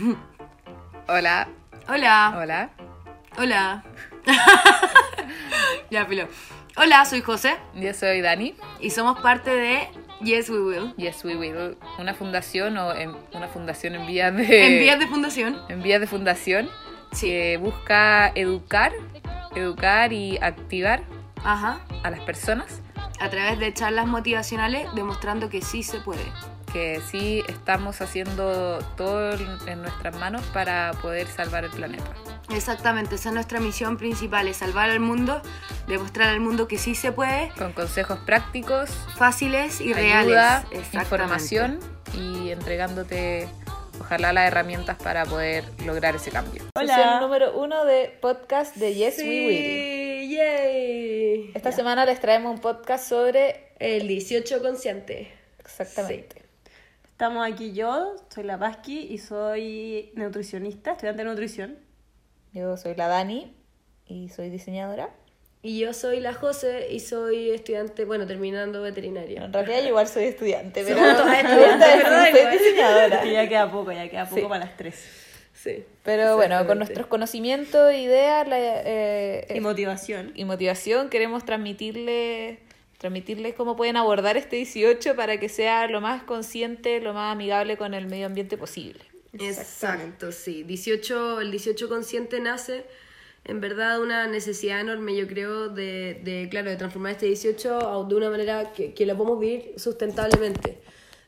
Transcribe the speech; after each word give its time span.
Hola. 1.08 1.48
Hola. 1.88 2.34
Hola. 2.36 2.70
Hola. 3.38 3.84
ya, 5.90 6.06
filo. 6.06 6.28
Hola, 6.76 7.04
soy 7.04 7.20
José 7.20 7.56
Yo 7.74 7.92
soy 7.94 8.20
Dani. 8.20 8.54
y 8.80 8.90
somos 8.90 9.18
parte 9.20 9.50
de 9.50 9.88
Yes 10.22 10.48
We 10.50 10.60
Will. 10.60 10.94
Yes, 10.96 11.24
we 11.24 11.36
will. 11.36 11.76
Una 11.98 12.14
fundación 12.14 12.76
o 12.76 12.94
en, 12.94 13.14
una 13.32 13.48
fundación 13.48 13.94
en 13.94 14.06
vías 14.06 14.34
de... 14.34 14.66
En 14.76 14.80
vías 14.80 14.98
de 14.98 15.06
fundación. 15.06 15.60
en 15.68 15.82
vías 15.82 16.00
de 16.00 16.06
fundación 16.06 16.68
Sí. 17.12 17.26
que 17.26 17.56
busca 17.56 18.28
educar, 18.36 18.92
educar 19.56 20.12
y 20.12 20.38
activar 20.40 21.02
Ajá. 21.42 21.80
a 22.04 22.10
las 22.10 22.20
personas 22.20 22.80
A 23.18 23.28
través 23.30 23.58
de 23.58 23.74
charlas 23.74 24.06
motivacionales 24.06 24.86
demostrando 24.94 25.48
que 25.50 25.60
sí 25.60 25.82
se 25.82 25.98
puede. 26.00 26.22
Que 26.72 27.00
sí 27.00 27.42
estamos 27.48 28.00
haciendo 28.00 28.78
todo 28.96 29.32
en 29.66 29.82
nuestras 29.82 30.16
manos 30.16 30.42
para 30.52 30.92
poder 31.02 31.26
salvar 31.26 31.64
el 31.64 31.70
planeta. 31.70 32.10
Exactamente, 32.50 33.14
esa 33.14 33.28
es 33.28 33.34
nuestra 33.34 33.60
misión 33.60 33.96
principal, 33.96 34.48
es 34.48 34.56
salvar 34.56 34.90
al 34.90 35.00
mundo, 35.00 35.40
demostrar 35.86 36.28
al 36.28 36.40
mundo 36.40 36.66
que 36.66 36.78
sí 36.78 36.94
se 36.94 37.12
puede, 37.12 37.50
Con 37.56 37.72
consejos 37.72 38.18
prácticos, 38.20 38.90
fáciles 39.16 39.80
y 39.80 39.92
ayuda, 39.92 40.64
reales. 40.64 40.94
Información 40.94 41.78
y 42.14 42.50
entregándote 42.50 43.48
ojalá 44.00 44.32
las 44.32 44.48
herramientas 44.48 44.96
para 44.96 45.24
poder 45.26 45.64
lograr 45.84 46.16
ese 46.16 46.30
cambio. 46.30 46.64
Hola. 46.74 46.96
Sesión 46.96 47.20
número 47.20 47.58
uno 47.58 47.84
de 47.84 48.16
podcast 48.20 48.74
de 48.76 48.94
Yes 48.94 49.18
We 49.18 49.46
Will. 49.46 50.28
Sí, 50.28 50.36
yay. 50.36 51.52
Esta 51.54 51.70
semana 51.70 52.04
les 52.06 52.18
traemos 52.20 52.52
un 52.52 52.60
podcast 52.60 53.08
sobre 53.08 53.68
El 53.78 54.08
18 54.08 54.62
consciente. 54.62 55.30
exactamente. 55.58 56.39
Estamos 57.20 57.46
aquí 57.46 57.72
yo, 57.74 58.16
soy 58.34 58.44
la 58.44 58.58
Pasqui 58.58 58.98
y 59.10 59.18
soy 59.18 60.10
nutricionista, 60.14 60.92
estudiante 60.92 61.22
de 61.22 61.28
nutrición. 61.28 61.76
Yo 62.54 62.78
soy 62.78 62.94
la 62.94 63.08
Dani 63.08 63.54
y 64.06 64.30
soy 64.30 64.48
diseñadora. 64.48 65.10
Y 65.60 65.78
yo 65.80 65.92
soy 65.92 66.20
la 66.20 66.32
José 66.32 66.86
y 66.90 66.98
soy 67.00 67.50
estudiante, 67.50 68.06
bueno, 68.06 68.26
terminando 68.26 68.80
veterinaria. 68.80 69.44
En 69.44 69.52
realidad 69.52 69.82
yo 69.82 69.88
igual 69.88 70.08
soy 70.08 70.24
estudiante, 70.24 70.82
pero 70.82 70.98
¿verdad? 71.02 72.30
soy 72.32 72.58
diseñadora. 72.58 73.20
Que 73.22 73.32
ya 73.34 73.46
queda 73.50 73.70
poco, 73.70 73.92
ya 73.92 74.08
queda 74.08 74.24
poco 74.24 74.40
Sí. 74.40 74.46
para 74.48 74.64
las 74.64 74.76
tres. 74.78 74.94
Sí. 75.52 75.84
Pero 76.02 76.36
bueno, 76.36 76.66
con 76.66 76.78
nuestros 76.78 77.06
conocimientos, 77.06 77.92
ideas 77.92 78.48
la- 78.48 78.56
eh, 78.58 79.46
Y 79.54 79.60
motivación. 79.60 80.32
y 80.34 80.46
motivación 80.46 81.10
queremos 81.10 81.44
transmitirle 81.44 82.60
transmitirles 83.00 83.54
cómo 83.56 83.76
pueden 83.76 83.96
abordar 83.96 84.36
este 84.36 84.56
18 84.56 85.16
para 85.16 85.40
que 85.40 85.48
sea 85.48 85.88
lo 85.88 86.00
más 86.00 86.22
consciente, 86.24 87.00
lo 87.00 87.14
más 87.14 87.32
amigable 87.32 87.76
con 87.78 87.94
el 87.94 88.06
medio 88.08 88.26
ambiente 88.26 88.58
posible. 88.58 89.00
Exacto, 89.38 90.32
sí. 90.32 90.64
18, 90.64 91.40
el 91.40 91.50
18 91.50 91.88
consciente 91.88 92.40
nace 92.40 92.84
en 93.44 93.60
verdad 93.60 94.00
una 94.02 94.26
necesidad 94.26 94.80
enorme, 94.80 95.16
yo 95.16 95.26
creo, 95.28 95.68
de, 95.68 96.20
de 96.24 96.48
claro, 96.50 96.70
de 96.70 96.76
transformar 96.76 97.12
este 97.12 97.26
18 97.26 97.78
a- 98.04 98.04
de 98.08 98.14
una 98.16 98.30
manera 98.30 98.72
que, 98.72 98.94
que 98.94 99.06
lo 99.06 99.16
podamos 99.16 99.40
vivir 99.40 99.74
sustentablemente. 99.78 100.80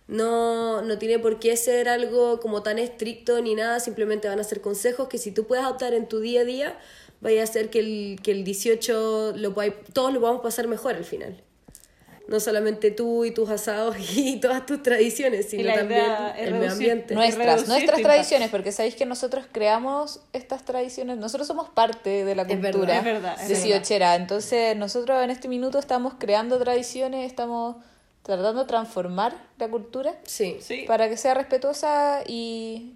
No, 0.08 0.82
no 0.82 0.98
tiene 0.98 1.18
por 1.20 1.38
qué 1.38 1.56
ser 1.56 1.88
algo 1.88 2.40
como 2.40 2.62
tan 2.62 2.78
estricto 2.78 3.40
ni 3.40 3.54
nada, 3.54 3.80
simplemente 3.80 4.28
van 4.28 4.40
a 4.40 4.44
ser 4.44 4.60
consejos 4.60 5.08
que 5.08 5.18
si 5.18 5.32
tú 5.32 5.46
puedes 5.46 5.64
adoptar 5.64 5.94
en 5.94 6.08
tu 6.08 6.20
día 6.20 6.42
a 6.42 6.44
día, 6.44 6.78
vaya 7.20 7.40
a 7.42 7.44
hacer 7.44 7.70
que 7.70 7.78
el, 7.80 8.20
que 8.22 8.32
el 8.32 8.44
18 8.44 9.34
lo 9.36 9.54
todos 9.92 10.12
lo 10.12 10.20
podamos 10.20 10.42
pasar 10.42 10.68
mejor 10.68 10.96
al 10.96 11.04
final. 11.04 11.42
No 12.28 12.38
solamente 12.40 12.90
tú 12.90 13.24
y 13.24 13.32
tus 13.32 13.50
asados 13.50 13.96
y 14.16 14.38
todas 14.40 14.64
tus 14.64 14.82
tradiciones, 14.82 15.50
sino 15.50 15.74
también 15.74 16.04
el 16.38 16.54
medio 16.54 16.72
ambiente. 16.72 17.14
Nuestras, 17.14 17.66
nuestras 17.68 18.00
tradiciones, 18.00 18.48
porque 18.50 18.72
sabéis 18.72 18.94
que 18.94 19.06
nosotros 19.06 19.44
creamos 19.50 20.20
estas 20.32 20.64
tradiciones, 20.64 21.18
nosotros 21.18 21.46
somos 21.46 21.68
parte 21.68 22.24
de 22.24 22.34
la 22.34 22.42
Es 22.42 22.48
verdad, 22.48 22.70
cultura 22.72 22.98
es 22.98 23.04
verdad, 23.04 23.36
es 23.40 23.48
de 23.48 23.54
verdad. 23.54 23.66
Siochera, 23.66 24.14
entonces 24.14 24.76
nosotros 24.76 25.22
en 25.22 25.30
este 25.30 25.48
minuto 25.48 25.78
estamos 25.78 26.14
creando 26.18 26.58
tradiciones, 26.58 27.26
estamos 27.26 27.76
tratando 28.22 28.60
de 28.62 28.66
transformar 28.68 29.34
la 29.58 29.68
cultura 29.68 30.14
Sí. 30.24 30.58
Sí. 30.60 30.84
para 30.86 31.08
que 31.08 31.16
sea 31.16 31.34
respetuosa 31.34 32.22
y, 32.26 32.94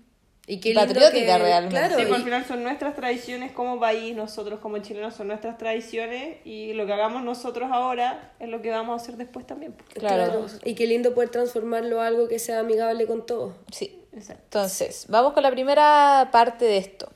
Y 0.48 0.60
qué 0.60 0.68
lindo 0.68 0.82
patriótica 0.86 1.36
que- 1.38 1.42
realmente. 1.42 1.76
Claro, 1.76 1.96
Sí, 1.96 2.02
y- 2.02 2.06
pues 2.06 2.18
al 2.18 2.24
final 2.24 2.44
son 2.44 2.62
nuestras 2.62 2.94
tradiciones 2.94 3.50
como 3.52 3.80
país, 3.80 4.14
nosotros 4.14 4.60
como 4.60 4.78
chilenos 4.78 5.14
son 5.14 5.26
nuestras 5.28 5.58
tradiciones 5.58 6.38
y 6.44 6.72
lo 6.74 6.86
que 6.86 6.92
hagamos 6.92 7.24
nosotros 7.24 7.68
ahora 7.72 8.32
es 8.38 8.48
lo 8.48 8.62
que 8.62 8.70
vamos 8.70 9.00
a 9.00 9.02
hacer 9.02 9.16
después 9.16 9.44
también. 9.46 9.72
pues. 9.72 9.88
Claro. 9.98 10.24
claro. 10.24 10.46
Y 10.64 10.74
qué 10.74 10.86
lindo 10.86 11.14
poder 11.14 11.30
transformarlo 11.30 12.00
a 12.00 12.06
algo 12.06 12.28
que 12.28 12.38
sea 12.38 12.60
amigable 12.60 13.06
con 13.06 13.26
todos. 13.26 13.54
Sí. 13.72 14.02
Exacto. 14.12 14.42
Entonces, 14.44 15.06
vamos 15.08 15.32
con 15.34 15.42
la 15.42 15.50
primera 15.50 16.28
parte 16.32 16.64
de 16.64 16.78
esto. 16.78 17.10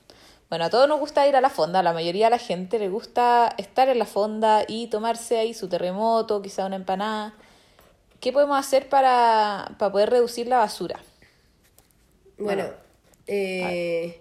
Bueno, 0.49 0.65
a 0.65 0.69
todos 0.69 0.87
nos 0.89 0.99
gusta 0.99 1.25
ir 1.27 1.35
a 1.37 1.41
la 1.41 1.49
fonda, 1.49 1.79
a 1.79 1.83
la 1.83 1.93
mayoría 1.93 2.25
de 2.25 2.31
la 2.31 2.37
gente 2.37 2.77
le 2.77 2.89
gusta 2.89 3.55
estar 3.57 3.87
en 3.87 3.97
la 3.97 4.05
fonda 4.05 4.65
y 4.67 4.87
tomarse 4.87 5.37
ahí 5.39 5.53
su 5.53 5.69
terremoto, 5.69 6.41
quizá 6.41 6.65
una 6.65 6.75
empanada. 6.75 7.33
¿Qué 8.19 8.31
podemos 8.33 8.59
hacer 8.59 8.89
para, 8.89 9.71
para 9.79 9.91
poder 9.93 10.09
reducir 10.09 10.47
la 10.47 10.57
basura? 10.57 10.99
Bueno, 12.37 12.65
eh, 13.31 14.19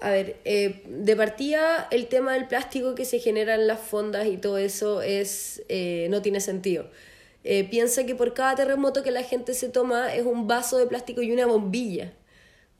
a 0.00 0.10
ver, 0.10 0.36
eh, 0.44 0.82
de 0.86 1.16
partida 1.16 1.88
el 1.90 2.06
tema 2.06 2.34
del 2.34 2.46
plástico 2.46 2.94
que 2.94 3.04
se 3.04 3.18
genera 3.18 3.54
en 3.56 3.66
las 3.66 3.80
fondas 3.80 4.26
y 4.28 4.36
todo 4.36 4.56
eso 4.58 5.02
es 5.02 5.62
eh, 5.68 6.06
no 6.10 6.22
tiene 6.22 6.40
sentido. 6.40 6.88
Eh, 7.44 7.64
piensa 7.68 8.04
que 8.06 8.14
por 8.14 8.32
cada 8.34 8.54
terremoto 8.54 9.02
que 9.02 9.10
la 9.10 9.22
gente 9.22 9.54
se 9.54 9.68
toma 9.68 10.14
es 10.14 10.24
un 10.24 10.46
vaso 10.46 10.78
de 10.78 10.86
plástico 10.86 11.22
y 11.22 11.32
una 11.32 11.46
bombilla. 11.46 12.12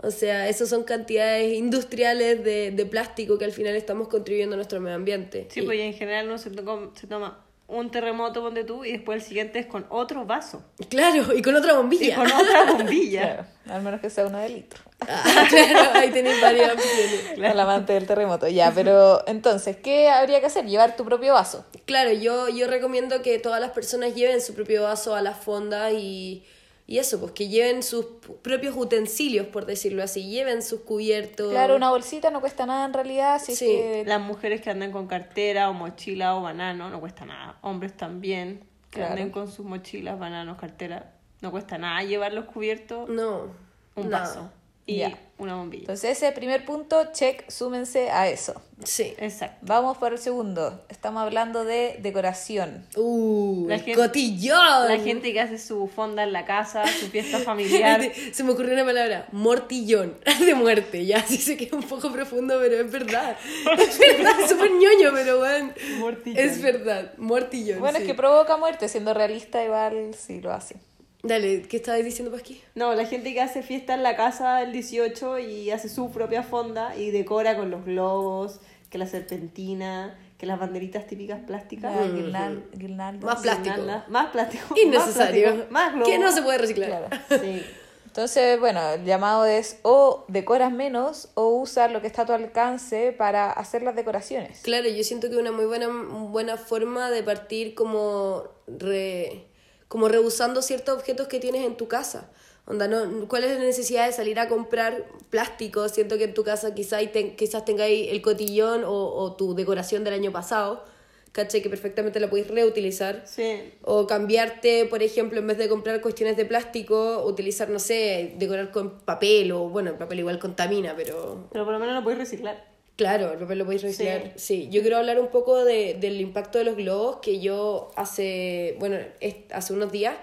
O 0.00 0.10
sea, 0.12 0.48
esas 0.48 0.68
son 0.68 0.84
cantidades 0.84 1.54
industriales 1.54 2.44
de, 2.44 2.70
de 2.70 2.86
plástico 2.86 3.36
que 3.38 3.44
al 3.46 3.52
final 3.52 3.74
estamos 3.74 4.06
contribuyendo 4.08 4.54
a 4.54 4.58
nuestro 4.58 4.80
medio 4.80 4.94
ambiente. 4.96 5.46
Sí, 5.50 5.60
Y- 5.60 5.62
pues 5.64 5.80
en 5.80 5.94
general 5.94 6.26
uno 6.26 6.38
se, 6.38 6.50
to- 6.50 6.92
se 6.94 7.06
toma 7.08 7.44
un 7.68 7.90
terremoto, 7.90 8.40
ponte 8.40 8.64
tú, 8.64 8.82
y 8.84 8.92
después 8.92 9.22
el 9.22 9.28
siguiente 9.28 9.58
es 9.58 9.66
con 9.66 9.86
otro 9.90 10.24
vaso. 10.24 10.64
Claro, 10.88 11.34
y 11.36 11.42
con 11.42 11.54
otra 11.54 11.74
Y 11.74 11.76
bombilla. 11.76 12.16
con 12.16 12.26
otra 12.26 12.64
bombilla. 12.72 13.20
Claro, 13.22 13.46
al 13.76 13.82
menos 13.82 14.00
que 14.00 14.08
sea 14.08 14.26
uno 14.26 14.38
de 14.38 14.48
litro. 14.48 14.82
Ah, 15.06 15.44
claro, 15.48 15.90
ahí 15.94 16.10
tenéis 16.10 16.40
varias 16.40 16.72
opciones. 16.72 17.32
El 17.36 17.60
amante 17.60 17.92
del 17.92 18.06
terremoto, 18.06 18.48
ya, 18.48 18.72
pero 18.74 19.22
entonces, 19.28 19.76
¿qué 19.76 20.08
habría 20.08 20.40
que 20.40 20.46
hacer? 20.46 20.64
Llevar 20.64 20.96
tu 20.96 21.04
propio 21.04 21.34
vaso. 21.34 21.66
Claro, 21.84 22.10
yo, 22.12 22.48
yo 22.48 22.66
recomiendo 22.68 23.20
que 23.20 23.38
todas 23.38 23.60
las 23.60 23.70
personas 23.72 24.14
lleven 24.14 24.40
su 24.40 24.54
propio 24.54 24.84
vaso 24.84 25.14
a 25.14 25.20
la 25.20 25.34
fonda 25.34 25.92
y, 25.92 26.46
y 26.88 26.98
eso, 26.98 27.20
pues 27.20 27.32
que 27.32 27.48
lleven 27.48 27.82
sus 27.82 28.04
propios 28.42 28.74
utensilios, 28.76 29.46
por 29.48 29.66
decirlo 29.66 30.02
así, 30.02 30.28
lleven 30.28 30.62
sus 30.62 30.80
cubiertos. 30.80 31.50
Claro, 31.52 31.76
una 31.76 31.90
bolsita 31.90 32.30
no 32.30 32.40
cuesta 32.40 32.64
nada 32.66 32.86
en 32.86 32.94
realidad, 32.94 33.34
así 33.34 33.52
es 33.52 33.58
Sí. 33.58 33.66
que 33.66 34.04
Las 34.06 34.20
mujeres 34.22 34.62
que 34.62 34.70
andan 34.70 34.90
con 34.90 35.06
cartera 35.06 35.68
o 35.68 35.74
mochila 35.74 36.34
o 36.34 36.40
banano 36.42 36.88
no 36.88 36.98
cuesta 36.98 37.26
nada. 37.26 37.58
Hombres 37.60 37.94
también 37.96 38.64
que 38.90 39.00
Claro. 39.00 39.12
anden 39.12 39.30
con 39.30 39.48
sus 39.52 39.66
mochilas, 39.66 40.18
bananos, 40.18 40.56
cartera. 40.58 41.12
No 41.42 41.50
cuesta 41.50 41.76
nada 41.76 42.02
llevarlos 42.02 42.46
cubiertos, 42.46 43.08
No, 43.10 43.52
un 43.94 44.08
nada. 44.08 44.24
vaso 44.24 44.50
y 44.86 44.96
Ya. 44.96 45.18
Una 45.38 45.54
bombilla. 45.56 45.82
Entonces 45.82 46.16
ese 46.18 46.32
primer 46.32 46.64
punto, 46.64 47.12
check, 47.12 47.48
súmense 47.50 48.10
a 48.10 48.28
eso. 48.28 48.60
Sí. 48.84 49.14
Exacto. 49.18 49.56
Vamos 49.62 49.98
por 49.98 50.12
el 50.12 50.18
segundo. 50.18 50.84
Estamos 50.88 51.22
hablando 51.22 51.64
de 51.64 51.98
decoración. 52.00 52.84
Uh, 52.96 53.66
La 53.68 53.74
el 53.76 53.82
gente- 53.82 54.00
cotillón. 54.00 54.88
La 54.88 54.98
gente 54.98 55.32
que 55.32 55.40
hace 55.40 55.58
su 55.58 55.88
fonda 55.88 56.22
en 56.22 56.32
la 56.32 56.44
casa, 56.44 56.84
su 56.86 57.06
fiesta 57.08 57.38
familiar. 57.44 58.00
Se 58.32 58.44
me 58.44 58.52
ocurrió 58.52 58.74
una 58.74 58.84
palabra, 58.84 59.26
mortillón, 59.32 60.16
de 60.44 60.54
muerte, 60.54 61.04
ya, 61.06 61.22
sí 61.26 61.38
sé 61.38 61.56
que 61.56 61.64
es 61.64 61.72
un 61.72 61.82
poco 61.82 62.12
profundo, 62.12 62.56
pero 62.60 62.76
es 62.80 62.90
verdad. 62.90 63.36
Es 63.78 63.98
verdad, 63.98 64.34
súper 64.48 64.70
ñoño, 64.70 65.10
pero 65.12 65.38
bueno, 65.38 65.72
Mortillón. 65.98 66.38
es 66.44 66.62
verdad, 66.62 67.12
mortillón. 67.16 67.80
Bueno, 67.80 67.96
sí. 67.98 68.02
es 68.04 68.08
que 68.08 68.14
provoca 68.14 68.56
muerte, 68.56 68.88
siendo 68.88 69.12
realista 69.14 69.64
igual 69.64 70.14
sí 70.16 70.40
lo 70.40 70.52
hace. 70.52 70.76
Dale, 71.22 71.62
¿qué 71.62 71.76
estabas 71.78 72.04
diciendo, 72.04 72.30
Pasqui? 72.32 72.60
No, 72.74 72.94
la 72.94 73.04
gente 73.04 73.34
que 73.34 73.40
hace 73.40 73.62
fiesta 73.62 73.94
en 73.94 74.02
la 74.02 74.16
casa 74.16 74.62
el 74.62 74.72
18 74.72 75.38
y 75.40 75.70
hace 75.70 75.88
su 75.88 76.10
propia 76.10 76.42
fonda 76.44 76.96
y 76.96 77.10
decora 77.10 77.56
con 77.56 77.70
los 77.70 77.84
globos, 77.84 78.60
que 78.88 78.98
la 78.98 79.06
serpentina, 79.06 80.16
que 80.38 80.46
las 80.46 80.60
banderitas 80.60 81.06
típicas 81.08 81.40
plásticas. 81.44 81.94
La 81.94 82.02
guirnal- 82.06 82.64
guirnaldas. 82.72 83.24
Más 83.24 83.40
plástico. 83.42 83.74
Guirnaldas, 83.76 84.08
Más 84.08 84.26
plástico. 84.30 84.74
Innecesario. 84.80 85.46
Más, 85.48 85.54
plástico, 85.54 85.72
más 85.72 85.92
globos. 85.94 86.08
que 86.08 86.18
no 86.18 86.32
se 86.32 86.42
puede 86.42 86.58
reciclar. 86.58 87.08
Claro. 87.08 87.44
Sí. 87.44 87.62
Entonces, 88.06 88.58
bueno, 88.58 88.80
el 88.94 89.04
llamado 89.04 89.44
es 89.44 89.78
o 89.82 90.24
decoras 90.28 90.72
menos 90.72 91.28
o 91.34 91.48
usa 91.50 91.88
lo 91.88 92.00
que 92.00 92.06
está 92.06 92.22
a 92.22 92.26
tu 92.26 92.32
alcance 92.32 93.12
para 93.12 93.50
hacer 93.50 93.82
las 93.82 93.94
decoraciones. 93.94 94.60
Claro, 94.62 94.88
yo 94.88 95.04
siento 95.04 95.28
que 95.30 95.36
una 95.36 95.52
muy 95.52 95.66
buena, 95.66 95.88
buena 95.88 96.56
forma 96.56 97.10
de 97.10 97.22
partir 97.22 97.74
como, 97.74 98.44
re- 98.66 99.44
como 99.88 100.08
rehusando 100.08 100.62
ciertos 100.62 100.96
objetos 100.96 101.28
que 101.28 101.40
tienes 101.40 101.64
en 101.66 101.76
tu 101.76 101.88
casa. 101.88 102.30
Onda, 102.66 102.86
no, 102.86 103.26
¿Cuál 103.28 103.44
es 103.44 103.56
la 103.58 103.64
necesidad 103.64 104.06
de 104.06 104.12
salir 104.12 104.38
a 104.38 104.48
comprar 104.48 105.06
plástico? 105.30 105.88
Siento 105.88 106.18
que 106.18 106.24
en 106.24 106.34
tu 106.34 106.44
casa 106.44 106.74
quizás, 106.74 107.02
ten- 107.12 107.34
quizás 107.36 107.64
tengáis 107.64 108.10
el 108.12 108.20
cotillón 108.20 108.84
o, 108.84 108.92
o 108.92 109.36
tu 109.36 109.54
decoración 109.54 110.04
del 110.04 110.14
año 110.14 110.32
pasado. 110.32 110.84
¿cachai? 111.32 111.62
Que 111.62 111.68
perfectamente 111.70 112.18
la 112.20 112.28
podéis 112.28 112.48
reutilizar. 112.48 113.22
Sí. 113.26 113.72
O 113.82 114.06
cambiarte, 114.06 114.86
por 114.86 115.02
ejemplo, 115.02 115.38
en 115.38 115.46
vez 115.46 115.56
de 115.56 115.68
comprar 115.68 116.00
cuestiones 116.00 116.36
de 116.36 116.44
plástico, 116.44 117.22
utilizar, 117.24 117.68
no 117.70 117.78
sé, 117.78 118.34
decorar 118.38 118.70
con 118.72 118.98
papel 119.00 119.52
o, 119.52 119.68
bueno, 119.68 119.90
el 119.90 119.96
papel 119.96 120.18
igual 120.20 120.38
contamina, 120.40 120.94
pero 120.96 121.48
Pero 121.52 121.64
por 121.64 121.72
lo 121.74 121.78
menos 121.78 121.94
lo 121.94 122.02
puedes 122.02 122.18
reciclar. 122.18 122.64
Claro, 122.98 123.32
el 123.32 123.38
papel 123.38 123.58
lo 123.58 123.64
podéis 123.64 123.82
reciclar. 123.82 124.32
Sí. 124.36 124.68
yo 124.72 124.80
quiero 124.82 124.96
hablar 124.96 125.20
un 125.20 125.28
poco 125.28 125.64
de, 125.64 125.94
del 125.94 126.20
impacto 126.20 126.58
de 126.58 126.64
los 126.64 126.74
globos 126.76 127.18
que 127.22 127.38
yo 127.38 127.92
hace, 127.94 128.74
bueno, 128.80 128.98
es- 129.20 129.36
hace 129.52 129.72
unos 129.72 129.92
días 129.92 130.16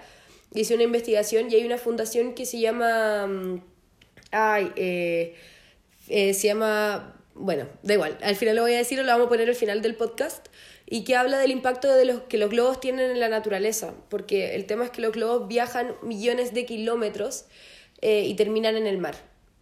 hice 0.54 0.74
una 0.74 0.82
investigación 0.84 1.50
y 1.50 1.54
hay 1.54 1.64
una 1.64 1.78
fundación 1.78 2.34
que 2.34 2.44
se 2.46 2.60
llama, 2.60 3.26
mm, 3.26 3.60
ay, 4.30 4.72
eh, 4.76 5.34
eh, 6.08 6.34
se 6.34 6.48
llama, 6.48 7.16
bueno, 7.34 7.66
da 7.82 7.94
igual, 7.94 8.18
al 8.22 8.36
final 8.36 8.56
lo 8.56 8.62
voy 8.62 8.74
a 8.74 8.78
decir 8.78 9.00
o 9.00 9.04
lo 9.04 9.10
vamos 9.10 9.26
a 9.26 9.30
poner 9.30 9.48
al 9.48 9.54
final 9.54 9.80
del 9.82 9.94
podcast 9.96 10.46
y 10.86 11.02
que 11.04 11.16
habla 11.16 11.38
del 11.38 11.50
impacto 11.52 11.92
de 11.94 12.04
los 12.04 12.20
que 12.24 12.36
los 12.38 12.50
globos 12.50 12.78
tienen 12.80 13.10
en 13.10 13.20
la 13.20 13.28
naturaleza, 13.30 13.94
porque 14.10 14.54
el 14.54 14.66
tema 14.66 14.84
es 14.84 14.90
que 14.90 15.00
los 15.00 15.12
globos 15.12 15.48
viajan 15.48 15.94
millones 16.02 16.52
de 16.54 16.64
kilómetros 16.66 17.46
eh, 18.02 18.24
y 18.26 18.34
terminan 18.34 18.76
en 18.76 18.86
el 18.86 18.98
mar. 18.98 19.16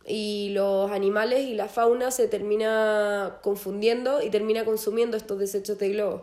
Y 0.07 0.51
los 0.51 0.91
animales 0.91 1.47
y 1.47 1.55
la 1.55 1.69
fauna 1.69 2.11
se 2.11 2.29
termina 2.29 3.39
confundiendo 3.43 4.23
y 4.23 4.31
termina 4.31 4.65
consumiendo 4.65 5.17
estos 5.17 5.39
desechos 5.39 5.79
de 5.79 5.91
globos. 5.91 6.23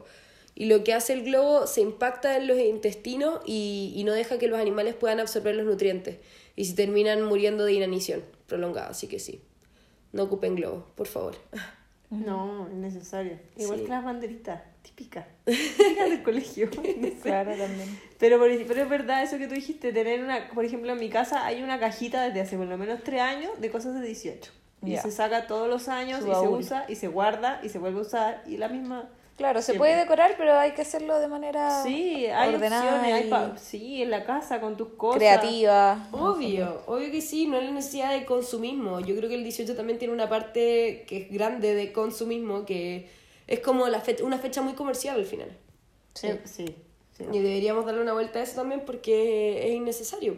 Y 0.53 0.65
lo 0.65 0.83
que 0.83 0.93
hace 0.93 1.13
el 1.13 1.23
globo 1.23 1.65
se 1.65 1.81
impacta 1.81 2.37
en 2.37 2.47
los 2.47 2.59
intestinos 2.59 3.39
y, 3.45 3.93
y 3.95 4.03
no 4.03 4.13
deja 4.13 4.37
que 4.37 4.47
los 4.47 4.59
animales 4.59 4.93
puedan 4.93 5.19
absorber 5.19 5.55
los 5.55 5.65
nutrientes. 5.65 6.17
Y 6.55 6.65
se 6.65 6.75
terminan 6.75 7.23
muriendo 7.23 7.65
de 7.65 7.73
inanición 7.73 8.21
prolongada. 8.47 8.89
Así 8.89 9.07
que 9.07 9.17
sí, 9.17 9.41
no 10.11 10.23
ocupen 10.23 10.55
globos, 10.55 10.83
por 10.95 11.07
favor. 11.07 11.35
No, 12.11 12.67
es 12.67 12.73
necesario. 12.73 13.39
Igual 13.55 13.79
Sí. 13.79 13.85
que 13.85 13.89
las 13.91 14.03
banderitas, 14.03 14.61
típicas. 14.81 15.25
Típicas 15.45 16.09
del 16.09 16.23
colegio. 16.23 16.69
no 16.75 17.07
sé. 17.07 17.15
Claro, 17.23 17.51
también. 17.55 17.99
Pero, 18.19 18.37
por, 18.37 18.49
pero 18.67 18.83
es 18.83 18.89
verdad 18.89 19.23
eso 19.23 19.37
que 19.37 19.47
tú 19.47 19.55
dijiste, 19.55 19.93
tener 19.93 20.23
una, 20.23 20.49
por 20.49 20.65
ejemplo, 20.65 20.91
en 20.91 20.99
mi 20.99 21.09
casa 21.09 21.45
hay 21.45 21.63
una 21.63 21.79
cajita 21.79 22.23
desde 22.23 22.41
hace 22.41 22.57
por 22.57 22.67
lo 22.67 22.77
menos 22.77 23.01
tres 23.03 23.21
años 23.21 23.59
de 23.59 23.71
cosas 23.71 23.95
de 23.95 24.05
18. 24.05 24.51
Y 24.83 24.97
se 24.97 25.11
saca 25.11 25.45
todos 25.47 25.69
los 25.69 25.87
años 25.87 26.21
Su 26.21 26.31
y 26.31 26.35
se 26.35 26.47
usa 26.47 26.85
y 26.89 26.95
se 26.95 27.07
guarda 27.07 27.59
y 27.63 27.69
se 27.69 27.77
vuelve 27.79 27.99
a 27.99 28.01
usar 28.01 28.43
y 28.47 28.57
la 28.57 28.67
misma... 28.67 29.09
Claro, 29.37 29.61
se 29.63 29.73
puede 29.73 29.95
decorar, 29.95 30.35
pero 30.37 30.53
hay 30.59 30.71
que 30.73 30.83
hacerlo 30.83 31.19
de 31.19 31.27
manera 31.27 31.81
Sí, 31.83 32.27
hay 32.27 32.53
ordenada 32.53 32.97
opciones, 32.97 33.55
y 33.57 33.59
sí, 33.59 34.01
en 34.03 34.11
la 34.11 34.23
casa 34.23 34.61
con 34.61 34.77
tus 34.77 34.89
cosas. 34.89 35.17
creativa. 35.17 36.07
Obvio, 36.11 36.81
obvio 36.85 37.09
que 37.09 37.21
sí, 37.21 37.47
no 37.47 37.57
es 37.57 37.63
la 37.63 37.71
necesidad 37.71 38.11
de 38.11 38.25
consumismo. 38.25 38.99
Yo 38.99 39.15
creo 39.15 39.29
que 39.29 39.35
el 39.35 39.43
18 39.43 39.75
también 39.75 39.97
tiene 39.97 40.13
una 40.13 40.29
parte 40.29 41.05
que 41.07 41.23
es 41.23 41.31
grande 41.31 41.73
de 41.73 41.91
consumismo, 41.91 42.65
que 42.65 43.09
es 43.47 43.59
como 43.61 43.87
la 43.87 43.99
fe- 43.99 44.21
una 44.21 44.37
fecha 44.37 44.61
muy 44.61 44.73
comercial 44.73 45.17
al 45.17 45.25
final. 45.25 45.49
Sí, 46.13 46.27
sí. 46.45 46.65
sí. 47.17 47.23
Y 47.31 47.39
deberíamos 47.39 47.85
darle 47.85 48.01
una 48.01 48.13
vuelta 48.13 48.39
a 48.39 48.43
eso 48.43 48.55
también 48.57 48.81
porque 48.85 49.67
es 49.69 49.73
innecesario. 49.73 50.35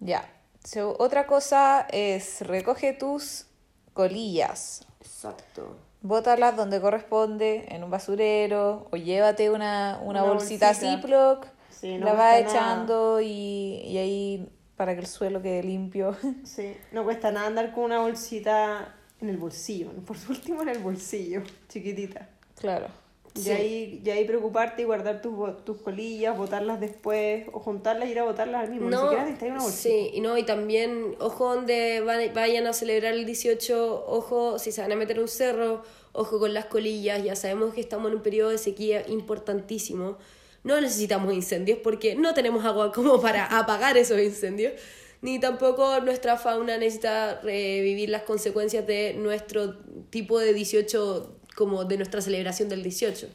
Ya. 0.00 0.28
So, 0.64 0.96
otra 0.98 1.26
cosa 1.26 1.86
es 1.90 2.40
recoge 2.42 2.92
tus 2.92 3.46
colillas. 3.92 4.86
Exacto. 5.00 5.76
Bótalas 6.00 6.56
donde 6.56 6.80
corresponde, 6.80 7.66
en 7.68 7.84
un 7.84 7.90
basurero, 7.90 8.88
o 8.90 8.96
llévate 8.96 9.50
una, 9.50 10.00
una, 10.02 10.22
Una 10.22 10.32
bolsita, 10.32 10.68
bolsita. 10.68 10.96
Ziploc, 10.96 11.46
Sí, 11.70 11.98
no 11.98 12.06
la 12.06 12.12
vas 12.12 12.38
echando 12.40 13.20
y, 13.20 13.82
y 13.84 13.98
ahí 13.98 14.48
para 14.76 14.94
que 14.94 15.00
el 15.00 15.06
suelo 15.06 15.42
quede 15.42 15.62
limpio. 15.62 16.16
Sí, 16.44 16.76
no 16.92 17.04
cuesta 17.04 17.30
nada 17.30 17.46
andar 17.46 17.72
con 17.72 17.84
una 17.84 18.00
bolsita 18.00 18.94
en 19.20 19.28
el 19.28 19.36
bolsillo, 19.36 19.90
por 20.06 20.16
último 20.28 20.62
en 20.62 20.68
el 20.70 20.78
bolsillo, 20.78 21.42
chiquitita. 21.68 22.28
claro. 22.58 22.86
Y 23.34 23.40
Sí. 23.40 23.50
ahí, 23.50 24.02
y 24.04 24.10
ahí 24.10 24.24
preocuparte 24.26 24.82
y 24.82 24.84
guardar 24.84 25.22
tus, 25.22 25.64
tus 25.64 25.78
colillas, 25.78 26.36
botarlas 26.36 26.78
después, 26.80 27.46
o 27.52 27.60
juntarlas 27.60 28.08
y 28.08 28.12
ir 28.12 28.18
a 28.18 28.24
botarlas 28.24 28.64
al 28.64 28.70
mismo. 28.70 28.90
Ni 28.90 28.96
siquiera 28.96 29.22
una 29.54 29.62
bolsita. 29.62 29.72
sí, 29.72 30.10
y 30.12 30.20
no, 30.20 30.36
y 30.36 30.42
también, 30.42 31.16
ojo 31.18 31.54
donde 31.54 32.00
va- 32.02 32.18
vayan 32.34 32.66
a 32.66 32.74
celebrar 32.74 33.14
el 33.14 33.24
18, 33.24 34.04
ojo 34.06 34.58
si 34.58 34.70
se 34.70 34.82
van 34.82 34.92
a 34.92 34.96
meter 34.96 35.18
un 35.18 35.28
cerro, 35.28 35.82
ojo 36.12 36.38
con 36.38 36.52
las 36.52 36.66
colillas, 36.66 37.24
ya 37.24 37.34
sabemos 37.34 37.72
que 37.72 37.80
estamos 37.80 38.10
en 38.10 38.16
un 38.18 38.22
periodo 38.22 38.50
de 38.50 38.58
sequía 38.58 39.02
importantísimo. 39.08 40.18
No 40.64 40.78
necesitamos 40.80 41.32
incendios 41.32 41.78
porque 41.82 42.14
no 42.14 42.34
tenemos 42.34 42.64
agua 42.66 42.92
como 42.92 43.20
para 43.20 43.46
apagar 43.58 43.96
esos 43.96 44.20
incendios, 44.20 44.74
ni 45.22 45.38
tampoco 45.40 46.00
nuestra 46.00 46.36
fauna 46.36 46.76
necesita 46.76 47.40
eh, 47.46 47.80
vivir 47.82 48.10
las 48.10 48.22
consecuencias 48.24 48.86
de 48.86 49.14
nuestro 49.14 49.76
tipo 50.10 50.38
de 50.38 50.52
18, 50.52 51.36
como 51.56 51.84
de 51.84 51.96
nuestra 51.96 52.20
celebración 52.20 52.68
del 52.68 52.82
18. 52.82 53.28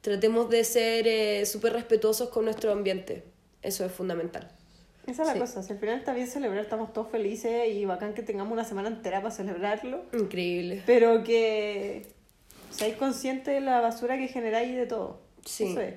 Tratemos 0.00 0.50
de 0.50 0.64
ser 0.64 1.06
eh, 1.06 1.46
súper 1.46 1.72
respetuosos 1.74 2.28
con 2.30 2.44
nuestro 2.44 2.72
ambiente, 2.72 3.24
eso 3.62 3.84
es 3.84 3.92
fundamental. 3.92 4.50
Esa 5.06 5.22
es 5.22 5.28
la 5.28 5.34
Sí. 5.34 5.40
cosa, 5.40 5.62
si 5.62 5.72
al 5.72 5.78
final 5.78 5.98
está 5.98 6.14
bien 6.14 6.26
celebrar, 6.28 6.62
estamos 6.62 6.92
todos 6.92 7.08
felices 7.10 7.68
y 7.72 7.84
bacán 7.84 8.14
que 8.14 8.22
tengamos 8.22 8.52
una 8.52 8.64
semana 8.64 8.88
entera 8.88 9.20
para 9.20 9.34
celebrarlo, 9.34 10.04
Increíble. 10.12 10.82
pero 10.86 11.22
que 11.24 12.06
seáis 12.70 12.96
conscientes 12.96 13.52
de 13.54 13.60
la 13.60 13.80
basura 13.80 14.16
que 14.16 14.28
generáis 14.28 14.70
y 14.70 14.74
de 14.76 14.86
todo. 14.86 15.20
Sí. 15.44 15.64
Eso 15.72 15.80
es. 15.80 15.94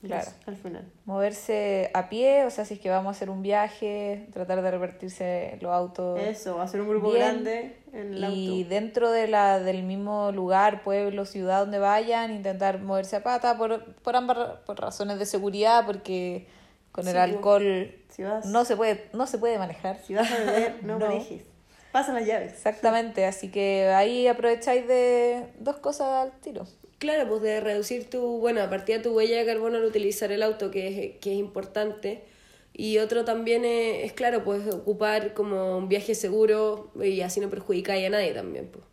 Claro. 0.00 0.30
Al 0.46 0.56
final. 0.56 0.84
Moverse 1.06 1.90
a 1.92 2.08
pie, 2.08 2.44
o 2.44 2.50
sea, 2.50 2.64
si 2.64 2.74
es 2.74 2.80
que 2.80 2.88
vamos 2.88 3.08
a 3.08 3.16
hacer 3.16 3.30
un 3.30 3.42
viaje, 3.42 4.28
tratar 4.32 4.62
de 4.62 4.70
repartirse 4.70 5.58
los 5.60 5.72
autos. 5.72 6.20
Eso, 6.20 6.60
hacer 6.60 6.80
un 6.80 6.88
grupo 6.88 7.08
Bien. 7.10 7.20
grande 7.20 7.76
en 7.92 8.14
el 8.14 8.32
y 8.32 8.58
auto. 8.60 8.68
dentro 8.68 9.10
de 9.10 9.26
la, 9.26 9.58
del 9.58 9.82
mismo 9.82 10.30
lugar, 10.30 10.82
pueblo, 10.84 11.24
ciudad 11.26 11.60
donde 11.60 11.80
vayan, 11.80 12.32
intentar 12.32 12.80
moverse 12.80 13.16
a 13.16 13.24
pata 13.24 13.58
por, 13.58 13.94
por 13.96 14.14
ambas 14.14 14.60
por 14.64 14.80
razones 14.80 15.18
de 15.18 15.26
seguridad, 15.26 15.84
porque 15.84 16.46
con 16.92 17.08
el 17.08 17.14
Sí, 17.14 17.18
pues. 17.20 17.34
alcohol 17.34 17.94
Si 18.08 18.22
vas, 18.22 18.46
no 18.46 18.64
se 18.64 18.76
puede 18.76 19.08
no 19.12 19.26
se 19.26 19.38
puede 19.38 19.58
manejar. 19.58 19.98
si 20.06 20.14
vas 20.14 20.30
a 20.30 20.38
beber, 20.38 20.76
no, 20.84 20.96
No. 21.00 21.06
manejes. 21.06 21.42
Pasa 21.90 22.12
las 22.12 22.24
llaves. 22.24 22.52
Exactamente, 22.52 23.24
así 23.26 23.50
que 23.50 23.88
ahí 23.88 24.28
aprovecháis 24.28 24.86
de 24.86 25.46
dos 25.58 25.78
cosas 25.78 26.06
al 26.26 26.32
tiro. 26.40 26.66
Claro, 26.98 27.28
pues 27.28 27.42
de 27.42 27.60
reducir 27.60 28.10
tu, 28.10 28.38
bueno, 28.38 28.60
a 28.60 28.70
partir 28.70 28.96
de 28.96 29.02
tu 29.04 29.10
huella 29.14 29.38
de 29.38 29.46
carbono 29.46 29.76
al 29.76 29.84
utilizar 29.84 30.32
el 30.32 30.42
auto, 30.42 30.70
que 30.70 30.88
es, 30.88 31.18
que 31.20 31.32
es 31.32 31.38
importante. 31.38 32.24
Y 32.72 32.98
otro 32.98 33.24
también 33.24 33.64
es, 33.64 34.04
es, 34.04 34.12
claro, 34.12 34.44
pues 34.44 34.66
ocupar 34.72 35.34
como 35.34 35.78
un 35.78 35.88
viaje 35.88 36.14
seguro 36.14 36.90
y 37.00 37.20
así 37.20 37.40
no 37.40 37.50
perjudicáis 37.50 38.06
a 38.06 38.10
nadie 38.10 38.32
también, 38.34 38.68
pues. 38.68 38.84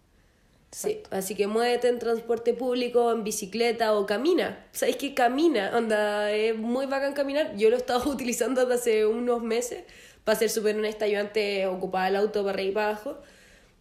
Sí, 0.75 1.01
así 1.09 1.35
que 1.35 1.47
muévete 1.47 1.87
en 1.87 1.99
transporte 1.99 2.53
público, 2.53 3.09
en 3.13 3.23
bicicleta 3.23 3.93
o 3.93 4.05
camina. 4.05 4.67
¿Sabéis 4.73 4.97
que 4.97 5.13
camina? 5.13 5.71
Onda, 5.73 6.31
es 6.33 6.57
muy 6.57 6.85
bacán 6.85 7.13
caminar. 7.13 7.55
Yo 7.55 7.69
lo 7.69 7.77
he 7.77 7.79
estado 7.79 8.09
utilizando 8.11 8.65
desde 8.65 8.73
hace 8.75 9.05
unos 9.05 9.41
meses. 9.41 9.85
Para 10.25 10.37
ser 10.37 10.49
súper 10.49 10.75
honesta, 10.75 11.07
yo 11.07 11.19
antes 11.19 11.65
ocupaba 11.67 12.09
el 12.09 12.17
auto 12.17 12.43
para 12.43 12.55
arriba 12.55 12.69
y 12.69 12.73
para 12.73 12.87
abajo. 12.89 13.17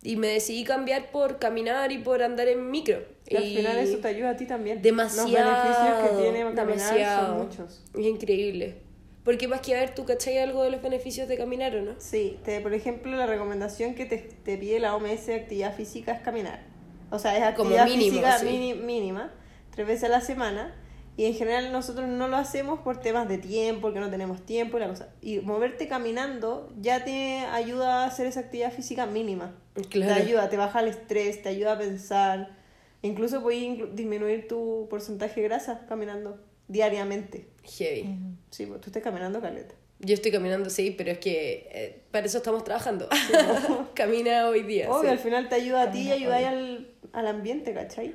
Y 0.05 0.17
me 0.17 0.29
decidí 0.29 0.63
cambiar 0.65 1.11
por 1.11 1.39
caminar 1.39 1.91
y 1.91 1.99
por 1.99 2.23
andar 2.23 2.47
en 2.47 2.71
micro. 2.71 3.03
Y 3.27 3.37
al 3.37 3.45
Y- 3.45 3.57
final 3.57 3.79
eso 3.79 3.99
te 3.99 4.07
ayuda 4.09 4.31
a 4.31 4.37
ti 4.37 4.45
también. 4.47 4.81
Demasiado. 4.83 5.29
Los 5.51 5.65
beneficios 5.65 6.11
que 6.11 6.23
tiene 6.23 6.39
caminar 6.55 6.67
demasiado. 6.67 7.27
son 7.39 7.47
muchos. 7.49 7.83
Es 7.99 8.05
increíble. 8.07 8.77
Porque 9.25 9.49
más 9.49 9.63
que 9.63 9.75
a 9.75 9.81
ver, 9.81 9.95
¿tú 9.95 10.05
cachai 10.05 10.37
algo 10.39 10.63
de 10.63 10.71
los 10.71 10.83
beneficios 10.83 11.27
de 11.27 11.39
caminar 11.39 11.75
o 11.77 11.81
no? 11.83 11.95
Sí, 11.99 12.39
te, 12.45 12.61
por 12.61 12.75
ejemplo, 12.75 13.17
la 13.17 13.25
recomendación 13.27 13.95
que 13.95 14.05
te, 14.05 14.19
te 14.19 14.59
pide 14.59 14.79
la 14.79 14.95
OMS 14.95 15.27
de 15.27 15.35
actividad 15.37 15.75
física 15.75 16.13
es 16.13 16.21
caminar. 16.21 16.61
O 17.11 17.19
sea, 17.19 17.33
es 17.37 17.55
Como 17.57 17.71
actividad 17.71 17.87
mínimo, 17.87 18.11
física 18.19 18.39
sí. 18.39 18.47
mini- 18.47 18.75
mínima, 18.75 19.33
tres 19.71 19.87
veces 19.87 20.05
a 20.05 20.09
la 20.09 20.21
semana. 20.21 20.75
Y 21.17 21.27
en 21.27 21.35
general 21.35 21.71
nosotros 21.71 22.09
no 22.09 22.27
lo 22.27 22.37
hacemos 22.37 22.81
por 22.81 23.01
temas 23.01 23.29
de 23.29 23.39
tiempo, 23.39 23.83
porque 23.83 24.01
no 24.01 24.11
tenemos 24.11 24.45
tiempo 24.45 24.77
y 24.77 24.81
la 24.81 24.89
cosa. 24.89 25.11
Y 25.21 25.39
moverte 25.41 25.87
caminando 25.87 26.73
ya 26.81 27.05
te 27.05 27.39
ayuda 27.53 28.03
a 28.03 28.07
hacer 28.07 28.27
esa 28.27 28.41
actividad 28.41 28.73
física 28.73 29.07
mínima. 29.07 29.55
Claro. 29.91 30.15
Te 30.15 30.21
ayuda, 30.23 30.49
te 30.51 30.57
baja 30.57 30.81
el 30.81 30.89
estrés, 30.89 31.41
te 31.43 31.49
ayuda 31.51 31.73
a 31.75 31.79
pensar. 31.79 32.57
Incluso 33.03 33.43
puedes 33.43 33.63
inclu- 33.63 33.93
disminuir 33.93 34.49
tu 34.49 34.87
porcentaje 34.91 35.41
de 35.41 35.49
grasa 35.49 35.87
caminando 35.89 36.41
diariamente. 36.67 37.49
Heavy. 37.63 38.19
Sí, 38.51 38.67
pues 38.67 38.81
tú 38.81 38.89
estás 38.89 39.03
caminando 39.03 39.41
caleta. 39.41 39.75
Yo 40.01 40.15
estoy 40.15 40.33
caminando, 40.33 40.69
sí, 40.71 40.91
pero 40.91 41.13
es 41.13 41.19
que 41.19 41.69
eh, 41.73 42.03
para 42.11 42.27
eso 42.27 42.39
estamos 42.39 42.65
trabajando. 42.65 43.09
Camina 43.95 44.49
hoy 44.49 44.63
día. 44.65 44.91
Obvio, 44.91 45.03
sí. 45.03 45.09
al 45.09 45.19
final 45.19 45.49
te 45.49 45.55
ayuda 45.55 45.83
a 45.83 45.91
ti 45.91 46.01
y 46.09 46.13
ayudáis 46.13 46.47
al, 46.49 46.89
al 47.13 47.27
ambiente, 47.29 47.73
¿cachai? 47.73 48.15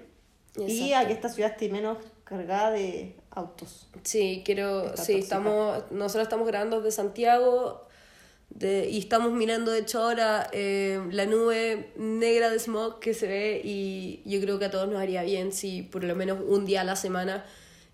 Y 0.58 0.90
Exacto. 0.92 0.98
a 0.98 1.08
que 1.08 1.14
esta 1.14 1.30
ciudad 1.30 1.52
esté 1.52 1.70
menos 1.70 1.98
cargada 2.30 2.72
de 2.72 3.16
autos. 3.32 3.88
Sí, 4.04 4.44
quiero. 4.46 4.86
Está 4.86 5.04
Sí, 5.04 5.14
tóxica. 5.14 5.24
estamos. 5.24 5.84
Nosotros 5.92 6.24
estamos 6.24 6.48
grabando 6.48 6.82
desde 6.82 6.96
Santiago. 6.96 7.86
De, 8.50 8.90
y 8.90 8.98
estamos 8.98 9.32
mirando, 9.32 9.72
de 9.72 9.80
hecho, 9.80 10.02
ahora 10.02 10.50
eh, 10.54 11.00
la 11.12 11.28
nube 11.28 11.92
negra 11.98 12.50
de 12.50 12.58
smog 12.60 13.00
que 13.00 13.14
se 13.14 13.28
ve. 13.28 13.62
Y 13.64 14.22
yo 14.26 14.40
creo 14.42 14.58
que 14.60 14.66
a 14.66 14.72
todos 14.72 14.88
nos 14.88 15.00
haría 15.00 15.22
bien 15.24 15.52
si 15.52 15.84
por 15.84 16.04
lo 16.04 16.16
menos 16.16 16.40
un 16.48 16.66
día 16.66 16.82
a 16.82 16.84
la 16.84 16.96
semana, 16.96 17.46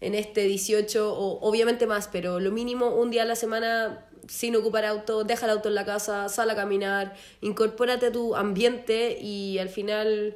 en 0.02 0.16
este 0.16 0.42
18, 0.44 1.14
o 1.14 1.40
obviamente 1.48 1.88
más, 1.88 2.08
pero 2.08 2.40
lo 2.40 2.52
mínimo 2.52 2.88
un 2.96 3.12
día 3.12 3.24
a 3.24 3.26
la 3.26 3.36
semana 3.36 4.06
sin 4.28 4.56
ocupar 4.56 4.86
auto, 4.86 5.24
deja 5.24 5.46
el 5.46 5.52
auto 5.52 5.70
en 5.70 5.76
la 5.76 5.86
casa, 5.86 6.30
sal 6.30 6.50
a 6.50 6.56
caminar, 6.56 7.16
incorpórate 7.42 8.08
a 8.08 8.12
tu 8.12 8.36
ambiente 8.36 9.18
y 9.22 9.60
al 9.60 9.70
final 9.70 10.36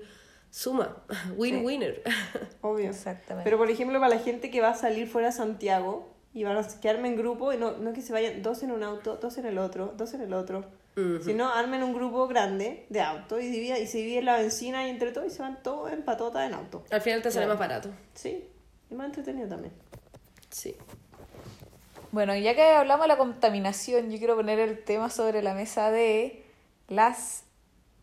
suma. 0.52 1.04
Win-winner. 1.38 2.02
Obvio. 2.62 2.90
Exactamente. 2.90 3.44
Pero 3.44 3.58
por 3.58 3.70
ejemplo, 3.70 4.00
para 4.00 4.16
la 4.16 4.22
gente 4.22 4.50
que 4.52 4.62
va 4.62 4.70
a 4.70 4.76
salir 4.76 5.08
fuera 5.08 5.28
de 5.30 5.34
Santiago 5.34 6.10
y 6.34 6.44
van 6.44 6.58
a 6.58 6.68
quedarme 6.80 7.08
en 7.08 7.16
grupo, 7.18 7.52
y 7.54 7.58
no, 7.58 7.72
no 7.78 7.94
que 7.94 8.02
se 8.02 8.14
vayan 8.14 8.42
dos 8.44 8.62
en 8.64 8.72
un 8.72 8.84
auto, 8.84 9.18
dos 9.18 9.38
en 9.38 9.46
el 9.46 9.58
otro, 9.58 9.94
dos 9.98 10.14
en 10.14 10.22
el 10.22 10.34
otro, 10.34 10.64
sino 11.24 11.48
armen 11.48 11.82
un 11.82 11.94
grupo 11.94 12.28
grande 12.28 12.86
de 12.90 13.00
auto 13.00 13.40
y, 13.40 13.48
divida, 13.48 13.80
y 13.80 13.88
se 13.88 14.00
dividen 14.00 14.26
la 14.26 14.36
benzina 14.38 14.86
y 14.86 14.90
entre 14.90 15.14
todos 15.14 15.28
y 15.28 15.30
se 15.30 15.42
van 15.42 15.64
todos 15.64 15.94
en 15.94 16.04
patota 16.04 16.46
en 16.46 16.54
auto. 16.54 16.84
Al 16.92 17.00
final 17.02 17.22
te 17.22 17.32
sale 17.32 17.46
Claro. 17.46 17.58
más 17.58 17.68
barato. 17.70 17.90
Sí, 18.14 18.44
y 18.92 18.96
más 18.96 19.06
entretenido 19.06 19.48
también. 19.48 19.74
Sí. 20.50 20.76
Bueno, 22.12 22.36
ya 22.36 22.54
que 22.54 22.64
hablamos 22.64 23.06
de 23.06 23.08
la 23.08 23.18
contaminación, 23.18 24.12
yo 24.12 24.18
quiero 24.18 24.36
poner 24.36 24.60
el 24.60 24.84
tema 24.84 25.10
sobre 25.10 25.42
la 25.42 25.54
mesa 25.54 25.90
de 25.90 26.44
las 26.90 27.44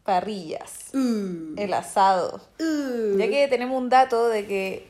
parrillas, 0.07 0.91
el 0.95 1.75
asado. 1.75 2.41
Ya 2.59 3.29
que 3.29 3.47
tenemos 3.51 3.77
un 3.79 3.91
dato 3.91 4.29
de 4.29 4.47
que 4.47 4.89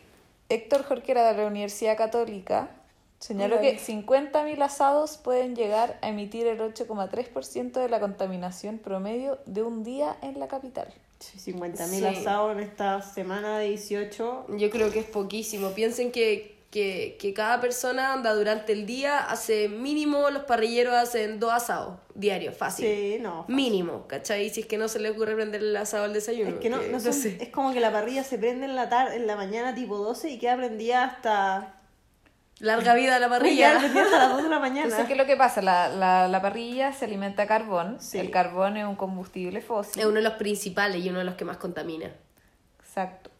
Héctor 0.48 0.84
Jorquera 0.84 1.32
de 1.32 1.36
la 1.42 1.48
Universidad 1.48 1.96
Católica 1.96 2.70
señaló 3.18 3.60
que 3.60 3.78
50.000 3.78 4.62
asados 4.62 5.16
pueden 5.16 5.56
llegar 5.56 5.98
a 6.02 6.08
emitir 6.10 6.46
el 6.46 6.60
8,3% 6.60 7.72
de 7.72 7.88
la 7.88 7.98
contaminación 7.98 8.78
promedio 8.78 9.38
de 9.46 9.62
un 9.62 9.82
día 9.82 10.16
en 10.22 10.38
la 10.38 10.46
capital. 10.48 10.86
Sí, 11.18 11.52
50.000 11.52 11.86
Sí. 11.88 12.04
asados 12.04 12.52
en 12.52 12.60
esta 12.60 13.00
semana 13.02 13.58
de 13.58 13.70
18. 13.70 14.46
Yo 14.58 14.70
creo 14.70 14.92
que 14.92 14.98
es 15.00 15.06
poquísimo. 15.06 15.70
Piensen 15.70 16.12
que, 16.12 16.55
que, 16.70 17.16
que 17.20 17.32
cada 17.32 17.60
persona 17.60 18.12
anda 18.12 18.34
durante 18.34 18.72
el 18.72 18.84
día, 18.86 19.18
hace 19.18 19.68
mínimo, 19.68 20.30
los 20.30 20.42
parrilleros 20.42 20.94
hacen 20.94 21.38
dos 21.40 21.52
asados 21.52 21.98
diarios, 22.14 22.56
fácil. 22.56 22.86
Sí, 22.86 23.18
no. 23.20 23.44
Mínimo, 23.48 24.06
¿cachai? 24.08 24.50
Si 24.50 24.60
es 24.60 24.66
que 24.66 24.76
no 24.78 24.88
se 24.88 24.98
le 24.98 25.10
ocurre 25.10 25.34
prender 25.34 25.62
el 25.62 25.76
asado 25.76 26.04
al 26.04 26.12
desayuno. 26.12 26.50
Es 26.50 26.56
que 26.56 26.68
no, 26.70 26.82
no 26.82 27.00
son- 27.00 27.12
sé. 27.12 27.38
es 27.40 27.48
como 27.50 27.72
que 27.72 27.80
la 27.80 27.92
parrilla 27.92 28.24
se 28.24 28.36
prende 28.38 28.66
en 28.66 28.74
la 28.76 28.88
tarde, 28.88 29.16
en 29.16 29.26
la 29.26 29.36
mañana 29.36 29.74
tipo 29.74 29.96
12 29.98 30.30
y 30.30 30.38
queda 30.38 30.56
prendida 30.56 31.04
hasta 31.04 31.72
Larga 32.58 32.94
vida 32.94 33.16
a 33.16 33.18
la 33.18 33.26
Queda 33.28 33.38
parrilla. 33.38 33.78
prendida 33.78 34.02
hasta 34.04 34.18
las 34.18 34.30
2 34.32 34.42
de 34.44 34.48
la 34.48 34.58
mañana. 34.58 34.82
Entonces, 34.84 35.06
¿qué 35.06 35.12
es 35.12 35.18
lo 35.18 35.26
que 35.26 35.36
pasa? 35.36 35.60
La, 35.62 35.88
la, 35.88 36.26
la 36.26 36.40
parrilla 36.42 36.92
se 36.94 37.04
alimenta 37.04 37.42
a 37.42 37.46
carbón. 37.46 37.98
Sí. 38.00 38.18
El 38.18 38.30
carbón 38.30 38.78
es 38.78 38.86
un 38.86 38.96
combustible 38.96 39.60
fósil. 39.60 40.00
Es 40.00 40.06
uno 40.06 40.16
de 40.16 40.22
los 40.22 40.32
principales 40.34 41.04
y 41.04 41.10
uno 41.10 41.18
de 41.18 41.24
los 41.26 41.34
que 41.34 41.44
más 41.44 41.58
contamina. 41.58 42.10
Exacto. 42.80 43.30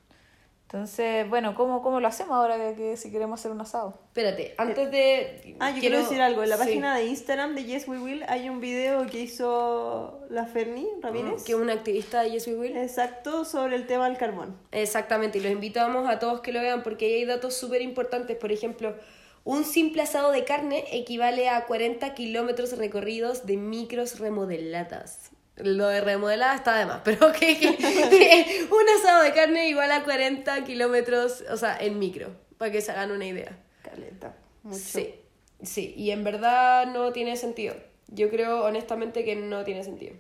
Entonces, 0.67 1.29
bueno, 1.31 1.55
¿cómo, 1.55 1.81
cómo 1.81 2.01
lo 2.01 2.09
hacemos 2.09 2.33
ahora 2.33 2.57
que, 2.57 2.75
que 2.75 2.97
si 2.97 3.13
queremos 3.13 3.39
hacer 3.39 3.53
un 3.53 3.61
asado? 3.61 4.01
Espérate, 4.09 4.57
antes 4.59 4.91
de. 4.91 5.57
Ah, 5.61 5.71
yo 5.71 5.79
quiero, 5.79 5.99
decir 5.99 6.21
algo. 6.21 6.43
En 6.43 6.49
la 6.49 6.57
sí. 6.57 6.65
página 6.65 6.97
de 6.97 7.05
Instagram 7.05 7.55
de 7.55 7.65
Yes 7.65 7.87
We 7.87 8.01
Will 8.01 8.25
hay 8.27 8.49
un 8.49 8.61
video 8.61 9.07
que 9.07 9.21
hizo 9.21 10.27
la 10.29 10.45
Ferni 10.47 10.89
Ramírez. 11.01 11.45
Que 11.45 11.53
es 11.53 11.59
una 11.59 11.73
activista 11.73 12.23
de 12.23 12.33
Yes 12.33 12.49
We 12.49 12.57
Will. 12.57 12.77
Exacto, 12.77 13.45
sobre 13.45 13.77
el 13.77 13.87
tema 13.87 14.09
del 14.09 14.19
carbón. 14.19 14.57
Exactamente, 14.73 15.39
y 15.39 15.43
los 15.43 15.53
invitamos 15.53 16.09
a 16.09 16.19
todos 16.19 16.41
que 16.41 16.51
lo 16.51 16.61
vean 16.61 16.83
porque 16.83 17.07
ahí 17.07 17.15
hay 17.15 17.25
datos 17.27 17.55
súper 17.55 17.81
importantes. 17.81 18.37
Por 18.37 18.51
ejemplo, 18.51 18.97
un 19.45 19.63
simple 19.63 20.03
asado 20.03 20.33
de 20.33 20.45
carne 20.45 20.85
equivale 20.91 21.49
a 21.49 21.67
40 21.67 22.13
kilómetros 22.15 22.77
recorridos 22.77 23.47
de 23.47 23.57
micros 23.57 24.19
remodeladas. 24.19 25.31
Lo 25.57 25.89
de 25.89 26.01
remodelada 26.03 26.55
está 26.55 26.77
de 26.77 26.87
más, 26.87 27.01
pero 27.05 27.33
que, 27.33 27.59
que- 27.59 27.77
que 27.77 28.69
un 28.71 28.89
asado 29.01 29.23
de 29.23 29.33
carne 29.33 29.69
igual 29.69 29.91
a 29.93 30.05
40 30.05 30.65
kilómetros, 30.65 31.43
o 31.51 31.57
sea, 31.57 31.77
en 31.79 31.99
micro, 31.99 32.31
para 32.59 32.71
que 32.71 32.81
se 32.81 32.93
hagan 32.93 33.11
una 33.11 33.25
idea. 33.27 33.57
Caleta. 33.83 34.35
Mucho. 34.63 34.79
Sí, 34.79 35.15
sí, 35.63 35.95
y 35.97 36.11
en 36.11 36.25
verdad 36.25 36.87
no 36.87 37.13
tiene 37.13 37.37
sentido. 37.37 37.75
Yo 38.09 38.29
creo 38.31 38.65
honestamente 38.65 39.25
que 39.25 39.35
no 39.37 39.65
tiene 39.65 39.83
sentido, 39.83 40.15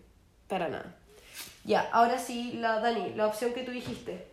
para 0.48 0.68
nada. 0.68 0.96
Ya, 1.64 1.80
ahora 1.92 2.18
sí, 2.18 2.52
la 2.54 2.80
Dani, 2.80 3.12
la 3.14 3.26
opción 3.26 3.52
que 3.52 3.62
tú 3.62 3.72
dijiste. 3.72 4.26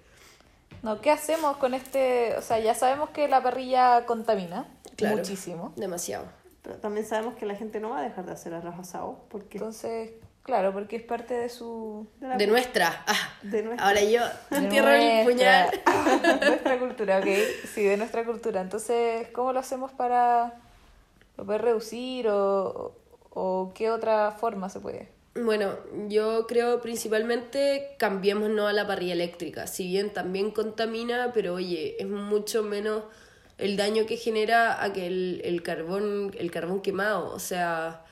No, 0.83 1.01
¿qué 1.01 1.09
hacemos 1.11 1.57
con 1.57 1.73
este? 1.73 2.35
O 2.37 2.41
sea, 2.41 2.59
ya 2.59 2.75
sabemos 2.75 3.09
que 3.09 3.27
la 3.27 3.41
parrilla 3.41 4.05
contamina 4.05 4.67
Claro. 4.95 5.17
muchísimo. 5.17 5.73
Demasiado. 5.75 6.25
Pero 6.61 6.75
también 6.75 7.05
sabemos 7.05 7.35
que 7.35 7.45
la 7.45 7.55
gente 7.55 7.79
no 7.79 7.89
va 7.89 7.99
a 7.99 8.03
dejar 8.03 8.25
de 8.25 8.33
hacer 8.33 8.53
arroz 8.53 8.75
asado 8.79 9.25
porque 9.29 9.57
Entonces, 9.57 10.11
claro, 10.43 10.73
porque 10.73 10.95
es 10.97 11.03
parte 11.03 11.33
de 11.33 11.49
su... 11.49 12.07
de 12.19 12.47
nuestra. 12.47 13.03
Ah, 13.07 13.33
De 13.41 13.63
nuestra. 13.63 13.87
Ahora 13.87 14.01
yo 14.03 14.21
entierro 14.51 14.89
el 14.91 15.25
puñal. 15.25 15.69
nuestra- 15.85 16.37
nuestra 16.49 16.79
cultura, 16.79 17.19
ok. 17.19 17.27
Sí, 17.73 17.83
de 17.83 17.97
nuestra 17.97 18.23
cultura. 18.25 18.61
Entonces, 18.61 19.27
¿cómo 19.29 19.53
lo 19.53 19.59
hacemos 19.59 19.91
para 19.91 20.53
lo 21.37 21.45
poder 21.45 21.61
reducir 21.61 22.27
o, 22.27 22.95
o 23.31 23.71
qué 23.75 23.89
otra 23.89 24.31
forma 24.31 24.69
se 24.69 24.79
puede? 24.79 25.09
Bueno, 25.35 25.77
yo 26.09 26.45
creo 26.45 26.79
principalmente 26.81 27.95
cambiémonos 27.97 28.69
a 28.69 28.73
la 28.73 28.85
parrilla 28.85 29.13
eléctrica. 29.13 29.65
Si 29.65 29.87
bien 29.87 30.13
también 30.13 30.51
contamina, 30.51 31.31
pero 31.33 31.55
oye, 31.55 31.95
es 31.99 32.07
mucho 32.07 32.61
menos 32.61 33.03
el 33.57 33.75
daño 33.77 34.05
que 34.05 34.17
genera 34.17 34.83
a 34.83 34.93
que 34.93 35.07
el, 35.07 35.41
el 35.43 35.63
carbón, 35.63 36.31
el 36.37 36.51
carbón 36.51 36.81
quemado. 36.81 37.33
O 37.33 37.39
sea, 37.39 38.03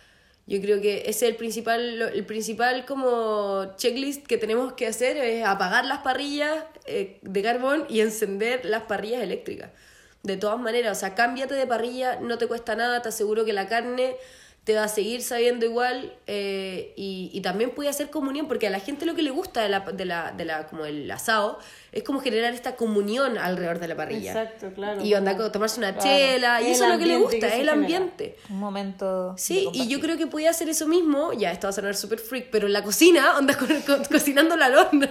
yo 0.48 0.60
creo 0.60 0.81
que 0.81 1.01
ese 1.01 1.10
es 1.10 1.21
el 1.24 1.36
principal, 1.36 2.01
el 2.01 2.25
principal 2.25 2.86
como 2.86 3.75
checklist 3.77 4.25
que 4.25 4.38
tenemos 4.38 4.74
que 4.74 4.88
hacer 4.88 5.17
es 5.17 5.45
apagar 5.45 5.86
las 5.86 6.00
parrillas 6.00 6.65
eh, 6.86 7.19
de 7.21 7.41
carbón 7.43 7.86
y 7.89 8.01
encender 8.01 8.65
las 8.65 8.83
parrillas 8.83 9.21
eléctricas. 9.21 9.71
De 10.24 10.38
todas 10.38 10.60
maneras, 10.60 10.98
o 10.98 11.00
sea, 11.00 11.15
cámbiate 11.15 11.53
de 11.55 11.65
parrilla, 11.65 12.19
no 12.19 12.38
te 12.38 12.48
cuesta 12.48 12.75
nada, 12.75 13.01
te 13.01 13.10
aseguro 13.10 13.45
que 13.45 13.53
la 13.53 13.67
carne 13.67 14.15
te 14.63 14.75
va 14.75 14.83
a 14.83 14.88
seguir 14.88 15.24
sabiendo 15.24 15.65
igual 15.65 16.15
eh, 16.27 16.93
y, 16.95 17.31
y 17.33 17.41
también 17.41 17.71
puede 17.71 17.89
hacer 17.89 18.10
comunión, 18.10 18.48
porque 18.48 18.67
a 18.67 18.69
la 18.69 18.79
gente 18.79 19.05
lo 19.05 19.15
que 19.15 19.24
le 19.24 19.31
gusta 19.31 19.63
de 19.63 19.69
la, 19.69 19.79
de 19.79 20.05
la, 20.05 20.31
de 20.31 20.45
la, 20.45 20.67
como 20.67 20.86
el 20.86 21.10
asado 21.10 21.60
es 21.91 22.03
como 22.03 22.21
generar 22.21 22.53
esta 22.53 22.75
comunión 22.75 23.38
alrededor 23.38 23.79
de 23.79 23.88
la 23.89 23.95
parrilla. 23.98 24.31
Exacto, 24.31 24.71
claro. 24.74 25.03
Y 25.03 25.13
onda, 25.13 25.36
como- 25.36 25.51
tomarse 25.51 25.79
una 25.79 25.93
Claro. 25.93 26.07
chela, 26.10 26.62
y 26.62 26.65
El 26.67 26.71
eso 26.71 26.83
es 26.86 26.89
lo 26.91 26.98
que 26.98 27.05
le 27.05 27.17
gusta, 27.17 27.31
que 27.31 27.45
es 27.48 27.53
el 27.53 27.60
genera. 27.60 27.74
ambiente. 27.74 28.38
Un 28.50 28.60
momento... 28.60 29.36
Sí, 29.38 29.67
y 29.74 29.88
yo 29.88 30.00
creo 30.00 30.17
que 30.17 30.27
podía 30.27 30.50
hacer 30.51 30.69
eso 30.69 30.88
mismo, 30.88 31.33
ya, 31.33 31.51
esto 31.51 31.67
va 31.67 31.69
a 31.71 31.74
sonar 31.74 31.95
súper 31.95 32.19
freak, 32.19 32.48
pero 32.50 32.67
en 32.67 32.74
la 32.74 32.83
cocina, 32.83 33.38
onda 33.38 33.57
co- 33.57 33.65
co- 33.86 34.01
cocinándola 34.10 34.65
al 34.67 34.75
horno. 34.77 35.07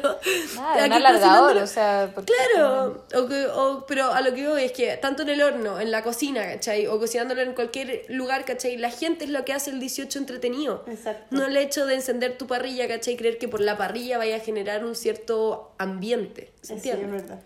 Ah, 0.59 0.75
Aquí 0.79 0.87
un 0.87 0.93
alargador, 0.95 1.57
o 1.59 1.67
sea... 1.67 2.11
porque- 2.15 2.33
Claro, 2.53 3.05
o 3.15 3.27
que, 3.29 3.47
o- 3.47 3.85
pero 3.87 4.13
a 4.13 4.21
lo 4.23 4.33
que 4.35 4.49
voy 4.49 4.63
es 4.65 4.73
que 4.73 4.97
tanto 4.97 5.23
en 5.23 5.29
el 5.31 5.43
horno, 5.43 5.81
en 5.81 5.91
la 5.91 6.03
cocina, 6.03 6.43
¿cachai? 6.47 6.87
O 6.87 6.99
cocinándolo 6.99 7.43
en 7.43 7.53
cualquier 7.55 8.05
lugar, 8.09 8.45
¿cachai? 8.45 8.77
La 8.79 8.91
gente 8.91 9.25
es 9.25 9.31
lo 9.31 9.45
que 9.45 9.53
hace 9.53 9.71
el 9.71 9.81
18 9.81 10.19
entretenido. 10.19 10.85
Exacto. 10.89 11.27
No 11.31 11.45
el 11.47 11.57
hecho 11.57 11.85
de 11.87 11.95
encender 11.97 12.39
tu 12.39 12.47
parrilla, 12.47 12.89
¿cachai? 12.89 13.17
Creer 13.17 13.37
que 13.39 13.49
por 13.49 13.61
la 13.61 13.77
parrilla 13.77 14.17
vaya 14.19 14.37
a 14.37 14.41
generar 14.41 14.85
un 14.85 14.95
cierto 14.95 15.73
ambiente. 15.79 16.53
¿Se 16.77 16.81
Sí, 16.81 16.91
es 16.91 17.11
verdad. 17.11 17.41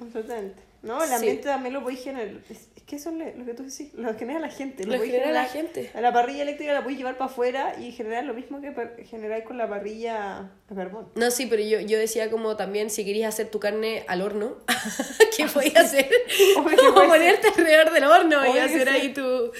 Absolutamente. 0.00 0.62
No, 0.82 1.02
el 1.02 1.08
Sí. 1.10 1.14
ambiente 1.14 1.42
también 1.44 1.74
lo 1.74 1.82
podéis 1.82 2.02
generar. 2.02 2.34
Es, 2.48 2.68
es 2.74 2.82
que 2.86 2.96
eso 2.96 3.10
es 3.10 3.16
lo 3.16 3.24
lo 3.40 3.44
que 3.44 3.52
tú 3.52 3.64
decís, 3.64 3.92
lo 3.94 4.14
genera 4.14 4.40
la 4.40 4.48
gente. 4.48 4.84
Lo 4.86 4.94
podéis 4.94 5.12
genera 5.12 5.30
la 5.32 5.44
generar- 5.44 5.74
gente. 5.74 5.90
A 5.94 6.00
la 6.00 6.10
parrilla 6.10 6.42
eléctrica 6.42 6.72
la 6.72 6.80
podéis 6.80 6.98
llevar 6.98 7.18
para 7.18 7.30
afuera 7.30 7.74
y 7.78 7.92
generar 7.92 8.24
lo 8.24 8.32
mismo 8.32 8.62
que 8.62 8.72
generáis 9.04 9.44
con 9.44 9.58
la 9.58 9.68
parrilla 9.68 10.38
a 10.38 10.74
carbón. 10.74 11.08
No, 11.16 11.30
sí, 11.30 11.44
pero 11.46 11.62
yo, 11.62 11.80
yo 11.80 11.98
decía 11.98 12.30
como 12.30 12.56
también 12.56 12.88
si 12.88 13.04
querías 13.04 13.34
hacer 13.34 13.50
tu 13.50 13.60
carne 13.60 14.04
al 14.08 14.22
horno, 14.22 14.56
¿qué 15.36 15.44
podías 15.52 15.76
hacer? 15.84 16.08
Obvio 16.56 16.78
Como 16.94 17.08
ponerte 17.08 17.48
alrededor 17.48 17.92
del 17.92 18.04
horno 18.04 18.36
y 18.46 18.48
Obvio 18.48 18.52
que 18.54 18.60
hacer 18.62 18.88
sí. 18.88 18.94
ahí 18.94 19.12
tu, 19.12 19.52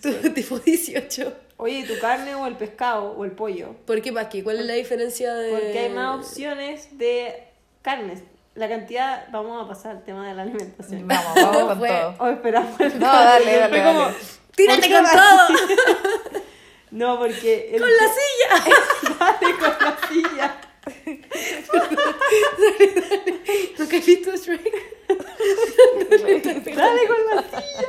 tu 0.00 0.30
tipo 0.34 0.58
18. 0.60 1.32
Oye, 1.56 1.84
tu 1.84 1.98
carne 1.98 2.36
o 2.36 2.46
el 2.46 2.56
pescado 2.56 3.10
o 3.10 3.24
el 3.24 3.32
pollo. 3.32 3.74
¿Por 3.86 4.00
qué, 4.00 4.12
Paqui? 4.12 4.42
¿Cuál 4.42 4.60
es 4.60 4.66
la 4.66 4.74
diferencia 4.74 5.34
de...? 5.34 5.50
Porque 5.50 5.78
hay 5.80 5.88
más 5.90 6.20
opciones 6.24 6.96
de 6.96 7.42
carnes. 7.82 8.20
La 8.60 8.68
cantidad, 8.68 9.26
vamos 9.32 9.64
a 9.64 9.68
pasar 9.68 9.92
al 9.92 10.04
tema 10.04 10.28
de 10.28 10.34
la 10.34 10.42
alimentación. 10.42 11.08
Vamos, 11.08 11.34
vamos 11.34 11.62
con 11.68 11.78
Fue- 11.78 11.88
todo. 11.88 12.14
O 12.18 12.28
esperamos 12.28 12.78
el 12.80 12.98
No, 12.98 13.06
dale, 13.06 13.56
dale, 13.56 13.82
como, 13.84 14.00
dale. 14.00 14.14
¡Tírate 14.54 14.80
¿por 14.80 14.88
qué 14.88 14.94
con 14.94 15.04
todo! 15.04 16.42
No, 16.90 17.18
porque. 17.18 17.70
el- 17.72 17.80
¡Con 17.80 17.88
la 17.88 18.08
silla! 18.18 18.48
Dale 19.40 19.54
con 19.54 19.70
la 19.80 19.98
silla. 20.08 20.60
¿Nunca 23.78 23.96
has 23.96 24.06
visto 24.06 24.36
Shrek? 24.36 24.74
Dale 26.76 27.06
con 27.06 27.16
la 27.36 27.42
silla. 27.42 27.88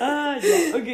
Ah, 0.00 0.38
ya, 0.42 0.76
ok. 0.76 0.88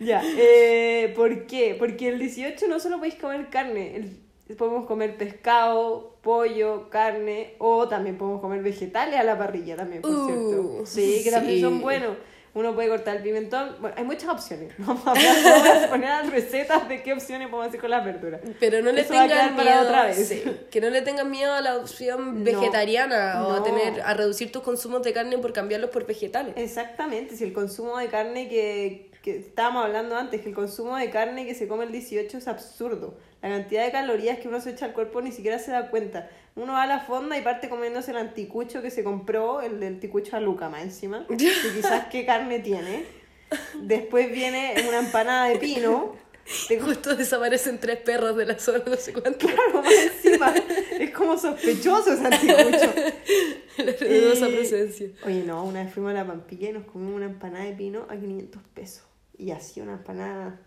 Ya, 0.00 0.22
eh, 0.36 1.12
¿por 1.16 1.46
qué? 1.46 1.76
Porque 1.78 2.08
el 2.08 2.18
18 2.18 2.66
no 2.68 2.78
solo 2.78 2.98
podéis 2.98 3.14
comer 3.14 3.48
carne, 3.48 3.96
el- 3.96 4.18
podemos 4.54 4.86
comer 4.86 5.16
pescado, 5.16 6.14
pollo, 6.22 6.88
carne, 6.90 7.54
o 7.58 7.88
también 7.88 8.16
podemos 8.16 8.40
comer 8.40 8.62
vegetales 8.62 9.18
a 9.18 9.24
la 9.24 9.36
parrilla 9.36 9.76
también, 9.76 10.02
por 10.02 10.10
Uh, 10.12 10.26
cierto. 10.26 10.86
Sí, 10.86 11.20
que 11.24 11.30
también 11.30 11.56
sí. 11.56 11.62
son 11.62 11.80
buenos. 11.80 12.16
Uno 12.54 12.74
puede 12.74 12.88
cortar 12.88 13.16
el 13.18 13.22
pimentón. 13.22 13.76
Bueno, 13.82 13.94
hay 13.98 14.04
muchas 14.04 14.30
opciones. 14.30 14.72
Vamos 14.78 15.06
a, 15.06 15.10
hablar, 15.10 15.36
vamos 15.44 15.84
a 15.84 15.88
poner 15.90 16.08
las 16.08 16.30
recetas 16.30 16.88
de 16.88 17.02
qué 17.02 17.12
opciones 17.12 17.48
podemos 17.48 17.68
hacer 17.68 17.80
con 17.80 17.90
las 17.90 18.02
verduras. 18.02 18.40
Pero 18.58 18.80
no 18.80 18.92
le 18.92 19.02
Eso 19.02 19.12
va 19.12 19.24
a 19.24 19.28
tengan 19.28 19.48
quedar 19.54 19.56
para 19.56 19.70
miedo 19.76 19.82
otra 19.90 20.04
vez. 20.06 20.26
sí, 20.26 20.42
que 20.70 20.80
no 20.80 20.88
le 20.88 21.02
tengan 21.02 21.30
miedo 21.30 21.52
a 21.52 21.60
la 21.60 21.76
opción 21.76 22.38
No, 22.38 22.44
vegetariana 22.44 23.46
o 23.46 23.52
a 23.52 23.62
tener 23.62 24.00
a 24.00 24.14
reducir 24.14 24.50
tus 24.52 24.62
consumos 24.62 25.02
de 25.02 25.12
carne 25.12 25.36
por 25.36 25.52
cambiarlos 25.52 25.90
por 25.90 26.06
vegetales. 26.06 26.54
Exactamente, 26.56 27.36
si 27.36 27.44
el 27.44 27.52
consumo 27.52 27.98
de 27.98 28.06
carne 28.06 28.48
que, 28.48 29.10
que 29.26 29.36
estábamos 29.38 29.84
hablando 29.84 30.16
antes, 30.16 30.40
que 30.40 30.50
el 30.50 30.54
consumo 30.54 30.96
de 30.96 31.10
carne 31.10 31.46
que 31.46 31.54
se 31.56 31.66
come 31.66 31.84
el 31.84 31.90
18 31.90 32.38
es 32.38 32.46
absurdo. 32.46 33.18
La 33.42 33.48
cantidad 33.48 33.84
de 33.84 33.90
calorías 33.90 34.38
que 34.38 34.46
uno 34.46 34.60
se 34.60 34.70
echa 34.70 34.84
al 34.86 34.92
cuerpo 34.92 35.20
ni 35.20 35.32
siquiera 35.32 35.58
se 35.58 35.72
da 35.72 35.90
cuenta. 35.90 36.30
Uno 36.54 36.74
va 36.74 36.84
a 36.84 36.86
la 36.86 37.00
fonda 37.00 37.36
y 37.36 37.42
parte 37.42 37.68
comiéndose 37.68 38.12
el 38.12 38.18
anticucho 38.18 38.82
que 38.82 38.90
se 38.92 39.02
compró, 39.02 39.62
el 39.62 39.80
del 39.80 39.94
anticucho 39.94 40.36
a 40.36 40.40
Luca 40.40 40.68
más 40.68 40.82
encima, 40.84 41.26
que 41.28 41.36
quizás 41.36 42.06
qué 42.06 42.24
carne 42.24 42.60
tiene. 42.60 43.04
Después 43.80 44.30
viene 44.30 44.74
una 44.88 45.00
empanada 45.00 45.48
de 45.48 45.56
pino. 45.56 46.14
Te 46.68 46.78
Justo 46.80 47.16
desaparecen 47.16 47.80
tres 47.80 47.96
perros 47.98 48.36
de 48.36 48.46
la 48.46 48.56
zona, 48.60 48.84
no 48.86 48.94
sé 48.94 49.12
cuánto. 49.12 49.48
Claro, 49.48 49.82
más 49.82 49.92
encima. 49.92 50.54
Es 51.00 51.10
como 51.10 51.36
sospechoso 51.36 52.12
ese 52.12 52.24
anticucho. 52.26 52.94
La 53.78 53.92
dudosa 53.92 54.48
Y- 54.48 54.52
presencia. 54.54 55.08
Oye, 55.24 55.42
no, 55.42 55.64
una 55.64 55.82
vez 55.82 55.92
fuimos 55.92 56.12
a 56.12 56.14
la 56.14 56.24
Pampilla 56.24 56.70
y 56.70 56.72
nos 56.74 56.84
comimos 56.86 57.16
una 57.16 57.26
empanada 57.26 57.64
de 57.64 57.72
pino 57.72 58.06
a 58.08 58.16
500 58.16 58.62
pesos. 58.72 59.02
Y 59.38 59.50
así 59.50 59.80
una 59.80 59.92
empanada 59.94 60.58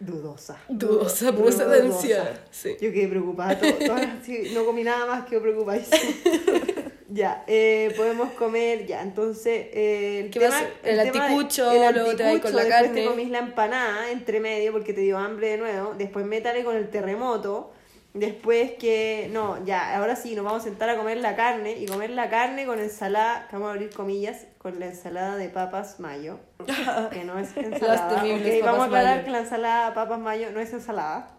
dudosa. 0.00 0.58
Dudosa 0.68 1.30
dudosa. 1.32 2.40
Sí. 2.50 2.76
Yo 2.80 2.92
quedé 2.92 3.08
preocupada. 3.08 3.58
todo- 3.58 3.96
sí, 4.24 4.50
no 4.54 4.64
comí 4.64 4.82
nada 4.84 5.06
más, 5.06 5.24
quedé 5.26 5.40
preocupadísima. 5.40 5.98
ya, 7.08 7.44
eh, 7.46 7.92
podemos 7.96 8.30
comer, 8.32 8.86
ya. 8.86 9.02
Entonces, 9.02 9.66
eh, 9.72 10.20
el 10.24 10.30
¿Qué 10.30 10.40
tema, 10.40 10.54
más? 10.54 10.64
El 10.82 11.00
anticucho, 11.00 11.70
el 11.70 12.16
te 12.16 12.22
vas 12.24 12.40
con 12.40 12.54
la 12.54 12.64
después 12.64 12.68
carne. 12.68 13.02
te 13.02 13.06
comís 13.08 13.30
la 13.30 13.38
empanada 13.38 14.10
entre 14.10 14.40
medio 14.40 14.72
porque 14.72 14.92
te 14.92 15.00
dio 15.00 15.16
hambre 15.18 15.48
de 15.50 15.56
nuevo. 15.58 15.94
Después 15.96 16.26
métale 16.26 16.64
con 16.64 16.76
el 16.76 16.88
terremoto. 16.90 17.72
Después 18.14 18.72
que, 18.78 19.28
no, 19.32 19.64
ya, 19.64 19.96
ahora 19.96 20.16
sí, 20.16 20.34
nos 20.34 20.44
vamos 20.44 20.62
a 20.62 20.64
sentar 20.64 20.88
a 20.88 20.96
comer 20.96 21.18
la 21.18 21.36
carne 21.36 21.78
y 21.78 21.86
comer 21.86 22.10
la 22.10 22.30
carne 22.30 22.64
con 22.64 22.80
ensalada, 22.80 23.46
que 23.48 23.56
vamos 23.56 23.68
a 23.68 23.72
abrir 23.72 23.90
comillas, 23.90 24.46
con 24.56 24.80
la 24.80 24.86
ensalada 24.86 25.36
de 25.36 25.48
papas 25.50 26.00
mayo, 26.00 26.40
que 27.12 27.24
no 27.24 27.38
es 27.38 27.56
ensalada. 27.56 28.22
Vamos 28.64 28.80
a 28.80 28.84
aclarar 28.86 29.16
mayo. 29.16 29.24
que 29.24 29.30
la 29.30 29.38
ensalada 29.40 29.90
de 29.90 29.94
papas 29.94 30.18
mayo 30.18 30.50
no 30.52 30.60
es 30.60 30.72
ensalada, 30.72 31.36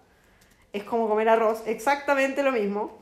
es 0.71 0.83
como 0.83 1.09
comer 1.09 1.29
arroz, 1.29 1.63
exactamente 1.65 2.43
lo 2.43 2.51
mismo. 2.51 2.99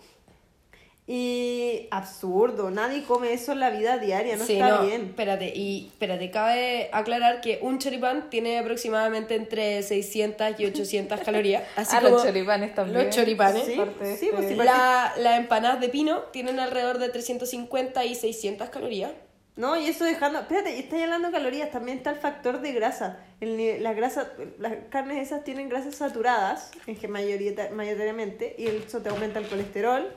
Y 1.09 1.87
absurdo, 1.89 2.69
nadie 2.69 3.03
come 3.03 3.31
eso 3.31 3.53
en 3.53 3.61
la 3.61 3.69
vida 3.69 3.97
diaria, 3.97 4.35
no 4.35 4.43
Sí, 4.43 4.53
está 4.55 4.69
no, 4.69 4.85
bien. 4.85 5.05
espérate, 5.05 5.53
y 5.55 5.87
espérate, 5.87 6.29
cabe 6.31 6.89
aclarar 6.91 7.39
que 7.39 7.59
un 7.61 7.79
choripán 7.79 8.29
tiene 8.29 8.59
aproximadamente 8.59 9.35
entre 9.35 9.81
600 9.83 10.59
y 10.59 10.65
800 10.65 11.21
calorías. 11.21 11.63
Así 11.77 11.95
Ah, 11.95 12.01
como 12.01 12.15
los 12.15 12.25
choripanes 12.25 12.75
también. 12.75 13.05
Los 13.05 13.15
choripanes. 13.15 13.63
Sí, 13.63 13.71
este- 13.79 14.31
pues 14.33 14.47
sí, 14.49 14.55
La, 14.55 15.13
las 15.17 15.39
empanadas 15.39 15.79
de 15.79 15.87
pino 15.87 16.19
tienen 16.33 16.59
alrededor 16.59 16.97
de 16.97 17.07
350 17.07 18.03
y 18.03 18.13
600 18.13 18.69
calorías. 18.69 19.11
No, 19.55 19.75
y 19.79 19.87
eso 19.87 20.03
dejando. 20.03 20.39
Espérate, 20.41 20.77
estáis 20.77 21.03
hablando 21.03 21.29
de 21.29 21.33
calorías, 21.33 21.71
también 21.71 21.97
está 21.99 22.09
el 22.11 22.17
factor 22.17 22.59
de 22.61 22.73
grasa. 22.73 23.19
El, 23.39 23.55
ni- 23.55 23.79
la 23.79 23.93
grasa 23.93 24.29
las 24.59 24.73
carnes 24.89 25.19
esas 25.25 25.45
tienen 25.45 25.69
grasas 25.69 25.95
saturadas, 25.95 26.69
en 26.85 26.97
que 26.97 27.07
mayorita- 27.07 27.71
mayoritariamente, 27.71 28.55
y 28.57 28.67
eso 28.67 28.99
te 29.01 29.07
aumenta 29.09 29.39
el 29.39 29.47
colesterol, 29.47 30.13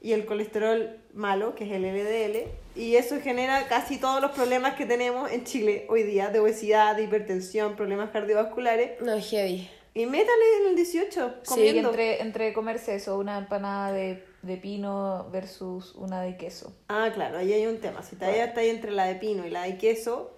y 0.00 0.12
el 0.12 0.26
colesterol 0.26 0.98
malo, 1.12 1.54
que 1.54 1.64
es 1.64 1.72
el 1.72 1.82
LDL, 1.82 2.48
y 2.76 2.96
eso 2.96 3.20
genera 3.20 3.66
casi 3.68 3.98
todos 3.98 4.20
los 4.20 4.30
problemas 4.30 4.74
que 4.74 4.86
tenemos 4.86 5.30
en 5.32 5.44
Chile 5.44 5.86
hoy 5.88 6.04
día, 6.04 6.28
de 6.30 6.38
obesidad, 6.38 6.94
de 6.96 7.04
hipertensión, 7.04 7.74
problemas 7.76 8.10
cardiovasculares. 8.10 9.00
No, 9.02 9.20
heavy. 9.20 9.68
Y 9.94 10.06
métale 10.06 10.44
en 10.62 10.68
el 10.70 10.76
18, 10.76 11.34
Sí, 11.42 11.48
comiendo. 11.48 11.88
entre, 11.88 12.22
entre 12.22 12.52
comerse 12.52 12.94
eso, 12.94 13.18
una 13.18 13.38
empanada 13.38 13.90
de, 13.92 14.22
de 14.42 14.56
pino 14.56 15.28
versus 15.32 15.94
una 15.96 16.22
de 16.22 16.36
queso. 16.36 16.72
Ah, 16.88 17.10
claro, 17.12 17.38
ahí 17.38 17.52
hay 17.52 17.66
un 17.66 17.78
tema. 17.78 18.02
Si 18.04 18.14
todavía 18.14 18.44
está 18.44 18.60
ahí 18.60 18.68
entre 18.68 18.92
la 18.92 19.06
de 19.06 19.16
pino 19.16 19.44
y 19.44 19.50
la 19.50 19.62
de 19.64 19.76
queso, 19.76 20.36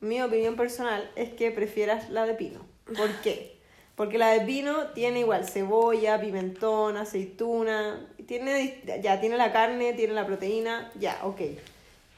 mi 0.00 0.22
opinión 0.22 0.54
personal 0.54 1.10
es 1.16 1.30
que 1.30 1.50
prefieras 1.50 2.10
la 2.10 2.26
de 2.26 2.34
pino. 2.34 2.60
¿Por 2.86 3.10
qué? 3.22 3.58
Porque 3.96 4.18
la 4.18 4.30
de 4.30 4.40
pino 4.42 4.88
tiene 4.94 5.20
igual 5.20 5.46
cebolla, 5.48 6.20
pimentón, 6.20 6.96
aceituna, 6.96 8.08
tiene 8.26 8.82
ya 9.02 9.20
tiene 9.20 9.36
la 9.36 9.52
carne, 9.52 9.92
tiene 9.92 10.14
la 10.14 10.26
proteína, 10.26 10.90
ya, 10.98 11.18
ok. 11.22 11.40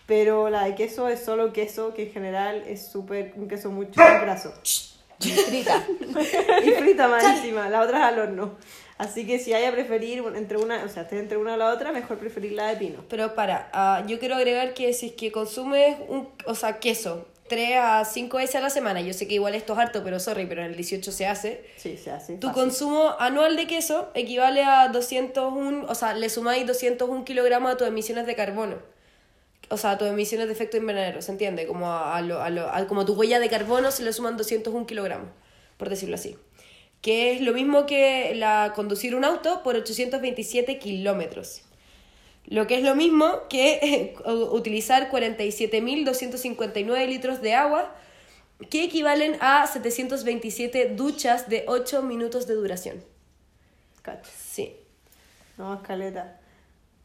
Pero 0.07 0.51
la 0.51 0.65
de 0.65 0.75
queso 0.75 1.09
es 1.09 1.21
solo 1.21 1.53
queso, 1.53 1.95
que 1.95 2.05
en 2.05 2.13
general 2.13 2.63
es 2.67 2.87
súper 2.87 3.33
un 3.37 3.49
queso 3.49 3.71
mucho 3.71 3.99
más 4.01 4.21
graso. 4.23 4.53
Frita. 5.19 5.87
Y 6.65 6.71
frita 6.73 7.19
encima, 7.37 7.69
la 7.69 7.81
otra 7.81 7.99
es 7.99 8.05
al 8.05 8.19
horno. 8.19 8.57
Así 8.99 9.27
que 9.27 9.39
si 9.39 9.53
hay 9.53 9.65
a 9.65 9.73
preferir 9.73 10.23
entre 10.37 10.57
una, 10.57 10.85
o 10.85 10.89
sea, 10.89 11.03
estés 11.03 11.21
entre 11.21 11.37
una 11.37 11.55
o 11.55 11.57
la 11.57 11.73
otra, 11.73 11.91
mejor 11.91 12.19
preferir 12.19 12.53
la 12.53 12.69
de 12.69 12.77
pino. 12.77 13.05
Pero 13.09 13.35
para, 13.35 13.69
ah, 13.73 14.05
yo 14.07 14.19
quiero 14.19 14.37
agregar 14.37 14.75
que 14.75 14.93
si 14.93 15.07
es 15.07 15.13
que 15.13 15.33
consumes 15.33 15.97
un, 16.09 16.29
o 16.47 16.55
sea, 16.55 16.79
queso 16.79 17.27
3 17.49 17.77
a 17.79 18.05
5 18.05 18.39
veces 18.39 18.57
a 18.57 18.61
la 18.61 18.71
semana, 18.71 19.01
yo 19.03 19.13
sé 19.13 19.29
que 19.29 19.35
igual 19.35 19.55
esto 19.55 19.75
es 19.75 19.79
harto, 19.79 20.03
pero 20.03 20.19
sorry, 20.19 20.47
pero 20.47 20.63
en 20.63 20.69
el 20.71 20.77
18 20.77 21.13
se 21.13 21.27
hace. 21.27 21.65
Sí, 21.77 21.97
se 21.97 22.11
hace. 22.11 22.37
Tu 22.39 22.47
fácil. 22.49 22.63
consumo 22.63 23.15
anual 23.19 23.57
de 23.57 23.67
queso 23.67 24.11
equivale 24.15 24.63
a 24.63 24.89
201, 24.89 25.87
o 25.89 25.95
sea, 25.95 26.15
le 26.15 26.31
sumáis 26.31 26.67
201 26.67 27.25
kilogramos 27.25 27.73
a 27.73 27.77
tus 27.77 27.87
emisiones 27.87 28.27
de 28.27 28.35
carbono. 28.35 28.77
O 29.71 29.77
sea, 29.77 29.93
a 29.93 29.99
tus 29.99 30.09
emisiones 30.09 30.47
de 30.47 30.53
efecto 30.53 30.77
invernadero, 30.77 31.23
¿se 31.23 31.33
entiende? 31.33 31.67
Como 31.67 31.91
a, 31.91 32.17
a 32.17 32.21
lo, 32.23 32.43
a 32.43 32.51
lo- 32.51 32.69
a- 32.71 32.87
como 32.87 33.05
tu 33.05 33.15
huella 33.15 33.39
de 33.41 33.49
carbono 33.49 33.91
se 33.91 34.03
le 34.03 34.13
suman 34.13 34.37
201 34.37 34.87
kilogramos, 34.87 35.29
por 35.77 35.89
decirlo 35.89 36.15
así. 36.17 36.37
Que 37.01 37.35
es 37.35 37.41
lo 37.43 37.53
mismo 37.53 37.85
que 37.87 38.35
la 38.35 38.73
conducir 38.75 39.15
un 39.15 39.25
auto 39.25 39.63
por 39.63 39.77
827 39.77 40.79
kilómetros. 40.79 41.63
Lo 42.47 42.67
que 42.67 42.77
es 42.77 42.83
lo 42.85 42.95
mismo 42.95 43.49
que 43.49 44.17
utilizar 44.53 45.11
47.259 45.11 47.07
litros 47.09 47.41
de 47.41 47.55
agua, 47.55 47.95
que 48.71 48.85
equivalen 48.85 49.37
a 49.41 49.67
727 49.67 50.95
duchas 50.95 51.49
de 51.49 51.65
8 51.67 52.03
minutos 52.03 52.47
de 52.47 52.55
duración. 52.55 53.03
Cacho. 54.03 54.31
Sí. 54.37 54.77
No, 55.57 55.75
escaleta. 55.75 56.41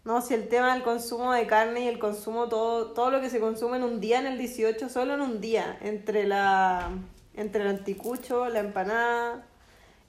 No, 0.03 0.21
si 0.21 0.33
el 0.33 0.47
tema 0.47 0.73
del 0.73 0.83
consumo 0.83 1.33
de 1.33 1.45
carne 1.47 1.85
y 1.85 1.87
el 1.87 1.99
consumo, 1.99 2.47
todo, 2.49 2.91
todo 2.91 3.11
lo 3.11 3.21
que 3.21 3.29
se 3.29 3.39
consume 3.39 3.77
en 3.77 3.83
un 3.83 3.99
día, 3.99 4.19
en 4.19 4.27
el 4.27 4.37
18, 4.37 4.89
solo 4.89 5.13
en 5.13 5.21
un 5.21 5.41
día, 5.41 5.77
entre 5.81 6.25
la 6.25 6.91
entre 7.39 7.63
el 7.63 7.69
anticucho, 7.69 8.49
la 8.49 8.59
empanada, 8.59 9.45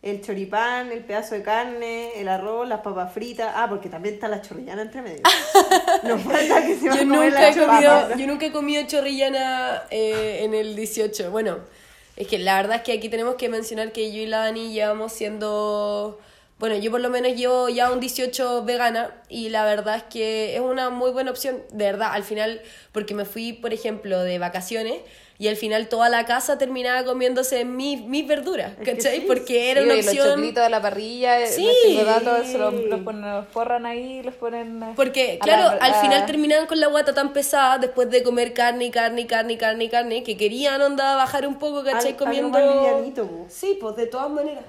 el 0.03 0.23
choripán, 0.23 0.91
el 0.93 1.05
pedazo 1.05 1.35
de 1.35 1.43
carne, 1.43 2.19
el 2.19 2.29
arroz, 2.29 2.67
las 2.67 2.81
papas 2.81 3.13
fritas. 3.13 3.53
Ah, 3.55 3.67
porque 3.69 3.89
también 3.89 4.15
está 4.15 4.29
la 4.29 4.41
chorrillana 4.41 4.83
entre 4.83 5.03
medio. 5.03 5.23
No 6.03 6.19
falta 6.19 6.65
que 6.65 6.77
se 6.77 6.87
Yo 6.87 6.93
a 6.93 6.97
comer 6.97 7.33
nunca, 7.33 7.51
he 7.51 7.55
comido, 7.55 8.17
yo 8.17 8.27
nunca 8.27 8.47
he 8.47 8.53
comido 8.53 8.87
chorrillana 8.87 9.83
eh, 9.91 10.41
en 10.43 10.55
el 10.55 10.75
18. 10.75 11.31
Bueno, 11.31 11.59
es 12.17 12.27
que 12.27 12.39
la 12.39 12.57
verdad 12.57 12.77
es 12.77 12.83
que 12.83 12.93
aquí 12.93 13.11
tenemos 13.11 13.35
que 13.35 13.51
mencionar 13.51 13.93
que 13.93 14.11
yo 14.11 14.21
y 14.23 14.27
la 14.27 14.39
Dani 14.39 14.73
llevamos 14.73 15.13
siendo... 15.13 16.19
Bueno, 16.59 16.77
yo 16.77 16.91
por 16.91 17.01
lo 17.01 17.09
menos 17.09 17.35
llevo 17.37 17.69
ya 17.69 17.91
un 17.91 18.01
18 18.01 18.65
vegana 18.65 19.15
y 19.29 19.49
la 19.49 19.65
verdad 19.65 19.97
es 19.97 20.03
que 20.05 20.55
es 20.55 20.61
una 20.61 20.91
muy 20.91 21.11
buena 21.11 21.31
opción, 21.31 21.63
de 21.73 21.85
verdad, 21.87 22.11
al 22.13 22.23
final, 22.23 22.61
porque 22.93 23.15
me 23.15 23.25
fui, 23.25 23.55
por 23.55 23.73
ejemplo, 23.73 24.21
de 24.23 24.39
vacaciones 24.39 24.97
y 25.41 25.49
al 25.49 25.57
final 25.57 25.89
toda 25.89 26.11
la 26.11 26.27
casa 26.27 26.59
terminaba 26.59 27.03
comiéndose 27.05 27.65
mis, 27.65 28.03
mis 28.03 28.27
verduras, 28.29 28.73
Es 28.79 28.85
que 28.85 28.93
¿cachai? 28.97 29.21
sí, 29.21 29.25
porque 29.27 29.71
era 29.71 29.81
Sí, 29.81 29.87
una 29.87 29.95
y 29.95 29.97
los 30.03 30.07
opción... 30.09 30.29
choclitos 30.35 30.63
de 30.65 30.69
la 30.69 30.83
parrilla, 30.83 31.47
Sí. 31.47 31.67
los 31.95 32.23
los, 32.23 32.75
los 32.85 33.01
ponen, 33.01 33.23
los 33.23 33.49
forran 33.49 33.87
ahí, 33.87 34.23
los 34.23 34.35
ponen... 34.35 34.83
eh, 34.83 34.93
Porque, 34.95 35.39
claro, 35.41 35.77
la- 35.79 35.83
al 35.87 35.93
a- 35.95 36.01
final 36.03 36.27
terminaban 36.27 36.67
con 36.67 36.79
la 36.79 36.89
guata 36.89 37.15
tan 37.15 37.33
pesada 37.33 37.79
después 37.79 38.11
de 38.11 38.23
comer 38.23 38.53
carne, 38.53 38.85
y 38.85 38.91
carne, 38.91 39.23
y 39.23 39.27
carne, 39.27 39.55
y 39.55 39.57
carne, 39.57 39.89
carne, 39.89 40.23
que 40.23 40.37
querían 40.37 40.83
onda 40.83 41.17
bajar 41.17 41.47
un 41.49 41.59
poco, 41.59 41.83
¿cachai? 41.85 42.11
Al- 42.11 42.17
Comiendo. 42.19 42.59
po. 43.27 43.47
Sí, 43.49 43.79
pues 43.81 43.97
de 43.97 44.07
todas 44.09 44.29
maneras. 44.29 44.63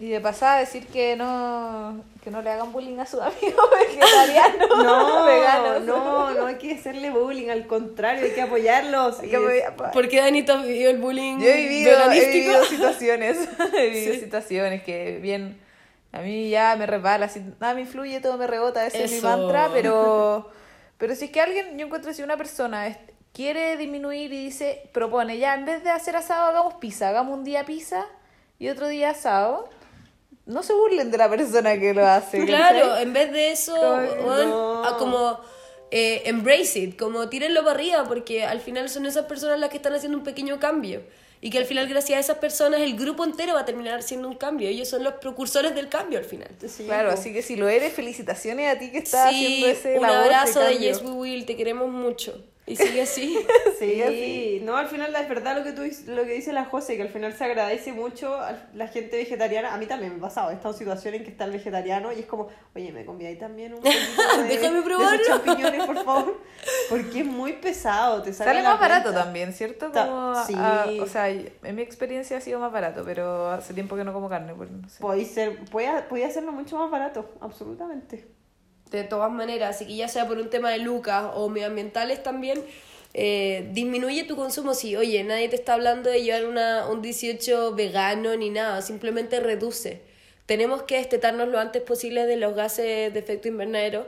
Y 0.00 0.10
de 0.10 0.20
pasada 0.20 0.58
decir 0.60 0.86
que 0.86 1.16
no, 1.16 2.04
que 2.22 2.30
no 2.30 2.40
le 2.40 2.50
hagan 2.50 2.72
bullying 2.72 2.98
a 3.00 3.06
sus 3.06 3.20
amigos 3.20 3.68
vegetarianos, 3.88 4.68
No, 4.84 5.24
veganos. 5.24 5.82
no, 5.84 6.30
no 6.34 6.46
hay 6.46 6.54
que 6.54 6.74
hacerle 6.74 7.10
bullying, 7.10 7.48
al 7.48 7.66
contrario, 7.66 8.24
hay 8.24 8.30
que 8.30 8.42
apoyarlos. 8.42 9.18
Hay 9.18 9.28
que 9.28 9.36
es- 9.58 9.64
apoyar- 9.66 9.90
¿Por 9.92 10.08
qué 10.08 10.20
Danito 10.20 10.52
has 10.54 10.62
vivido 10.64 10.90
el 10.90 10.98
bullying 10.98 11.38
Yo 11.40 11.48
he 11.48 11.56
vivido, 11.56 11.90
he 11.90 11.94
veganístico? 11.96 12.32
vivido 12.38 12.64
situaciones, 12.64 13.48
he 13.76 13.90
vivido 13.90 14.14
Sí. 14.14 14.20
situaciones 14.20 14.82
que 14.84 15.18
bien, 15.20 15.60
a 16.12 16.20
mí 16.20 16.48
ya 16.48 16.76
me 16.76 16.86
resbala, 16.86 17.26
así, 17.26 17.42
nada 17.60 17.74
me 17.74 17.80
influye, 17.80 18.20
todo 18.20 18.38
me 18.38 18.46
rebota, 18.46 18.86
ese 18.86 19.02
es 19.04 19.10
mi 19.10 19.16
Eso. 19.18 19.26
mantra, 19.26 19.68
pero, 19.72 20.48
pero 20.96 21.16
si 21.16 21.24
es 21.24 21.30
que 21.32 21.40
alguien, 21.40 21.76
yo 21.76 21.86
encuentro 21.86 22.12
si 22.12 22.22
una 22.22 22.36
persona 22.36 22.86
es- 22.86 22.98
quiere 23.32 23.76
disminuir 23.76 24.32
y 24.32 24.44
dice, 24.44 24.88
propone, 24.92 25.38
ya 25.38 25.54
en 25.54 25.64
vez 25.64 25.82
de 25.82 25.90
hacer 25.90 26.14
asado 26.14 26.46
hagamos 26.46 26.74
pizza, 26.74 27.08
hagamos 27.08 27.36
un 27.36 27.42
día 27.42 27.64
pizza 27.66 28.06
y 28.60 28.68
otro 28.68 28.86
día 28.88 29.10
asado, 29.10 29.68
no 30.48 30.62
se 30.64 30.72
burlen 30.72 31.10
de 31.12 31.18
la 31.18 31.28
persona 31.30 31.78
que 31.78 31.94
lo 31.94 32.04
hace. 32.04 32.44
Claro, 32.44 32.96
en 32.96 33.12
vez 33.12 33.30
de 33.30 33.52
eso, 33.52 33.76
Ay, 33.96 34.08
weón, 34.24 34.50
no. 34.50 34.84
a 34.84 34.98
como 34.98 35.38
eh, 35.90 36.22
embrace 36.26 36.80
it, 36.80 36.98
como 36.98 37.28
tírenlo 37.28 37.60
para 37.62 37.74
arriba, 37.76 38.04
porque 38.08 38.44
al 38.44 38.60
final 38.60 38.88
son 38.88 39.06
esas 39.06 39.26
personas 39.26 39.60
las 39.60 39.70
que 39.70 39.76
están 39.76 39.94
haciendo 39.94 40.18
un 40.18 40.24
pequeño 40.24 40.58
cambio. 40.58 41.02
Y 41.40 41.50
que 41.50 41.58
al 41.58 41.66
final, 41.66 41.86
gracias 41.86 42.16
a 42.16 42.20
esas 42.20 42.38
personas, 42.38 42.80
el 42.80 42.96
grupo 42.96 43.22
entero 43.24 43.54
va 43.54 43.60
a 43.60 43.64
terminar 43.64 44.00
haciendo 44.00 44.26
un 44.26 44.34
cambio. 44.34 44.68
Ellos 44.68 44.88
son 44.88 45.04
los 45.04 45.14
precursores 45.14 45.72
del 45.72 45.88
cambio 45.88 46.18
al 46.18 46.24
final. 46.24 46.48
Sí, 46.66 46.82
Claro, 46.84 47.12
así 47.12 47.32
que 47.32 47.42
si 47.42 47.54
lo 47.54 47.68
eres, 47.68 47.92
felicitaciones 47.92 48.74
a 48.74 48.76
ti 48.78 48.90
que 48.90 48.98
estás 48.98 49.30
Sí, 49.30 49.44
haciendo 49.44 49.66
ese 49.68 49.96
un 49.96 50.02
labor 50.02 50.28
de 50.28 50.34
abrazo 50.34 50.60
de. 50.60 50.78
Yes 50.78 51.00
We 51.00 51.10
Will, 51.12 51.46
te 51.46 51.54
queremos 51.56 51.88
mucho. 51.90 52.44
Y 52.68 52.76
sigue 52.76 53.02
así. 53.02 53.38
Sí, 53.78 54.02
así. 54.02 54.60
No, 54.64 54.76
al 54.76 54.88
final 54.88 55.14
es 55.14 55.28
verdad 55.28 55.56
lo 55.56 55.62
que 55.62 55.70
tú 55.72 55.82
dices- 55.82 56.06
lo 56.08 56.24
que 56.24 56.32
dice 56.32 56.52
la 56.52 56.64
José, 56.64 56.96
que 56.96 57.02
al 57.02 57.08
final 57.10 57.32
se 57.32 57.44
agradece 57.44 57.92
mucho 57.92 58.34
a 58.34 58.56
la 58.74 58.88
gente 58.88 59.16
vegetariana. 59.16 59.72
A 59.72 59.78
mí 59.78 59.86
también 59.86 60.12
me 60.12 60.18
ha 60.18 60.22
pasado, 60.22 60.50
he 60.50 60.54
estado 60.54 60.74
en 60.74 60.78
situaciones 60.78 61.20
en 61.20 61.24
que 61.24 61.30
está 61.30 61.44
el 61.44 61.52
vegetariano 61.52 62.12
y 62.12 62.18
es 62.20 62.26
como, 62.26 62.48
oye, 62.74 62.90
me 62.90 63.04
comí 63.04 63.24
ahí 63.26 63.36
también 63.36 63.74
un 63.74 63.80
poquito 63.80 63.98
de, 64.42 64.48
Déjame 64.48 64.82
probarlo. 64.82 65.14
esos 65.22 65.26
champiñones, 65.44 65.86
por 65.86 66.04
favor. 66.04 66.40
Porque 66.90 67.20
es 67.20 67.26
muy 67.26 67.52
pesado, 67.52 68.20
te 68.22 68.32
Sale 68.32 68.62
más 68.64 68.80
barato 68.80 69.12
también, 69.12 69.52
¿cierto? 69.52 69.92
Como 69.92 70.32
a- 70.32 70.44
sí. 70.44 70.54
a- 70.56 70.86
o 71.00 71.06
sea, 71.06 71.28
en 71.28 71.74
mi 71.76 71.82
experiencia 71.82 72.36
ha 72.36 72.40
sido 72.40 72.58
más 72.58 72.72
barato, 72.72 73.02
pero 73.04 73.50
hace 73.50 73.74
tiempo 73.74 73.94
que 73.94 74.02
no 74.02 74.12
como 74.12 74.28
carne, 74.28 74.54
pues 74.54 74.70
no 74.70 74.88
sé. 74.88 75.00
Podéis 75.00 75.28
ser, 75.30 75.64
puede, 75.66 76.02
puede 76.02 76.24
hacerlo 76.24 76.50
mucho 76.50 76.76
más 76.78 76.90
barato, 76.90 77.30
absolutamente. 77.40 78.26
De 78.90 79.04
todas 79.04 79.30
maneras, 79.30 79.76
así 79.76 79.86
que 79.86 79.96
ya 79.96 80.08
sea 80.08 80.26
por 80.26 80.38
un 80.38 80.48
tema 80.48 80.70
de 80.70 80.78
lucas 80.78 81.30
o 81.34 81.48
medioambientales 81.48 82.22
también, 82.22 82.62
eh, 83.14 83.68
disminuye 83.72 84.24
tu 84.24 84.36
consumo. 84.36 84.74
Si, 84.74 84.96
oye, 84.96 85.22
nadie 85.24 85.48
te 85.48 85.56
está 85.56 85.74
hablando 85.74 86.08
de 86.10 86.22
llevar 86.22 86.46
una, 86.46 86.86
un 86.88 87.02
18 87.02 87.74
vegano 87.74 88.36
ni 88.36 88.50
nada, 88.50 88.80
simplemente 88.82 89.40
reduce. 89.40 90.00
Tenemos 90.46 90.84
que 90.84 90.96
destetarnos 90.96 91.48
lo 91.48 91.58
antes 91.58 91.82
posible 91.82 92.24
de 92.26 92.36
los 92.36 92.54
gases 92.54 93.12
de 93.12 93.18
efecto 93.18 93.48
invernadero 93.48 94.06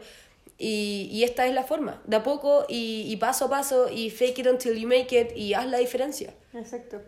y, 0.56 1.08
y 1.12 1.24
esta 1.24 1.46
es 1.46 1.54
la 1.54 1.64
forma, 1.64 2.00
de 2.06 2.16
a 2.16 2.22
poco 2.22 2.64
y, 2.68 3.04
y 3.08 3.16
paso 3.16 3.46
a 3.46 3.50
paso 3.50 3.90
y 3.90 4.10
fake 4.10 4.40
it 4.40 4.46
until 4.46 4.74
you 4.74 4.88
make 4.88 5.18
it 5.18 5.36
y 5.36 5.54
haz 5.54 5.66
la 5.66 5.78
diferencia. 5.78 6.32
Exacto. 6.54 7.02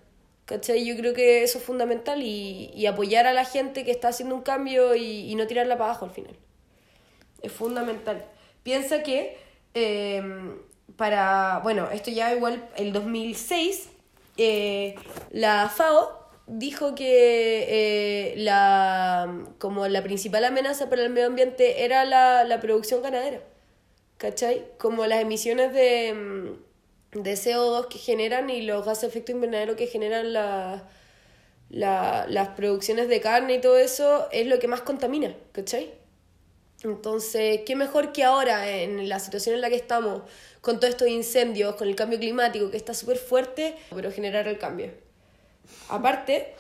¿Cachai? 0.45 0.85
Yo 0.85 0.97
creo 0.97 1.15
que 1.15 1.43
eso 1.45 1.59
es 1.59 1.65
fundamental 1.65 2.23
y, 2.23 2.71
y 2.75 2.87
apoyar 2.87 3.27
a 3.27 3.33
la 3.33 3.45
gente 3.45 3.85
que 3.85 3.91
está 3.91 4.09
haciendo 4.09 4.35
un 4.35 4.43
cambio 4.43 4.95
y, 4.95 5.31
y 5.31 5.35
no 5.35 5.47
tirarla 5.47 5.79
para 5.79 5.91
abajo 5.91 6.05
al 6.05 6.11
final. 6.11 6.37
Es 7.43 7.53
fundamental. 7.53 8.25
Piensa 8.63 9.03
que 9.03 9.37
eh, 9.75 10.23
para, 10.97 11.61
bueno, 11.63 11.91
esto 11.91 12.11
ya 12.11 12.35
igual, 12.35 12.69
el 12.77 12.93
2006, 12.93 13.89
eh, 14.37 14.95
la 15.31 15.69
FAO 15.69 16.21
dijo 16.47 16.95
que 16.95 17.67
eh, 17.69 18.35
la, 18.39 19.45
como 19.59 19.89
la 19.89 20.03
principal 20.03 20.45
amenaza 20.45 20.89
para 20.91 21.03
el 21.03 21.11
medio 21.11 21.27
ambiente 21.29 21.85
era 21.85 22.05
la, 22.05 22.45
la 22.45 22.61
producción 22.61 23.03
ganadera. 23.03 23.41
¿Cachai? 24.19 24.65
Como 24.79 25.07
las 25.07 25.21
emisiones 25.21 25.73
de, 25.73 26.15
mm, 26.15 27.23
de 27.23 27.37
CO2 27.37 27.89
que 27.89 27.99
generan 27.99 28.51
y 28.51 28.63
los 28.63 28.85
gases 28.87 29.03
de 29.03 29.09
efecto 29.09 29.33
invernadero 29.33 29.75
que 29.77 29.89
generan 29.89 30.33
la, 30.33 30.89
la- 31.71 32.27
las 32.29 32.49
producciones 32.51 33.09
de 33.09 33.21
carne 33.21 33.55
y 33.55 33.61
todo 33.61 33.79
eso 33.79 34.29
es 34.33 34.47
lo 34.47 34.59
que 34.61 34.69
más 34.69 34.83
contamina, 34.83 35.35
¿cachai? 35.53 35.93
Entonces, 36.85 37.61
qué 37.65 37.77
mejor 37.77 38.13
que 38.13 38.25
ahora, 38.25 38.69
en 38.69 39.09
la 39.09 39.19
situación 39.21 39.55
en 39.55 39.61
la 39.61 39.69
que 39.69 39.77
estamos, 39.77 40.23
con 40.61 40.81
todos 40.81 40.91
estos 40.91 41.09
incendios, 41.09 41.77
con 41.77 41.89
el 41.89 41.95
cambio 41.95 42.19
climático 42.19 42.71
que 42.71 42.77
está 42.77 42.95
súper 42.95 43.19
fuerte, 43.19 43.77
pero 43.95 44.11
generar 44.11 44.49
el 44.49 44.59
cambio. 44.59 44.91
Aparte, 45.89 46.55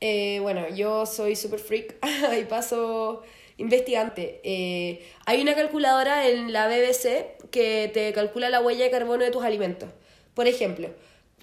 eh, 0.00 0.38
bueno, 0.40 0.68
yo 0.68 1.06
soy 1.06 1.36
súper 1.36 1.60
freak 1.60 1.96
y 2.38 2.44
paso 2.44 3.22
investigante. 3.56 4.40
Eh, 4.42 5.06
hay 5.26 5.40
una 5.40 5.54
calculadora 5.54 6.28
en 6.28 6.52
la 6.52 6.66
BBC 6.68 7.38
que 7.50 7.90
te 7.92 8.12
calcula 8.12 8.50
la 8.50 8.60
huella 8.60 8.84
de 8.84 8.90
carbono 8.90 9.24
de 9.24 9.30
tus 9.30 9.44
alimentos. 9.44 9.88
Por 10.34 10.48
ejemplo, 10.48 10.90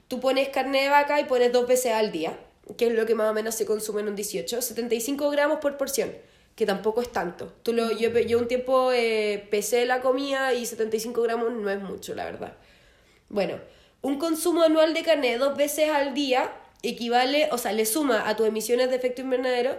tú 0.07 0.19
pones 0.19 0.49
carne 0.49 0.83
de 0.83 0.89
vaca 0.89 1.19
y 1.19 1.23
pones 1.23 1.51
dos 1.51 1.67
veces 1.67 1.93
al 1.93 2.11
día, 2.11 2.37
que 2.77 2.87
es 2.87 2.93
lo 2.93 3.05
que 3.05 3.15
más 3.15 3.31
o 3.31 3.33
menos 3.33 3.55
se 3.55 3.65
consume 3.65 4.01
en 4.01 4.09
un 4.09 4.15
18, 4.15 4.61
75 4.61 5.29
gramos 5.29 5.59
por 5.59 5.77
porción, 5.77 6.11
que 6.55 6.65
tampoco 6.65 7.01
es 7.01 7.11
tanto. 7.11 7.53
Tú 7.63 7.73
lo, 7.73 7.91
yo, 7.91 8.09
yo 8.19 8.37
un 8.37 8.47
tiempo 8.47 8.91
eh, 8.91 9.47
pesé 9.49 9.85
la 9.85 10.01
comida 10.01 10.53
y 10.53 10.65
75 10.65 11.21
gramos 11.21 11.53
no 11.53 11.69
es 11.69 11.81
mucho, 11.81 12.13
la 12.15 12.25
verdad. 12.25 12.53
Bueno, 13.29 13.59
un 14.01 14.17
consumo 14.17 14.63
anual 14.63 14.93
de 14.93 15.03
carne 15.03 15.37
dos 15.37 15.55
veces 15.55 15.89
al 15.89 16.13
día 16.13 16.51
equivale, 16.83 17.49
o 17.51 17.57
sea, 17.57 17.73
le 17.73 17.85
suma 17.85 18.27
a 18.27 18.35
tus 18.35 18.47
emisiones 18.47 18.89
de 18.89 18.95
efecto 18.95 19.21
invernadero, 19.21 19.77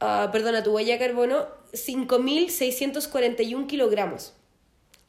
ah, 0.00 0.30
perdón, 0.32 0.56
a 0.56 0.62
tu 0.62 0.72
huella 0.72 0.94
de 0.94 0.98
carbono, 0.98 1.46
5.641 1.72 3.66
kilogramos, 3.66 4.34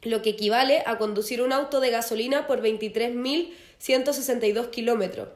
lo 0.02 0.22
que 0.22 0.30
equivale 0.30 0.82
a 0.86 0.98
conducir 0.98 1.42
un 1.42 1.52
auto 1.52 1.80
de 1.80 1.90
gasolina 1.90 2.46
por 2.46 2.62
23.162 2.62 4.70
kilómetros, 4.70 5.28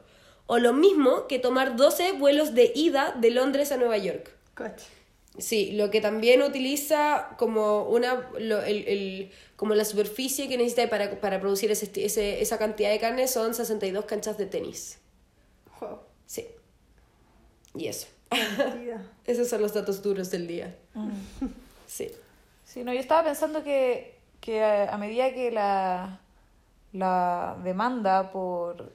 o 0.45 0.57
lo 0.57 0.73
mismo 0.73 1.27
que 1.27 1.39
tomar 1.39 1.75
12 1.75 2.13
vuelos 2.13 2.53
de 2.53 2.71
ida 2.73 3.13
de 3.19 3.31
Londres 3.31 3.71
a 3.71 3.77
Nueva 3.77 3.97
York. 3.97 4.31
Sí, 5.37 5.71
lo 5.71 5.89
que 5.89 5.99
también 5.99 6.43
utiliza 6.43 7.29
como 7.39 7.83
una 7.89 8.29
lo- 8.39 8.61
el, 8.61 8.87
el- 8.87 9.31
como 9.55 9.73
la 9.73 9.83
superficie 9.85 10.47
que 10.47 10.57
necesita 10.57 10.87
para, 10.89 11.19
para 11.19 11.39
producir 11.39 11.71
ese, 11.71 11.89
ese- 12.05 12.41
esa 12.41 12.57
cantidad 12.59 12.91
de 12.91 12.99
carne 12.99 13.27
son 13.27 13.53
62 13.55 14.05
canchas 14.05 14.37
de 14.37 14.45
tenis. 14.45 14.99
Wow. 15.79 15.99
Sí. 16.27 16.47
Y 17.75 17.87
eso. 17.87 18.07
Esos 19.25 19.47
son 19.49 19.61
los 19.61 19.73
datos 19.73 20.01
duros 20.03 20.29
del 20.31 20.47
día. 20.47 20.75
Mm. 20.93 21.11
Sí. 21.87 22.09
Sí, 22.65 22.83
no, 22.83 22.91
yo 22.93 22.99
estaba 22.99 23.23
pensando 23.23 23.63
que, 23.63 24.17
que 24.39 24.63
a, 24.63 24.91
a 24.93 24.97
medida 24.97 25.31
que 25.33 25.51
la, 25.51 26.21
la 26.91 27.55
demanda 27.63 28.31
por 28.31 28.91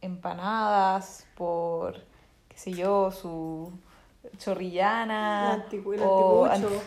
empanadas, 0.00 1.26
por, 1.36 2.00
qué 2.48 2.56
sé 2.56 2.72
yo, 2.72 3.10
su 3.10 3.70
chorrillana 4.38 5.54
anticu- 5.68 6.00
o 6.00 6.44
anticucho. 6.46 6.82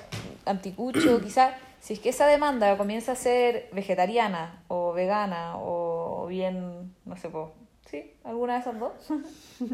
an- 0.45 0.51
anticucho, 0.57 1.21
quizás, 1.21 1.53
si 1.79 1.93
es 1.93 1.99
que 1.99 2.09
esa 2.09 2.27
demanda 2.27 2.77
comienza 2.77 3.13
a 3.13 3.15
ser 3.15 3.69
vegetariana 3.73 4.63
o 4.67 4.93
vegana 4.93 5.57
o, 5.57 6.23
o 6.23 6.27
bien, 6.27 6.93
no 7.05 7.15
sé, 7.17 7.29
po, 7.29 7.51
sí, 7.89 8.13
alguna 8.23 8.53
de 8.55 8.59
esas 8.59 8.79
dos, 8.79 8.93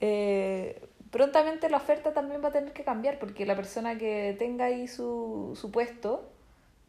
eh, 0.00 0.88
prontamente 1.10 1.70
la 1.70 1.78
oferta 1.78 2.12
también 2.12 2.42
va 2.42 2.48
a 2.48 2.52
tener 2.52 2.72
que 2.72 2.84
cambiar 2.84 3.18
porque 3.18 3.46
la 3.46 3.56
persona 3.56 3.96
que 3.98 4.34
tenga 4.38 4.66
ahí 4.66 4.88
su, 4.88 5.56
su 5.60 5.70
puesto 5.70 6.28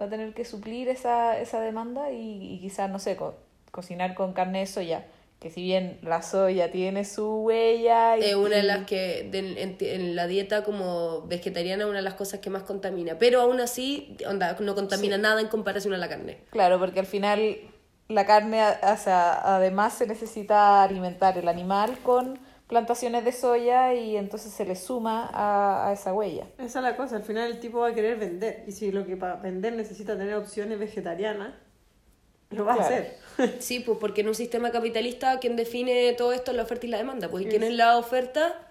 va 0.02 0.06
a 0.08 0.10
tener 0.10 0.34
que 0.34 0.46
suplir 0.46 0.90
esa, 0.90 1.40
esa 1.40 1.60
demanda 1.60 2.12
y, 2.12 2.54
y 2.56 2.60
quizás, 2.60 2.90
no 2.90 3.00
sé, 3.00 3.16
co- 3.16 3.36
cocinar 3.72 4.16
con 4.16 4.34
carne 4.34 4.60
de 4.60 4.66
soya, 4.68 5.06
que 5.40 5.52
si 5.52 5.62
bien 5.62 6.00
la 6.02 6.22
soya 6.24 6.72
tiene 6.72 7.06
su 7.06 7.44
huella... 7.44 8.18
Y, 8.18 8.24
Es 8.24 8.36
una 8.36 8.56
de 8.58 8.64
las 8.64 8.86
que 8.86 9.28
de- 9.32 9.62
en, 9.62 9.78
en 9.80 10.16
la 10.16 10.26
dieta 10.28 10.64
como 10.64 11.22
vegetariana 11.28 11.86
una 11.86 11.98
de 11.98 12.02
las 12.04 12.16
cosas 12.16 12.40
que 12.40 12.50
más 12.50 12.64
contamina. 12.64 13.20
Pero 13.20 13.42
aún 13.42 13.60
así, 13.60 14.18
onda, 14.28 14.56
no 14.60 14.74
contamina 14.74 15.18
nada 15.18 15.40
en 15.42 15.48
comparación 15.48 15.94
a 15.94 15.98
la 15.98 16.10
carne. 16.10 16.40
Claro, 16.50 16.80
porque 16.80 17.00
al 17.00 17.06
final 17.06 17.58
la 18.08 18.26
carne, 18.26 18.62
o 18.64 18.98
sea, 18.98 19.56
además 19.56 19.94
se 19.94 20.08
necesita 20.08 20.82
alimentar 20.82 21.38
el 21.38 21.48
animal 21.48 22.00
con 22.02 22.40
plantaciones 22.68 23.24
de 23.24 23.32
soya 23.32 23.94
y 23.94 24.18
entonces 24.18 24.52
se 24.52 24.66
le 24.66 24.76
suma 24.76 25.30
a, 25.32 25.88
a 25.88 25.94
esa 25.94 26.14
huella. 26.14 26.48
Esa 26.58 26.80
es 26.80 26.84
la 26.84 26.98
cosa, 26.98 27.16
al 27.18 27.24
final 27.24 27.50
el 27.52 27.60
tipo 27.60 27.80
va 27.80 27.90
a 27.90 27.94
querer 27.94 28.18
vender. 28.18 28.64
Y 28.68 28.72
si 28.72 28.92
lo 28.92 29.06
que 29.06 29.16
para 29.18 29.36
vender 29.36 29.74
necesita 29.74 30.18
tener 30.18 30.34
opciones 30.36 30.80
vegetarianas, 30.80 31.54
lo 32.52 32.66
va 32.66 32.74
a 32.74 32.82
hacer. 32.82 33.18
Sí, 33.60 33.82
pues 33.82 34.00
porque 34.00 34.22
en 34.22 34.30
un 34.30 34.34
sistema 34.34 34.72
capitalista 34.72 35.40
quien 35.40 35.56
define 35.56 36.12
todo 36.14 36.34
esto 36.34 36.50
es 36.50 36.58
la 36.58 36.64
oferta 36.64 36.88
y 36.88 36.90
la 36.90 36.98
demanda. 36.98 37.30
Pues 37.30 37.46
¿y 37.46 37.50
quién 37.50 37.62
es 37.62 37.72
la 37.72 37.96
oferta? 37.96 38.68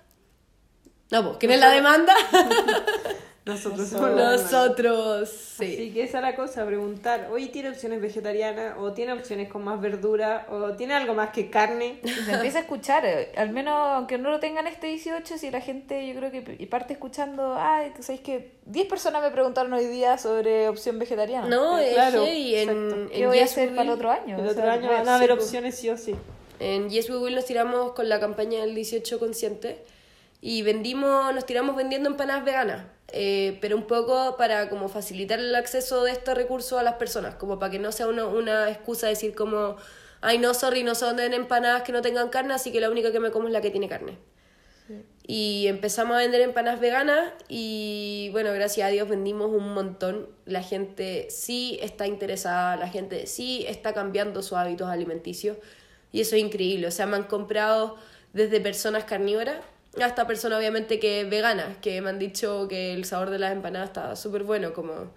No, 1.12 1.24
pues 1.24 1.36
¿quién 1.38 1.52
es 1.52 1.60
la 1.60 1.70
demanda? 1.70 2.12
Nosotros 3.46 3.88
somos. 3.88 4.10
Nosotros, 4.10 5.22
Así 5.54 5.76
sí. 5.76 5.90
que 5.92 6.02
esa 6.02 6.18
es 6.18 6.22
la 6.22 6.34
cosa, 6.34 6.66
preguntar, 6.66 7.28
oye, 7.30 7.46
¿tiene 7.46 7.68
opciones 7.70 8.00
vegetarianas? 8.00 8.74
¿O 8.78 8.92
tiene 8.92 9.12
opciones 9.12 9.48
con 9.48 9.62
más 9.62 9.80
verdura? 9.80 10.48
¿O 10.50 10.72
tiene 10.72 10.94
algo 10.94 11.14
más 11.14 11.30
que 11.30 11.48
carne? 11.48 12.00
Y 12.02 12.08
se 12.26 12.32
empieza 12.32 12.58
a 12.58 12.62
escuchar, 12.62 13.06
eh, 13.06 13.30
al 13.36 13.50
menos 13.50 13.74
aunque 13.76 14.18
no 14.18 14.30
lo 14.32 14.40
tengan 14.40 14.66
este 14.66 14.88
18, 14.88 15.38
si 15.38 15.52
la 15.52 15.60
gente 15.60 16.08
yo 16.08 16.14
creo 16.16 16.32
que 16.32 16.66
parte 16.66 16.94
escuchando, 16.94 17.54
ay, 17.56 17.92
tú 17.96 18.02
sabes 18.02 18.20
que 18.20 18.56
10 18.66 18.88
personas 18.88 19.22
me 19.22 19.30
preguntaron 19.30 19.72
hoy 19.72 19.86
día 19.86 20.18
sobre 20.18 20.68
opción 20.68 20.98
vegetariana. 20.98 21.46
No, 21.46 21.78
Eh, 21.78 21.92
claro, 21.94 22.24
que 22.24 22.62
en, 22.62 22.68
exacto. 22.70 23.08
¿Qué 23.12 23.22
en 23.22 23.28
voy 23.28 23.38
a 23.38 23.44
hacer 23.44 23.70
para 23.70 23.82
el 23.82 23.90
otro 23.90 24.10
año? 24.10 24.38
El 24.40 24.46
O 24.46 24.50
otro 24.50 24.62
sea, 24.64 24.72
año 24.72 24.88
van 24.90 25.08
a 25.08 25.14
haber 25.14 25.30
opciones 25.30 25.76
sí 25.78 25.88
o 25.88 25.96
sí. 25.96 26.16
En 26.58 26.90
Yes 26.90 27.08
We 27.10 27.18
Will 27.18 27.36
nos 27.36 27.44
tiramos 27.44 27.92
con 27.92 28.08
la 28.08 28.18
campaña 28.18 28.60
del 28.62 28.74
18 28.74 29.20
consciente 29.20 29.84
y 30.40 30.62
vendimos, 30.62 31.32
nos 31.32 31.46
tiramos 31.46 31.76
vendiendo 31.76 32.08
empanadas 32.08 32.44
veganas, 32.44 32.86
eh, 33.12 33.58
pero 33.60 33.76
un 33.76 33.86
poco 33.86 34.36
para 34.36 34.68
como 34.68 34.88
facilitar 34.88 35.38
el 35.38 35.54
acceso 35.54 36.02
de 36.04 36.12
este 36.12 36.34
recurso 36.34 36.78
a 36.78 36.82
las 36.82 36.94
personas, 36.94 37.36
como 37.36 37.58
para 37.58 37.70
que 37.70 37.78
no 37.78 37.92
sea 37.92 38.08
una, 38.08 38.26
una 38.26 38.70
excusa 38.70 39.06
decir 39.06 39.34
como, 39.34 39.76
ay 40.20 40.38
no, 40.38 40.54
sorry, 40.54 40.82
no 40.82 40.94
son 40.94 41.16
de 41.16 41.26
empanadas 41.26 41.82
que 41.82 41.92
no 41.92 42.02
tengan 42.02 42.28
carne, 42.28 42.54
así 42.54 42.72
que 42.72 42.80
la 42.80 42.90
única 42.90 43.12
que 43.12 43.20
me 43.20 43.30
como 43.30 43.46
es 43.46 43.52
la 43.52 43.60
que 43.60 43.70
tiene 43.70 43.88
carne. 43.88 44.18
Y 45.28 45.66
empezamos 45.66 46.16
a 46.16 46.20
vender 46.20 46.40
empanadas 46.40 46.78
veganas 46.78 47.32
y 47.48 48.28
bueno, 48.30 48.52
gracias 48.52 48.86
a 48.86 48.90
Dios 48.90 49.08
vendimos 49.08 49.50
un 49.50 49.74
montón. 49.74 50.28
La 50.44 50.62
gente 50.62 51.26
sí 51.30 51.80
está 51.82 52.06
interesada, 52.06 52.76
la 52.76 52.88
gente 52.88 53.26
sí 53.26 53.64
está 53.66 53.92
cambiando 53.92 54.42
sus 54.42 54.52
hábitos 54.52 54.88
alimenticios 54.88 55.56
y 56.12 56.20
eso 56.20 56.36
es 56.36 56.42
increíble. 56.42 56.86
O 56.86 56.92
sea, 56.92 57.06
me 57.06 57.16
han 57.16 57.24
comprado 57.24 57.96
desde 58.32 58.60
personas 58.60 59.02
carnívoras 59.02 59.56
hasta 60.04 60.26
personas 60.26 60.58
obviamente 60.58 60.98
que 61.00 61.24
veganas, 61.24 61.76
que 61.78 62.00
me 62.02 62.10
han 62.10 62.18
dicho 62.18 62.68
que 62.68 62.92
el 62.94 63.04
sabor 63.04 63.30
de 63.30 63.38
las 63.38 63.52
empanadas 63.52 63.88
está 63.90 64.16
súper 64.16 64.44
bueno, 64.44 64.72
como, 64.72 65.10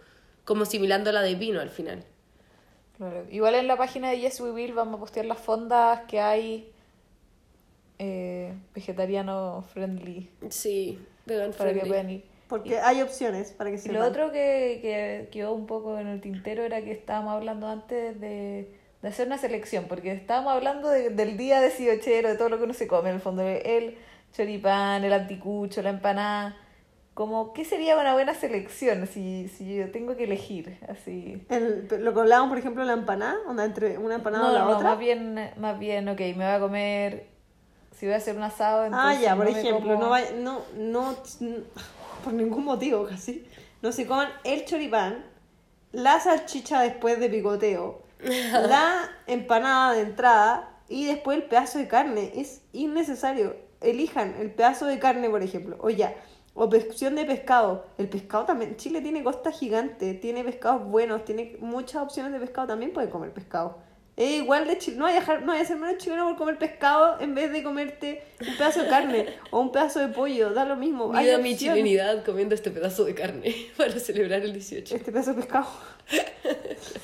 como 0.45 0.65
similando 0.65 1.11
la 1.11 1.21
de 1.21 1.35
vino 1.35 1.59
al 1.61 1.69
final. 1.69 2.03
Claro. 2.97 3.25
Igual 3.31 3.55
en 3.55 3.67
la 3.67 3.77
página 3.77 4.09
de 4.11 4.19
Yes 4.19 4.39
We 4.41 4.51
Will 4.51 4.73
vamos 4.73 4.97
a 4.97 4.99
postear 4.99 5.25
las 5.25 5.39
fondas 5.39 6.01
que 6.07 6.19
hay 6.19 6.71
eh, 7.97 8.53
vegetariano 8.73 9.63
friendly 9.73 10.29
Sí, 10.49 10.99
vegan 11.25 11.51
para 11.51 11.73
que 11.73 11.81
friendly. 11.81 11.89
puedan 11.89 12.09
ir. 12.09 12.23
Porque 12.47 12.79
hay 12.79 13.01
opciones 13.01 13.51
para 13.51 13.69
que 13.69 13.77
se 13.77 13.91
lo 13.91 13.99
otro 14.05 14.31
que, 14.31 14.79
que 14.81 15.29
quedó 15.31 15.53
un 15.53 15.67
poco 15.67 15.99
en 15.99 16.07
el 16.07 16.19
tintero 16.19 16.63
era 16.63 16.81
que 16.81 16.91
estábamos 16.91 17.33
hablando 17.35 17.67
antes 17.67 18.19
de, 18.19 18.71
de 19.01 19.07
hacer 19.07 19.27
una 19.27 19.37
selección, 19.37 19.85
porque 19.87 20.11
estábamos 20.13 20.53
hablando 20.53 20.89
de- 20.89 21.09
del 21.11 21.37
día 21.37 21.61
de 21.61 21.69
de 22.29 22.35
todo 22.37 22.49
lo 22.49 22.57
que 22.57 22.63
uno 22.63 22.73
se 22.73 22.87
come, 22.87 23.09
en 23.09 23.15
el 23.15 23.21
fondo, 23.21 23.43
el 23.47 23.97
choripán, 24.33 25.03
el 25.03 25.13
anticucho, 25.13 25.81
la 25.81 25.89
empanada. 25.89 26.55
Como, 27.13 27.51
¿qué 27.51 27.65
sería 27.65 27.97
una 27.97 28.13
buena 28.13 28.33
selección 28.33 29.05
si, 29.05 29.49
si 29.49 29.75
yo 29.75 29.91
tengo 29.91 30.15
que 30.15 30.23
elegir? 30.23 30.77
Así. 30.87 31.45
El- 31.49 31.87
lo 32.03 32.13
que 32.13 32.19
hablábamos, 32.21 32.49
por 32.49 32.57
ejemplo, 32.59 32.83
la 32.85 32.93
empanada, 32.93 33.35
onda 33.47 33.65
entre 33.65 33.97
una 33.97 34.15
empanada 34.15 34.43
No, 34.45 34.49
o 34.49 34.53
la 34.53 34.59
no, 34.65 34.69
otra. 34.77 34.89
más 34.91 34.99
bien, 34.99 35.51
más 35.57 35.77
bien, 35.77 36.07
ok, 36.07 36.19
me 36.19 36.33
voy 36.33 36.43
a 36.45 36.59
comer. 36.59 37.27
Si 37.97 38.05
voy 38.05 38.13
a 38.13 38.17
hacer 38.17 38.37
un 38.37 38.43
asado, 38.43 38.83
Ah, 38.83 38.85
entonces. 38.87 39.21
ya, 39.21 39.35
por 39.35 39.45
no 39.45 39.57
ejemplo, 39.57 39.79
como- 39.95 40.03
no, 40.05 40.09
vaya- 40.09 40.31
no, 40.37 40.61
no, 40.77 41.15
por 42.23 42.31
ningún 42.33 42.63
motivo 42.63 43.05
casi, 43.05 43.45
no 43.81 43.91
se 43.91 44.07
coman 44.07 44.29
el 44.45 44.63
choripán, 44.63 45.25
la 45.91 46.19
salchicha 46.21 46.79
después 46.81 47.19
de 47.19 47.29
picoteo, 47.29 48.01
la 48.53 49.09
empanada 49.27 49.93
de 49.93 50.01
entrada 50.01 50.69
y 50.87 51.05
después 51.05 51.37
el 51.37 51.43
pedazo 51.43 51.79
de 51.79 51.89
carne. 51.89 52.31
Es 52.35 52.61
innecesario. 52.71 53.67
Elijan 53.81 54.35
el 54.39 54.51
pedazo 54.51 54.85
de 54.85 54.99
carne, 54.99 55.29
por 55.29 55.41
ejemplo, 55.41 55.77
o 55.79 55.89
ya. 55.89 56.15
O 56.53 56.65
opción 56.65 57.15
de 57.15 57.25
pescado. 57.25 57.85
El 57.97 58.09
pescado 58.09 58.45
también. 58.45 58.75
Chile 58.75 59.01
tiene 59.01 59.23
costa 59.23 59.51
gigante, 59.51 60.13
tiene 60.13 60.43
pescados 60.43 60.85
buenos, 60.85 61.23
tiene 61.23 61.55
muchas 61.59 62.01
opciones 62.01 62.33
de 62.33 62.39
pescado. 62.39 62.67
También 62.67 62.91
puede 62.91 63.09
comer 63.09 63.31
pescado. 63.31 63.77
Es 64.19 64.41
igual 64.41 64.67
de 64.67 64.77
chileno. 64.77 64.99
No 64.99 65.05
vaya 65.05 65.17
a 65.17 65.19
dejar, 65.21 65.41
no 65.43 65.47
vaya 65.47 65.61
a 65.61 65.65
ser 65.65 65.77
menos 65.77 65.97
chileno 65.97 66.27
por 66.27 66.37
comer 66.37 66.57
pescado 66.57 67.21
en 67.21 67.33
vez 67.33 67.53
de 67.53 67.63
comerte 67.63 68.21
un 68.45 68.57
pedazo 68.57 68.83
de 68.83 68.89
carne 68.89 69.27
o 69.51 69.61
un 69.61 69.71
pedazo 69.71 70.01
de 70.01 70.09
pollo. 70.09 70.49
Da 70.49 70.65
lo 70.65 70.75
mismo. 70.75 71.13
Hay 71.15 71.41
mi 71.41 71.55
chilenidad 71.55 72.25
comiendo 72.25 72.53
este 72.53 72.69
pedazo 72.69 73.05
de 73.05 73.15
carne 73.15 73.55
para 73.77 73.97
celebrar 73.97 74.41
el 74.41 74.51
18. 74.51 74.93
Este 74.93 75.11
pedazo 75.13 75.33
de 75.33 75.41
pescado. 75.41 75.67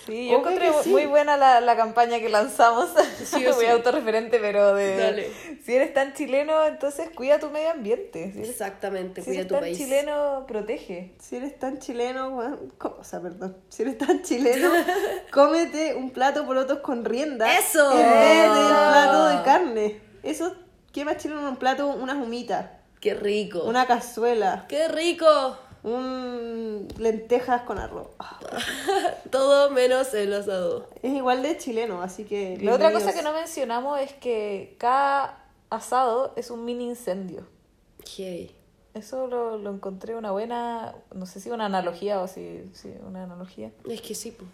Sí, 0.06 0.28
yo 0.30 0.38
Obvio 0.38 0.40
encontré 0.40 0.68
que 0.72 0.84
sí. 0.84 0.90
muy 0.90 1.06
buena 1.06 1.36
la, 1.38 1.62
la 1.62 1.76
campaña 1.76 2.20
que 2.20 2.30
lanzamos. 2.30 2.90
Sí 3.24 3.46
o 3.46 3.54
Muy 3.56 3.66
sí. 3.66 3.72
autorreferente, 3.72 4.40
pero 4.40 4.74
de. 4.76 4.98
Dale. 4.98 5.32
Si 5.64 5.76
eres 5.76 5.94
tan 5.94 6.14
chileno, 6.14 6.66
entonces 6.66 7.10
cuida 7.16 7.40
tu 7.40 7.50
medio 7.50 7.72
ambiente. 7.72 8.32
Si 8.32 8.38
eres, 8.40 8.50
Exactamente, 8.52 9.22
si 9.22 9.26
cuida 9.28 9.40
eres 9.40 9.48
tu 9.48 9.54
tan 9.56 9.64
país. 9.64 9.78
chileno, 9.78 10.46
protege. 10.48 11.14
Si 11.20 11.36
eres 11.36 11.58
tan 11.60 11.80
chileno, 11.80 12.58
co- 12.78 12.98
o 13.00 13.04
sea, 13.04 13.20
perdón, 13.22 13.58
si 13.70 13.82
eres 13.84 13.98
tan 13.98 14.22
chileno, 14.22 14.70
cómete 15.32 15.96
un 15.96 16.12
plato 16.12 16.46
porotos 16.46 16.80
con 16.80 17.04
rienda. 17.04 17.52
¡Eso! 17.58 17.92
En 17.92 17.98
vez 17.98 18.54
del 18.54 18.68
plato 18.68 19.26
de 19.28 19.44
carne. 19.44 20.00
Eso, 20.24 20.56
¿qué 20.94 21.04
más 21.06 21.18
chileno? 21.18 21.48
Un 21.50 21.58
plato, 21.58 21.88
unas 21.88 22.16
humitas, 22.16 22.68
¡Qué 23.00 23.14
rico! 23.14 23.64
una 23.66 23.86
cazuela, 23.86 24.66
¡Qué 24.70 24.88
rico! 24.88 25.58
Un 25.86 26.88
lentejas 26.98 27.62
con 27.62 27.78
arroz. 27.78 28.08
Ah, 28.20 28.40
Todo 29.32 29.70
menos 29.70 30.14
el 30.14 30.34
asado. 30.34 30.88
Es 31.02 31.14
igual 31.14 31.44
de 31.44 31.58
chileno, 31.58 32.02
así 32.02 32.26
que. 32.26 32.58
La 32.62 32.74
otra 32.74 32.92
cosa 32.92 33.14
que 33.14 33.22
no 33.22 33.32
mencionamos 33.32 34.00
es 34.00 34.14
que 34.14 34.76
cada 34.80 35.46
asado 35.70 36.34
es 36.36 36.50
un 36.50 36.66
mini 36.66 36.90
incendio. 36.90 37.46
Yay. 38.18 38.56
Eso 38.96 39.28
lo, 39.28 39.58
lo 39.58 39.72
encontré 39.72 40.16
una 40.16 40.32
buena, 40.32 40.96
no 41.14 41.26
sé 41.26 41.40
si 41.42 41.52
una 41.52 41.66
analogía 41.66 42.22
o 42.22 42.28
si, 42.28 42.64
si 42.74 42.94
una 43.06 43.24
analogía. 43.24 43.72
Es 43.88 44.02
que 44.02 44.16
sí, 44.16 44.32
po. 44.32 44.46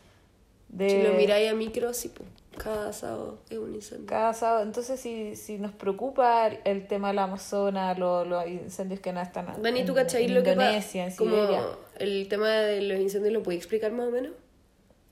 De 0.71 0.89
Si 0.89 1.03
lo 1.03 1.13
miráis 1.13 1.51
a 1.51 1.53
micro, 1.53 1.93
sí, 1.93 2.09
po. 2.09 2.23
Cada 2.57 2.89
asado 2.89 3.39
es 3.49 3.57
un 3.57 3.73
incendio. 3.75 4.05
cada 4.07 4.29
asado. 4.29 4.61
Entonces, 4.61 4.99
si, 4.99 5.35
si 5.35 5.57
nos 5.57 5.71
preocupa 5.71 6.47
el, 6.47 6.87
tema 6.87 7.09
de 7.09 7.13
la 7.15 7.23
Amazona, 7.23 7.93
lo- 7.95 8.25
los 8.25 8.45
incendios 8.47 8.99
que 8.99 9.11
no 9.13 9.21
están 9.21 9.47
Dani, 9.61 9.83
¿tú 9.85 9.93
cachai 9.93 10.25
en 10.25 10.33
lo 10.35 10.43
que? 10.43 10.51
Indonesia, 10.51 11.05
en 11.05 11.15
Como 11.15 11.31
Siberia, 11.35 11.63
el 11.97 12.27
tema 12.27 12.49
de 12.49 12.81
los 12.81 12.99
incendios, 12.99 13.33
¿lo 13.33 13.41
puedes 13.43 13.59
explicar 13.59 13.91
más 13.91 14.07
o 14.07 14.11
menos? 14.11 14.31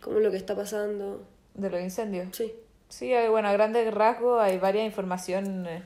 Como 0.01 0.19
lo 0.19 0.31
que 0.31 0.37
está 0.37 0.55
pasando. 0.55 1.23
de 1.55 1.69
los 1.69 1.81
incendios. 1.81 2.27
Sí. 2.35 2.53
Sí, 2.89 3.13
hay, 3.13 3.29
bueno, 3.29 3.47
a 3.49 3.53
grandes 3.53 3.93
rasgos 3.93 4.41
hay 4.41 4.57
varias 4.57 4.85
información 4.85 5.65
eh, 5.67 5.83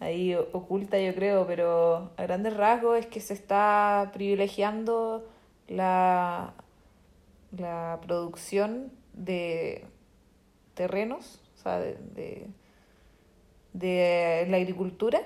ahí 0.00 0.34
oculta, 0.34 0.98
yo 0.98 1.14
creo, 1.14 1.46
pero 1.46 2.10
a 2.16 2.22
grandes 2.22 2.56
rasgos 2.56 2.98
es 2.98 3.06
que 3.06 3.20
se 3.20 3.34
está 3.34 4.10
privilegiando 4.12 5.24
la, 5.68 6.52
la 7.56 7.98
producción 8.06 8.90
de 9.12 9.84
terrenos, 10.74 11.40
o 11.58 11.62
sea, 11.62 11.78
de, 11.78 11.96
de, 12.14 12.48
de 13.72 14.46
la 14.48 14.56
agricultura, 14.56 15.20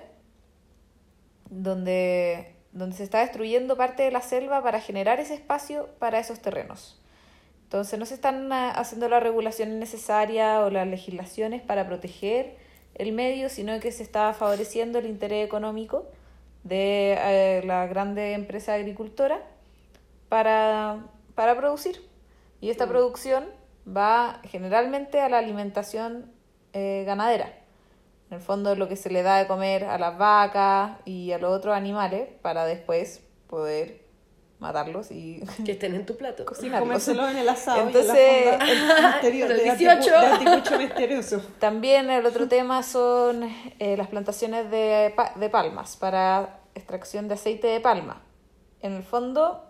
donde, 1.50 2.54
donde 2.72 2.96
se 2.96 3.04
está 3.04 3.20
destruyendo 3.20 3.76
parte 3.76 4.02
de 4.02 4.10
la 4.10 4.22
selva 4.22 4.62
para 4.62 4.80
generar 4.80 5.20
ese 5.20 5.34
espacio 5.34 5.88
para 5.98 6.18
esos 6.18 6.40
terrenos. 6.40 7.00
Entonces 7.64 7.98
no 7.98 8.06
se 8.06 8.14
están 8.14 8.52
ah, 8.52 8.70
haciendo 8.70 9.08
las 9.08 9.22
regulaciones 9.22 9.74
necesarias 9.74 10.60
o 10.60 10.70
las 10.70 10.86
legislaciones 10.86 11.62
para 11.62 11.86
proteger 11.86 12.56
el 12.94 13.12
medio, 13.12 13.48
sino 13.48 13.78
que 13.80 13.90
se 13.92 14.02
está 14.02 14.32
favoreciendo 14.34 14.98
el 14.98 15.06
interés 15.06 15.44
económico 15.44 16.06
de 16.62 17.16
eh, 17.18 17.62
la 17.64 17.86
grande 17.86 18.32
empresa 18.32 18.74
agricultora 18.74 19.40
para, 20.28 21.06
para 21.34 21.56
producir. 21.56 22.00
Y 22.60 22.70
esta 22.70 22.86
producción 22.88 23.44
va 23.86 24.40
generalmente 24.44 25.20
a 25.20 25.28
la 25.28 25.38
alimentación 25.38 26.32
eh, 26.72 27.04
ganadera. 27.06 27.52
En 28.30 28.36
el 28.38 28.40
fondo 28.40 28.74
lo 28.74 28.88
que 28.88 28.96
se 28.96 29.08
le 29.10 29.22
da 29.22 29.38
de 29.38 29.46
comer 29.46 29.84
a 29.84 29.98
las 29.98 30.18
vacas 30.18 30.98
y 31.04 31.30
a 31.32 31.38
los 31.38 31.52
otros 31.52 31.76
animales 31.76 32.28
para 32.42 32.64
después 32.66 33.22
poder 33.46 34.04
matarlos 34.58 35.10
y 35.10 35.42
Que 35.64 35.72
estén 35.72 35.94
en 35.94 36.06
tu 36.06 36.16
plato. 36.16 36.44
cocinarlos. 36.46 36.88
Comérselo 36.88 37.28
en 37.28 37.36
el 37.36 37.48
asado 37.48 37.82
Entonces, 37.86 38.16
y 38.16 38.48
en 38.70 38.88
la 38.88 38.94
fonda 38.94 39.10
misterio- 39.12 39.46
el 39.46 39.56
de 39.58 39.62
18. 39.62 39.90
anticu- 40.00 40.20
de 40.20 40.26
anticucho 40.26 40.78
misterioso. 40.86 41.40
También 41.60 42.10
el 42.10 42.26
otro 42.26 42.48
tema 42.48 42.82
son 42.82 43.48
eh, 43.78 43.96
las 43.96 44.08
plantaciones 44.08 44.70
de, 44.70 45.12
pa- 45.14 45.32
de 45.36 45.48
palmas 45.48 45.96
para 45.96 46.60
extracción 46.74 47.28
de 47.28 47.34
aceite 47.34 47.66
de 47.68 47.80
palma. 47.80 48.22
En 48.80 48.92
el 48.94 49.02
fondo, 49.04 49.62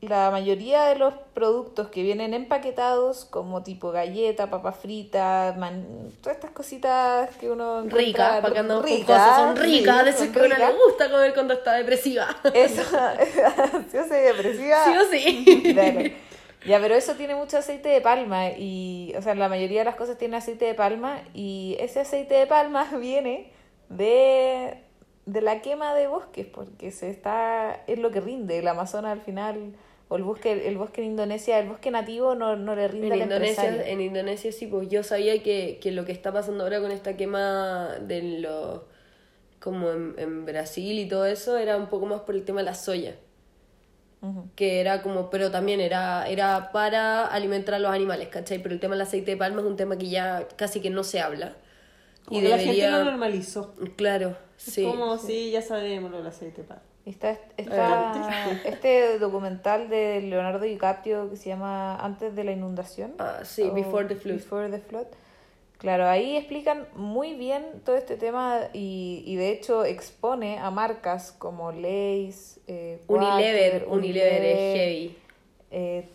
la 0.00 0.30
mayoría 0.30 0.84
de 0.84 0.94
los 0.96 1.12
productos 1.34 1.88
que 1.88 2.02
vienen 2.04 2.32
empaquetados, 2.32 3.24
como 3.24 3.62
tipo 3.64 3.90
galleta, 3.90 4.48
papa 4.48 4.70
frita, 4.72 5.54
man- 5.58 6.12
todas 6.22 6.36
estas 6.36 6.52
cositas 6.52 7.28
que 7.38 7.50
uno 7.50 7.82
Ricas, 7.82 8.40
para 8.40 8.54
que 8.62 8.68
con 8.68 8.82
ricas. 8.84 9.36
Son 9.36 9.56
ricas, 9.56 10.04
de 10.04 10.10
esas 10.10 10.28
que 10.28 10.38
a 10.38 10.44
uno 10.44 10.56
le 10.56 10.72
gusta 10.72 11.10
comer 11.10 11.34
cuando 11.34 11.54
está 11.54 11.72
depresiva. 11.74 12.28
Eso, 12.54 12.82
yo 13.92 14.06
soy 14.06 14.20
depresiva. 14.20 14.84
Sí 14.84 14.92
o 14.96 15.04
sí. 15.10 15.72
Dale. 15.76 16.16
Ya, 16.66 16.80
pero 16.80 16.94
eso 16.96 17.14
tiene 17.14 17.34
mucho 17.34 17.58
aceite 17.58 17.88
de 17.88 18.00
palma 18.00 18.50
y, 18.50 19.14
o 19.16 19.22
sea, 19.22 19.34
la 19.34 19.48
mayoría 19.48 19.80
de 19.80 19.84
las 19.84 19.94
cosas 19.96 20.18
tiene 20.18 20.36
aceite 20.36 20.64
de 20.64 20.74
palma 20.74 21.20
y 21.32 21.76
ese 21.80 22.00
aceite 22.00 22.34
de 22.34 22.46
palma 22.46 22.84
viene 23.00 23.52
de, 23.88 24.78
de 25.26 25.40
la 25.40 25.60
quema 25.62 25.94
de 25.94 26.06
bosques 26.08 26.46
porque 26.46 26.90
se 26.90 27.10
está, 27.10 27.82
es 27.86 27.98
lo 27.98 28.10
que 28.10 28.20
rinde. 28.20 28.58
El 28.58 28.68
Amazonas 28.68 29.12
al 29.12 29.20
final, 29.22 29.72
o 30.08 30.16
el 30.16 30.24
bosque, 30.24 30.68
el 30.68 30.78
bosque 30.78 31.02
en 31.02 31.08
Indonesia, 31.08 31.58
el 31.58 31.68
bosque 31.68 31.90
nativo 31.90 32.34
no, 32.34 32.56
no 32.56 32.74
le 32.74 32.88
rinde 32.88 33.06
En 33.08 33.12
al 33.14 33.22
Indonesia, 33.22 33.68
empresario. 33.68 33.82
en 33.86 34.00
Indonesia 34.00 34.52
sí, 34.52 34.66
pues 34.66 34.88
yo 34.88 35.02
sabía 35.02 35.42
que, 35.42 35.78
que 35.80 35.92
lo 35.92 36.04
que 36.04 36.12
está 36.12 36.32
pasando 36.32 36.64
ahora 36.64 36.80
con 36.80 36.90
esta 36.90 37.16
quema 37.16 37.96
de 38.00 38.22
los 38.40 38.82
como 39.60 39.90
en, 39.92 40.14
en 40.18 40.46
Brasil 40.46 40.98
y 41.00 41.08
todo 41.08 41.26
eso 41.26 41.58
era 41.58 41.76
un 41.78 41.88
poco 41.88 42.06
más 42.06 42.22
por 42.22 42.34
el 42.36 42.44
tema 42.44 42.60
de 42.60 42.66
la 42.66 42.74
soya. 42.74 43.16
Ujú. 44.22 44.48
Que 44.56 44.80
era 44.80 45.02
como, 45.02 45.30
pero 45.30 45.50
también 45.52 45.80
era, 45.80 46.28
era 46.28 46.72
para 46.72 47.26
alimentar 47.26 47.76
a 47.76 47.78
los 47.78 47.92
animales, 47.92 48.28
¿cachai? 48.28 48.60
Pero 48.60 48.74
el 48.74 48.80
tema 48.80 48.94
del 48.96 49.02
aceite 49.02 49.32
de 49.32 49.36
palma 49.36 49.60
es 49.60 49.66
un 49.66 49.76
tema 49.76 49.96
que 49.96 50.08
ya 50.08 50.48
casi 50.56 50.80
que 50.80 50.90
no 50.90 51.04
se 51.04 51.20
habla. 51.20 51.56
Como 52.24 52.40
y 52.40 52.42
que 52.42 52.48
la 52.48 52.56
debería. 52.56 52.90
gente 52.90 52.98
lo 53.04 53.04
normalizó. 53.04 53.74
Claro, 53.96 54.36
sí. 54.56 54.84
Como 54.84 55.16
si 55.18 55.50
ya 55.50 55.62
sabemos 55.62 56.10
lo 56.10 56.18
del 56.18 56.26
aceite 56.26 56.62
de 56.62 56.68
palma. 56.68 56.82
Está, 57.08 57.38
está 57.56 58.60
este 58.64 59.18
documental 59.18 59.88
de 59.88 60.20
Leonardo 60.20 60.64
DiCaprio 60.64 61.30
que 61.30 61.36
se 61.36 61.48
llama 61.48 61.96
Antes 61.96 62.36
de 62.36 62.44
la 62.44 62.52
inundación. 62.52 63.14
Ah, 63.18 63.40
sí, 63.44 63.70
Before 63.70 64.06
the 64.06 64.14
Flood. 64.16 64.34
Before 64.36 64.68
the 64.70 64.78
Flood. 64.78 65.06
Claro, 65.78 66.06
ahí 66.08 66.36
explican 66.36 66.86
muy 66.96 67.34
bien 67.34 67.64
todo 67.84 67.96
este 67.96 68.16
tema 68.16 68.62
y, 68.72 69.22
y 69.26 69.36
de 69.36 69.50
hecho 69.50 69.84
expone 69.84 70.58
a 70.58 70.70
marcas 70.70 71.30
como 71.32 71.70
Lay's, 71.70 72.58
eh, 72.66 73.00
Unilever, 73.06 73.84
Quaker, 73.84 73.88
Unilever 73.88 74.44
es 74.44 74.76
heavy. 74.76 75.18
eh, 75.70 76.08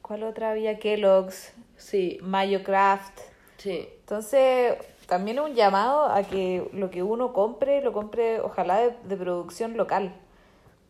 ¿Cuál 0.00 0.22
otra 0.22 0.50
había? 0.52 0.78
Kellogg's, 0.78 1.52
Sí, 1.76 2.18
Mayo 2.22 2.62
Craft. 2.62 3.18
sí. 3.58 3.88
Entonces, 4.00 4.74
también 5.14 5.38
es 5.38 5.44
un 5.44 5.54
llamado 5.54 6.06
a 6.06 6.24
que 6.24 6.68
lo 6.72 6.90
que 6.90 7.02
uno 7.02 7.32
compre, 7.32 7.82
lo 7.82 7.92
compre 7.92 8.40
ojalá 8.40 8.78
de, 8.80 8.88
de 9.04 9.16
producción 9.16 9.76
local. 9.76 10.06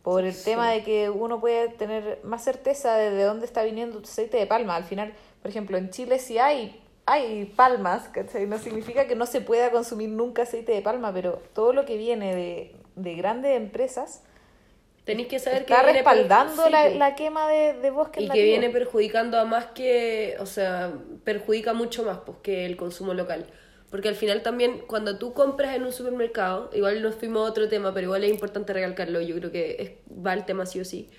por 0.03 0.23
el 0.25 0.41
tema 0.43 0.71
de 0.71 0.83
que 0.83 1.09
uno 1.09 1.39
puede 1.41 1.69
tener 1.69 2.19
más 2.23 2.43
certeza 2.43 2.95
de, 2.97 3.11
de 3.11 3.23
dónde 3.23 3.45
está 3.45 3.63
viniendo 3.63 3.99
tu 3.99 4.05
aceite 4.09 4.37
de 4.37 4.47
palma. 4.47 4.75
Al 4.75 4.83
final, 4.85 5.13
por 5.41 5.49
ejemplo, 5.51 5.77
en 5.77 5.89
Chile 5.91 6.19
sí 6.19 6.37
hay, 6.39 6.81
hay 7.05 7.45
palmas, 7.45 8.09
¿cachai? 8.09 8.45
No 8.47 8.57
significa 8.59 9.07
que 9.07 9.15
no 9.15 9.25
se 9.25 9.41
pueda 9.41 9.71
consumir 9.71 10.09
nunca 10.09 10.43
aceite 10.43 10.73
de 10.73 10.81
palma, 10.81 11.13
pero 11.13 11.41
todo 11.53 11.73
lo 11.73 11.85
que 11.85 11.97
viene 11.97 12.35
de, 12.35 12.75
de 12.95 13.15
grandes 13.15 13.57
empresas 13.57 14.23
Tenéis 15.05 15.27
que 15.29 15.39
saber 15.39 15.63
está 15.63 15.65
que 15.65 15.77
per- 15.79 15.97
respaldando 15.97 16.69
la, 16.69 16.89
la 16.89 17.15
quema 17.15 17.47
de, 17.49 17.73
de 17.73 17.91
bosques 17.91 18.23
y 18.23 18.31
que 18.31 18.43
viene 18.43 18.69
perjudicando 18.69 19.37
a 19.39 19.45
más 19.45 19.67
que, 19.67 20.37
o 20.39 20.45
sea, 20.45 20.93
perjudica 21.23 21.73
mucho 21.73 22.03
más 22.03 22.19
pues, 22.25 22.37
que 22.41 22.65
el 22.65 22.77
consumo 22.77 23.13
local. 23.13 23.47
Porque 23.89 24.09
al 24.09 24.15
final 24.15 24.41
también 24.41 24.79
cuando 24.87 25.17
tú 25.17 25.33
compras 25.33 25.75
en 25.75 25.83
un 25.83 25.93
supermercado, 25.93 26.69
igual 26.73 27.01
nos 27.01 27.15
fuimos 27.15 27.47
a 27.47 27.49
otro 27.51 27.69
tema, 27.69 27.93
pero 27.93 28.05
igual 28.05 28.23
es 28.23 28.31
importante 28.31 28.73
recalcarlo, 28.73 29.21
yo 29.21 29.35
creo 29.35 29.51
que 29.51 29.77
es, 29.79 30.25
va 30.25 30.33
el 30.33 30.45
tema 30.45 30.65
sí 30.65 30.79
o 30.79 30.85
sí. 30.85 31.09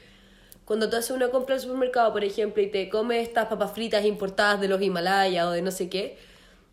Cuando 0.64 0.90
tú 0.90 0.96
haces 0.96 1.12
una 1.12 1.30
compra 1.30 1.54
al 1.54 1.60
supermercado, 1.60 2.12
por 2.12 2.24
ejemplo, 2.24 2.60
y 2.60 2.66
te 2.66 2.88
comes 2.88 3.26
estas 3.26 3.46
papas 3.46 3.72
fritas 3.72 4.04
importadas 4.04 4.60
de 4.60 4.68
los 4.68 4.82
Himalayas 4.82 5.46
o 5.46 5.52
de 5.52 5.62
no 5.62 5.70
sé 5.70 5.88
qué, 5.88 6.18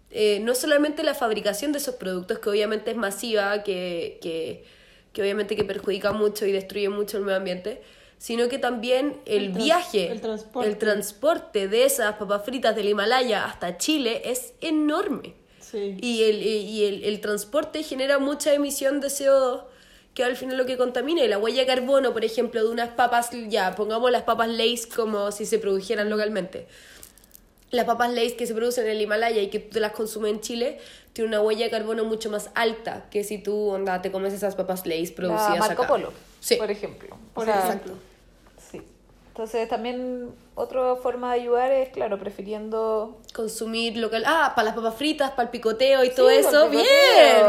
eh, 0.10 0.40
no 0.42 0.56
solamente 0.56 1.04
la 1.04 1.14
fabricación 1.14 1.72
de 1.72 1.78
esos 1.78 1.96
productos, 1.96 2.40
que 2.40 2.50
obviamente 2.50 2.92
es 2.92 2.98
masiva, 2.98 3.64
que, 3.64 4.18
que, 4.22 4.66
que 5.12 5.22
obviamente 5.22 5.56
que 5.56 5.64
perjudica 5.64 6.12
mucho 6.12 6.46
y 6.46 6.52
destruye 6.52 6.90
mucho 6.90 7.18
el 7.18 7.24
medio 7.24 7.38
ambiente, 7.38 7.82
sino 8.18 8.48
que 8.48 8.58
también 8.58 9.22
el, 9.26 9.44
El 9.44 9.50
viaje, 9.52 10.12
el 10.12 10.22
transporte. 10.22 10.70
el 10.70 10.78
transporte 10.78 11.68
de 11.68 11.86
esas 11.86 12.16
papas 12.16 12.46
fritas 12.46 12.76
del 12.76 12.90
Himalaya 12.90 13.46
hasta 13.46 13.78
Chile 13.78 14.22
es 14.26 14.54
enorme. 14.62 15.36
Sí. 15.74 15.98
Y 16.02 16.24
el, 16.24 16.42
y 16.42 16.86
el, 16.86 17.04
el 17.04 17.20
transporte 17.20 17.84
genera 17.84 18.20
mucha 18.20 18.54
emisión 18.54 19.02
de 19.02 19.08
CO2 19.08 19.64
que 20.14 20.24
al 20.24 20.36
final 20.38 20.58
lo 20.58 20.66
que 20.68 20.78
contamina. 20.78 21.24
Y 21.24 21.28
la 21.28 21.40
huella 21.40 21.62
de 21.62 21.66
carbono, 21.68 22.14
por 22.14 22.24
ejemplo, 22.24 22.64
de 22.64 22.70
unas 22.70 22.90
papas, 22.90 23.32
ya, 23.50 23.74
pongamos 23.76 24.12
las 24.12 24.22
papas 24.24 24.48
Lay's 24.48 24.86
como 24.86 25.32
si 25.32 25.46
se 25.48 25.58
produjeran 25.58 26.10
localmente. 26.12 26.68
Las 27.72 27.86
papas 27.86 28.14
Lay's 28.14 28.34
que 28.34 28.46
se 28.46 28.54
producen 28.54 28.86
en 28.86 28.92
el 28.92 29.02
Himalaya 29.02 29.42
y 29.42 29.48
que 29.50 29.58
tú 29.58 29.72
te 29.72 29.80
las 29.80 29.94
consumes 29.94 30.32
en 30.34 30.42
Chile, 30.42 30.78
tiene 31.14 31.30
una 31.30 31.42
huella 31.42 31.66
de 31.66 31.72
carbono 31.72 32.06
mucho 32.06 32.30
más 32.30 32.52
alta 32.54 33.08
que 33.10 33.24
si 33.24 33.40
tú 33.40 33.70
onda, 33.70 34.02
te 34.04 34.12
comes 34.12 34.32
esas 34.34 34.56
papas 34.56 34.86
Lay's 34.86 35.12
producidas 35.12 35.54
la 35.54 35.60
Marco 35.60 35.82
acá. 35.82 35.88
Polo, 35.92 36.14
Sí. 36.40 36.56
por 36.58 36.70
ejemplo. 36.70 37.16
O 37.16 37.34
Por 37.34 37.46
sea, 37.46 37.66
ejemplo. 37.68 37.94
Entonces 39.34 39.68
también 39.68 40.30
otra 40.54 40.96
forma 40.96 41.34
de 41.34 41.42
ayudar 41.42 41.72
es, 41.72 41.90
claro, 41.90 42.20
prefiriendo... 42.20 43.20
consumir 43.34 43.98
local. 43.98 44.24
Ah, 44.28 44.54
para 44.56 44.66
las 44.68 44.76
papas 44.76 44.94
fritas, 44.94 45.32
para 45.32 45.46
el 45.46 45.50
picoteo 45.50 46.04
y 46.04 46.12
todo 46.12 46.30
eso. 46.30 46.70
Bien, 46.70 46.84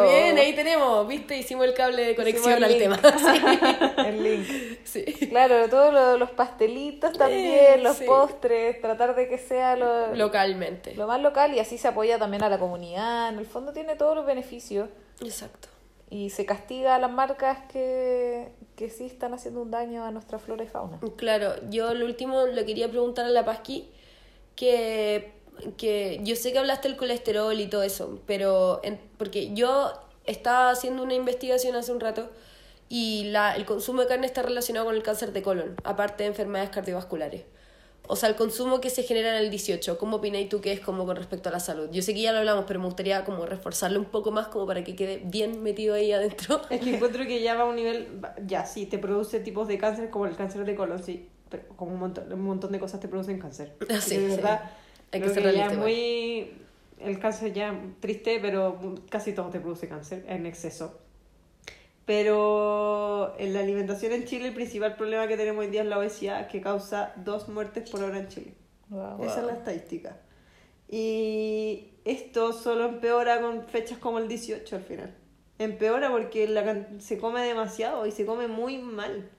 bien, 0.08 0.38
ahí 0.38 0.54
tenemos. 0.54 1.06
¿Viste? 1.06 1.36
Hicimos 1.36 1.66
el 1.66 1.74
cable 1.74 2.02
de 2.06 2.16
conexión 2.16 2.64
al 2.64 2.70
link. 2.70 2.78
tema. 2.80 2.98
el 3.98 4.22
link. 4.22 4.46
Sí. 4.84 5.02
Claro, 5.28 5.68
todos 5.68 5.92
lo- 5.92 6.16
los 6.18 6.30
pastelitos 6.30 7.12
también, 7.18 7.82
los 7.82 7.96
sí. 7.96 8.04
postres, 8.06 8.80
tratar 8.80 9.14
de 9.16 9.28
que 9.28 9.36
sea 9.38 9.76
lo, 9.76 10.14
Localmente. 10.14 10.94
lo 10.94 11.06
más 11.06 11.20
local 11.20 11.52
y 11.52 11.58
así 11.58 11.76
se 11.78 11.88
apoya 11.88 12.18
también 12.18 12.42
a 12.44 12.48
la 12.48 12.58
comunidad. 12.58 13.28
En 13.30 13.38
el 13.38 13.46
fondo 13.46 13.72
tiene 13.74 13.96
todos 13.96 14.14
los 14.14 14.24
beneficios 14.24 14.88
Exacto. 15.20 15.68
Y 16.10 16.30
se 16.30 16.44
castiga 16.46 16.94
a 16.94 16.98
las 16.98 17.10
marcas 17.10 17.58
que, 17.72 18.52
que 18.76 18.90
sí 18.90 19.06
están 19.06 19.34
haciendo 19.34 19.62
un 19.62 19.70
daño 19.70 20.04
a 20.04 20.10
nuestra 20.10 20.38
flora 20.38 20.62
y 20.64 20.68
fauna. 20.68 21.00
Claro, 21.16 21.54
yo 21.70 21.92
lo 21.94 22.06
último 22.06 22.46
le 22.46 22.64
quería 22.64 22.88
preguntar 22.90 23.24
a 23.24 23.30
la 23.30 23.44
Pasqui 23.44 23.90
que, 24.56 25.32
que 25.76 26.20
yo 26.22 26.36
sé 26.36 26.52
que 26.52 26.58
hablaste 26.58 26.88
del 26.88 26.96
colesterol 26.96 27.58
y 27.58 27.66
todo 27.66 27.82
eso, 27.82 28.20
pero 28.26 28.80
en- 28.84 29.00
porque 29.18 29.52
yo 29.54 29.92
estaba 30.26 30.70
haciendo 30.70 31.02
una 31.02 31.14
investigación 31.14 31.74
hace 31.76 31.92
un 31.92 32.00
rato 32.00 32.30
y 32.88 33.24
la, 33.30 33.56
el 33.56 33.64
consumo 33.64 34.02
de 34.02 34.06
carne 34.08 34.26
está 34.26 34.42
relacionado 34.42 34.86
con 34.86 34.94
el 34.94 35.02
cáncer 35.02 35.32
de 35.32 35.42
colon, 35.42 35.74
aparte 35.84 36.22
de 36.24 36.28
enfermedades 36.28 36.70
cardiovasculares. 36.70 37.42
O 38.06 38.16
sea, 38.16 38.28
el 38.28 38.36
consumo 38.36 38.80
que 38.80 38.90
se 38.90 39.02
genera 39.02 39.30
en 39.30 39.44
el 39.44 39.50
18, 39.50 39.96
¿cómo 39.98 40.16
opináis 40.16 40.48
tú 40.50 40.60
que 40.60 40.72
es 40.72 40.80
como 40.80 41.06
con 41.06 41.16
respecto 41.16 41.48
a 41.48 41.52
la 41.52 41.60
salud? 41.60 41.88
Yo 41.90 42.02
sé 42.02 42.12
que 42.12 42.20
ya 42.20 42.32
lo 42.32 42.38
hablamos, 42.38 42.64
pero 42.66 42.78
me 42.78 42.86
gustaría 42.86 43.24
como 43.24 43.46
reforzarlo 43.46 43.98
un 43.98 44.04
poco 44.06 44.30
más 44.30 44.48
como 44.48 44.66
para 44.66 44.84
que 44.84 44.94
quede 44.94 45.22
bien 45.24 45.62
metido 45.62 45.94
ahí 45.94 46.12
adentro. 46.12 46.60
Es 46.70 46.80
que 46.82 46.96
encuentro 46.96 47.24
que 47.24 47.42
ya 47.42 47.54
va 47.54 47.62
a 47.62 47.64
un 47.64 47.76
nivel, 47.76 48.20
ya 48.46 48.66
sí, 48.66 48.84
te 48.86 48.98
produce 48.98 49.40
tipos 49.40 49.68
de 49.68 49.78
cáncer 49.78 50.10
como 50.10 50.26
el 50.26 50.36
cáncer 50.36 50.66
de 50.66 50.74
colon, 50.74 51.02
sí, 51.02 51.28
pero 51.48 51.66
como 51.76 51.92
un 51.92 52.00
montón, 52.00 52.30
un 52.30 52.42
montón 52.42 52.72
de 52.72 52.78
cosas 52.78 53.00
te 53.00 53.08
producen 53.08 53.38
cáncer. 53.38 53.72
Ah, 53.88 54.00
sí, 54.00 54.16
de 54.16 54.28
sí. 54.28 54.36
verdad, 54.36 54.70
Hay 55.12 55.20
que 55.22 55.28
ser 55.30 55.42
ya 55.42 55.50
realista 55.50 55.76
muy, 55.76 56.52
el 57.00 57.18
cáncer 57.18 57.52
ya 57.54 57.74
triste, 58.00 58.38
pero 58.40 58.78
casi 59.08 59.32
todo 59.32 59.48
te 59.48 59.60
produce 59.60 59.88
cáncer 59.88 60.24
en 60.28 60.44
exceso. 60.44 61.00
Pero 62.06 63.34
en 63.38 63.54
la 63.54 63.60
alimentación 63.60 64.12
en 64.12 64.24
Chile 64.24 64.48
el 64.48 64.54
principal 64.54 64.96
problema 64.96 65.26
que 65.26 65.36
tenemos 65.36 65.64
hoy 65.64 65.70
día 65.70 65.82
es 65.82 65.88
la 65.88 65.98
obesidad 65.98 66.48
que 66.48 66.60
causa 66.60 67.12
dos 67.16 67.48
muertes 67.48 67.88
por 67.90 68.02
hora 68.02 68.18
en 68.18 68.28
Chile. 68.28 68.54
Wow. 68.90 69.24
Esa 69.24 69.40
es 69.40 69.46
la 69.46 69.52
estadística. 69.54 70.16
Y 70.88 71.92
esto 72.04 72.52
solo 72.52 72.84
empeora 72.86 73.40
con 73.40 73.66
fechas 73.66 73.98
como 73.98 74.18
el 74.18 74.28
18 74.28 74.76
al 74.76 74.82
final. 74.82 75.14
Empeora 75.58 76.10
porque 76.10 76.46
la 76.46 76.86
se 76.98 77.18
come 77.18 77.42
demasiado 77.42 78.06
y 78.06 78.10
se 78.12 78.26
come 78.26 78.48
muy 78.48 78.78
mal. 78.78 79.30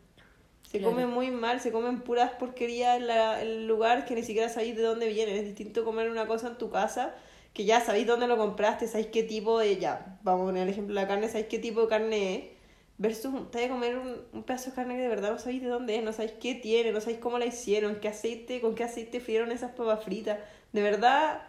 Se 0.63 0.80
Claro. 0.80 0.93
come 0.93 1.06
muy 1.06 1.30
mal, 1.30 1.60
se 1.62 1.71
comen 1.71 2.01
puras 2.01 2.32
porquerías 2.32 2.97
en 2.97 3.08
la- 3.08 3.41
el 3.41 3.67
lugar 3.67 4.06
que 4.06 4.15
ni 4.15 4.23
siquiera 4.23 4.49
sabéis 4.49 4.75
de 4.75 4.82
dónde 4.82 5.08
viene. 5.08 5.38
Es 5.38 5.45
distinto 5.45 5.86
comer 5.86 6.10
una 6.10 6.25
cosa 6.25 6.47
en 6.47 6.58
tu 6.58 6.71
casa 6.71 7.13
que 7.54 7.63
ya 7.63 7.80
sabéis 7.80 8.08
dónde 8.08 8.28
lo 8.28 8.36
compraste, 8.38 8.88
sabéis 8.88 9.08
qué 9.08 9.23
tipo 9.23 9.60
de... 9.60 9.78
Ya, 9.78 10.17
vamos 10.23 10.41
a 10.41 10.45
poner 10.47 10.63
el 10.63 10.69
ejemplo 10.69 10.93
de 10.95 11.01
la 11.01 11.08
carne, 11.08 11.28
sabéis 11.28 11.47
qué 11.47 11.60
tipo 11.60 11.82
de 11.82 11.88
carne 11.88 12.36
es. 12.36 12.55
Versus, 12.97 13.34
te 13.51 13.58
vas 13.58 13.65
a 13.67 13.69
comer 13.69 13.97
un, 13.97 14.21
un 14.31 14.43
pedazo 14.43 14.69
de 14.69 14.75
carne 14.75 14.95
que 14.95 15.01
de 15.01 15.10
verdad 15.10 15.31
no 15.31 15.38
sabéis 15.38 15.62
de 15.62 15.67
dónde 15.67 15.97
es, 15.97 16.03
no 16.03 16.13
sabéis 16.13 16.34
qué 16.39 16.55
tiene, 16.55 16.91
no 16.93 17.01
sabéis 17.01 17.19
cómo 17.19 17.38
la 17.38 17.45
hicieron, 17.45 17.97
qué 17.97 18.08
aceite, 18.08 18.62
con 18.62 18.73
qué 18.73 18.86
aceite 18.86 19.19
frieron 19.19 19.51
esas 19.51 19.71
papas 19.71 20.03
fritas. 20.03 20.39
De 20.71 20.81
verdad, 20.81 21.41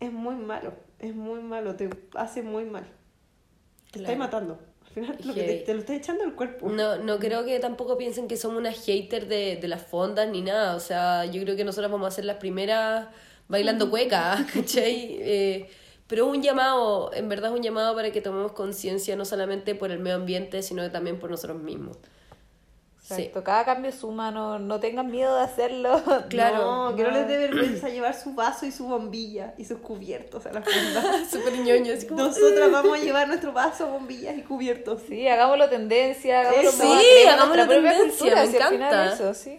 es 0.00 0.10
muy 0.12 0.36
malo, 0.36 0.72
es 1.00 1.14
muy 1.14 1.40
malo, 1.42 1.74
te 1.76 1.90
hace 2.14 2.42
muy 2.42 2.64
mal. 2.64 2.84
Te 3.90 3.98
Claro. 4.00 4.02
estáis 4.04 4.18
matando. 4.18 4.58
Al 4.86 4.90
final 4.90 5.18
lo 5.24 5.34
que 5.34 5.62
te, 5.66 5.74
lo 5.74 5.80
estás 5.80 5.96
echando 5.96 6.24
al 6.24 6.34
cuerpo. 6.34 6.68
No, 6.70 6.96
no 6.96 7.18
creo 7.18 7.44
que 7.44 7.58
tampoco 7.58 7.96
piensen 7.98 8.26
que 8.28 8.36
somos 8.36 8.58
unas 8.58 8.84
haters 8.84 9.28
de, 9.28 9.56
de 9.56 9.68
las 9.68 9.82
fondas 9.82 10.28
ni 10.30 10.40
nada. 10.40 10.76
O 10.76 10.80
sea, 10.80 11.24
yo 11.26 11.42
creo 11.42 11.56
que 11.56 11.64
nosotros 11.64 11.90
vamos 11.92 12.08
a 12.08 12.10
ser 12.10 12.24
las 12.24 12.36
primeras 12.36 13.08
bailando 13.48 13.90
cueca, 13.90 14.46
¿cachai? 14.54 15.16
Eh, 15.20 15.68
pero 16.06 16.26
es 16.26 16.36
un 16.36 16.42
llamado, 16.42 17.10
en 17.14 17.28
verdad 17.28 17.50
es 17.50 17.56
un 17.56 17.62
llamado 17.62 17.94
para 17.94 18.10
que 18.12 18.20
tomemos 18.20 18.52
conciencia 18.52 19.16
no 19.16 19.24
solamente 19.24 19.74
por 19.74 19.90
el 19.90 19.98
medio 20.00 20.16
ambiente, 20.16 20.62
sino 20.62 20.82
que 20.82 20.90
también 20.90 21.18
por 21.18 21.30
nosotros 21.30 21.60
mismos. 21.62 21.96
Sí. 23.00 23.14
Exacto, 23.14 23.44
cada 23.44 23.66
cambio 23.66 23.92
suma, 23.92 24.30
no, 24.30 24.58
no 24.58 24.80
tengan 24.80 25.10
miedo 25.10 25.36
de 25.36 25.42
hacerlo. 25.42 26.00
Claro. 26.30 26.90
No, 26.90 26.96
que 26.96 27.02
no 27.02 27.10
les 27.10 27.28
dé 27.28 27.36
vergüenza 27.36 27.88
llevar 27.90 28.14
su 28.18 28.34
vaso 28.34 28.64
y 28.64 28.72
su 28.72 28.86
bombilla 28.86 29.54
y 29.58 29.66
sus 29.66 29.78
cubiertos 29.80 30.46
a 30.46 30.52
la 30.52 30.62
fonda. 30.62 31.24
Súper 31.30 31.58
ñoño, 31.58 31.92
así 31.92 32.06
como... 32.06 32.22
Nosotras 32.24 32.70
vamos 32.72 32.98
a 32.98 33.02
llevar 33.02 33.28
nuestro 33.28 33.52
vaso, 33.52 33.88
bombillas 33.88 34.36
y 34.38 34.42
cubiertos. 34.42 35.02
Sí, 35.06 35.28
hagámoslo 35.28 35.68
tendencia, 35.68 36.40
hagámoslo 36.40 36.70
Sí, 36.70 36.78
creemos 36.78 37.34
hagámoslo 37.34 37.68
tendencia, 37.68 38.08
cultura, 38.08 38.44
me 38.44 38.50
si 38.50 38.56
al 38.56 38.68
final 38.72 38.94
encanta. 38.94 39.14
eso, 39.14 39.34
sí. 39.34 39.58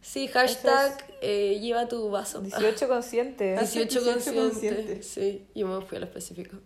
Sí, 0.00 0.28
hashtag 0.28 0.96
eh, 1.20 1.58
lleva 1.60 1.86
tu 1.88 2.08
vaso. 2.10 2.40
18 2.40 2.88
consciente. 2.88 3.54
18 3.58 4.00
18 4.00 4.04
consciente. 4.12 4.40
consciente. 4.40 5.02
Sí, 5.02 5.46
yo 5.54 5.66
me 5.66 5.84
fui 5.84 5.96
a 5.96 6.00
lo 6.00 6.06
específico. 6.06 6.56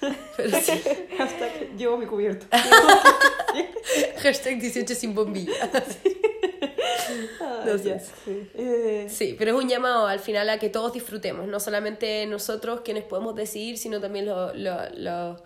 Pero 0.36 0.60
sí. 0.60 0.72
Hashtag 1.16 1.76
llevo 1.76 1.96
mi 1.96 2.06
cubierto. 2.06 2.46
Hashtag 4.22 4.60
18 4.60 4.94
sin 4.94 5.14
bombilla. 5.14 5.52
Ah, 7.40 7.64
ya. 7.82 7.98
sé. 7.98 8.10
Eh, 8.54 9.06
Sí, 9.08 9.34
pero 9.38 9.56
es 9.56 9.62
un 9.62 9.68
llamado 9.68 10.06
al 10.06 10.20
final 10.20 10.48
a 10.50 10.58
que 10.58 10.68
todos 10.68 10.92
disfrutemos, 10.92 11.46
no 11.46 11.58
solamente 11.58 12.26
nosotros 12.26 12.82
quienes 12.82 13.04
podemos 13.04 13.34
decidir, 13.34 13.78
sino 13.78 13.98
también 14.00 14.26
lo- 14.26 14.52
lo- 14.54 14.88
lo- 14.94 15.42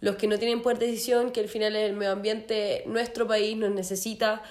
los 0.00 0.16
que 0.16 0.26
no 0.26 0.38
tienen 0.38 0.60
poder 0.62 0.78
de 0.78 0.86
decisión, 0.88 1.30
que 1.32 1.40
al 1.40 1.48
final 1.48 1.74
el 1.74 1.94
medio 1.94 2.12
ambiente, 2.12 2.82
nuestro 2.86 3.26
país 3.26 3.56
nos 3.56 3.70
necesita. 3.70 4.42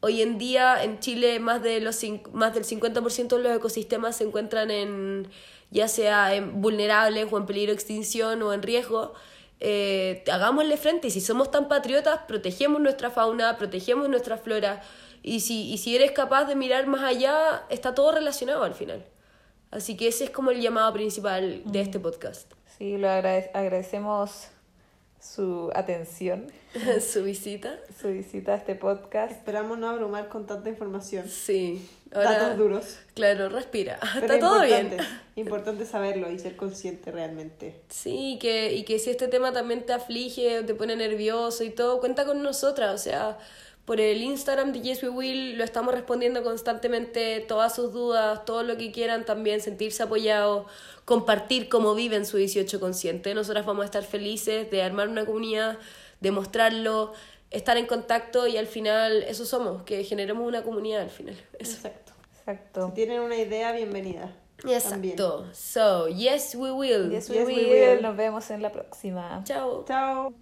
Hoy 0.00 0.22
en 0.22 0.38
día 0.38 0.82
en 0.84 1.00
Chile 1.00 1.40
más, 1.40 1.62
de 1.62 1.80
los, 1.80 2.00
más 2.32 2.54
del 2.54 2.64
50% 2.64 3.36
de 3.36 3.42
los 3.42 3.56
ecosistemas 3.56 4.16
se 4.16 4.24
encuentran 4.24 4.70
en 4.70 5.28
ya 5.70 5.86
sea 5.88 6.34
en 6.34 6.62
vulnerables 6.62 7.26
o 7.30 7.36
en 7.36 7.44
peligro 7.46 7.72
de 7.72 7.74
extinción 7.74 8.40
o 8.42 8.52
en 8.52 8.62
riesgo. 8.62 9.12
Eh, 9.60 10.22
hagámosle 10.32 10.76
frente 10.76 11.08
y 11.08 11.10
si 11.10 11.20
somos 11.20 11.50
tan 11.50 11.66
patriotas, 11.68 12.20
protegemos 12.28 12.80
nuestra 12.80 13.10
fauna, 13.10 13.58
protegemos 13.58 14.08
nuestra 14.08 14.38
flora 14.38 14.82
y 15.22 15.40
si, 15.40 15.70
y 15.72 15.78
si 15.78 15.96
eres 15.96 16.12
capaz 16.12 16.44
de 16.44 16.54
mirar 16.54 16.86
más 16.86 17.02
allá, 17.02 17.64
está 17.68 17.92
todo 17.94 18.12
relacionado 18.12 18.62
al 18.62 18.74
final. 18.74 19.04
Así 19.72 19.96
que 19.96 20.08
ese 20.08 20.24
es 20.24 20.30
como 20.30 20.52
el 20.52 20.60
llamado 20.62 20.92
principal 20.94 21.60
de 21.64 21.80
este 21.80 21.98
podcast. 21.98 22.50
Sí, 22.78 22.96
lo 22.96 23.08
agrade- 23.08 23.50
agradecemos 23.52 24.48
su 25.20 25.70
atención, 25.74 26.46
Su 27.00 27.24
visita. 27.24 27.78
su 28.00 28.08
visita 28.08 28.52
a 28.54 28.56
este 28.56 28.74
podcast. 28.74 29.32
esperamos 29.32 29.78
no 29.78 29.88
abrumar 29.88 30.28
con 30.28 30.46
tanta 30.46 30.68
información. 30.68 31.28
Sí. 31.28 31.88
Datos 32.10 32.56
duros. 32.56 32.98
Claro, 33.14 33.48
respira. 33.48 33.98
Pero 34.14 34.26
Está 34.26 34.38
todo 34.38 34.64
importante, 34.64 34.96
bien. 34.96 35.08
Importante 35.36 35.86
saberlo 35.86 36.30
y 36.30 36.38
ser 36.38 36.56
consciente 36.56 37.10
realmente. 37.10 37.80
Sí, 37.88 38.34
y 38.34 38.38
que, 38.38 38.72
y 38.74 38.84
que 38.84 38.98
si 38.98 39.10
este 39.10 39.28
tema 39.28 39.52
también 39.52 39.84
te 39.84 39.92
aflige 39.92 40.58
o 40.60 40.64
te 40.64 40.74
pone 40.74 40.96
nervioso 40.96 41.64
y 41.64 41.70
todo, 41.70 42.00
cuenta 42.00 42.24
con 42.24 42.42
nosotras. 42.42 42.94
O 42.94 42.98
sea, 42.98 43.38
por 43.88 44.02
el 44.02 44.20
Instagram 44.20 44.74
de 44.74 44.82
Yes 44.82 45.02
We 45.02 45.08
Will, 45.08 45.56
lo 45.56 45.64
estamos 45.64 45.94
respondiendo 45.94 46.42
constantemente, 46.42 47.40
todas 47.40 47.74
sus 47.74 47.90
dudas, 47.90 48.44
todo 48.44 48.62
lo 48.62 48.76
que 48.76 48.92
quieran 48.92 49.24
también, 49.24 49.62
sentirse 49.62 50.02
apoyados, 50.02 50.66
compartir 51.06 51.70
cómo 51.70 51.94
viven 51.94 52.26
su 52.26 52.36
18 52.36 52.80
consciente. 52.80 53.32
Nosotras 53.32 53.64
vamos 53.64 53.84
a 53.84 53.86
estar 53.86 54.04
felices 54.04 54.70
de 54.70 54.82
armar 54.82 55.08
una 55.08 55.24
comunidad, 55.24 55.78
de 56.20 56.30
mostrarlo, 56.30 57.14
estar 57.50 57.78
en 57.78 57.86
contacto 57.86 58.46
y 58.46 58.58
al 58.58 58.66
final 58.66 59.22
eso 59.22 59.46
somos, 59.46 59.84
que 59.84 60.04
generemos 60.04 60.46
una 60.46 60.62
comunidad 60.62 61.00
al 61.00 61.10
final. 61.10 61.36
Eso. 61.58 61.76
Exacto. 61.76 62.12
Exacto. 62.40 62.88
Si 62.88 62.92
tienen 62.92 63.20
una 63.20 63.36
idea, 63.36 63.72
bienvenida. 63.72 64.36
También. 64.58 65.14
Exacto. 65.14 65.46
So, 65.54 66.08
yes 66.08 66.54
we 66.54 66.70
will. 66.72 67.10
Yes, 67.10 67.30
we 67.30 67.36
Yes, 67.36 67.46
we 67.46 67.54
will. 67.54 67.70
will. 67.70 68.02
Nos 68.02 68.16
vemos 68.18 68.50
en 68.50 68.60
la 68.60 68.70
próxima. 68.70 69.40
Chao. 69.44 69.86
Chao. 69.88 70.34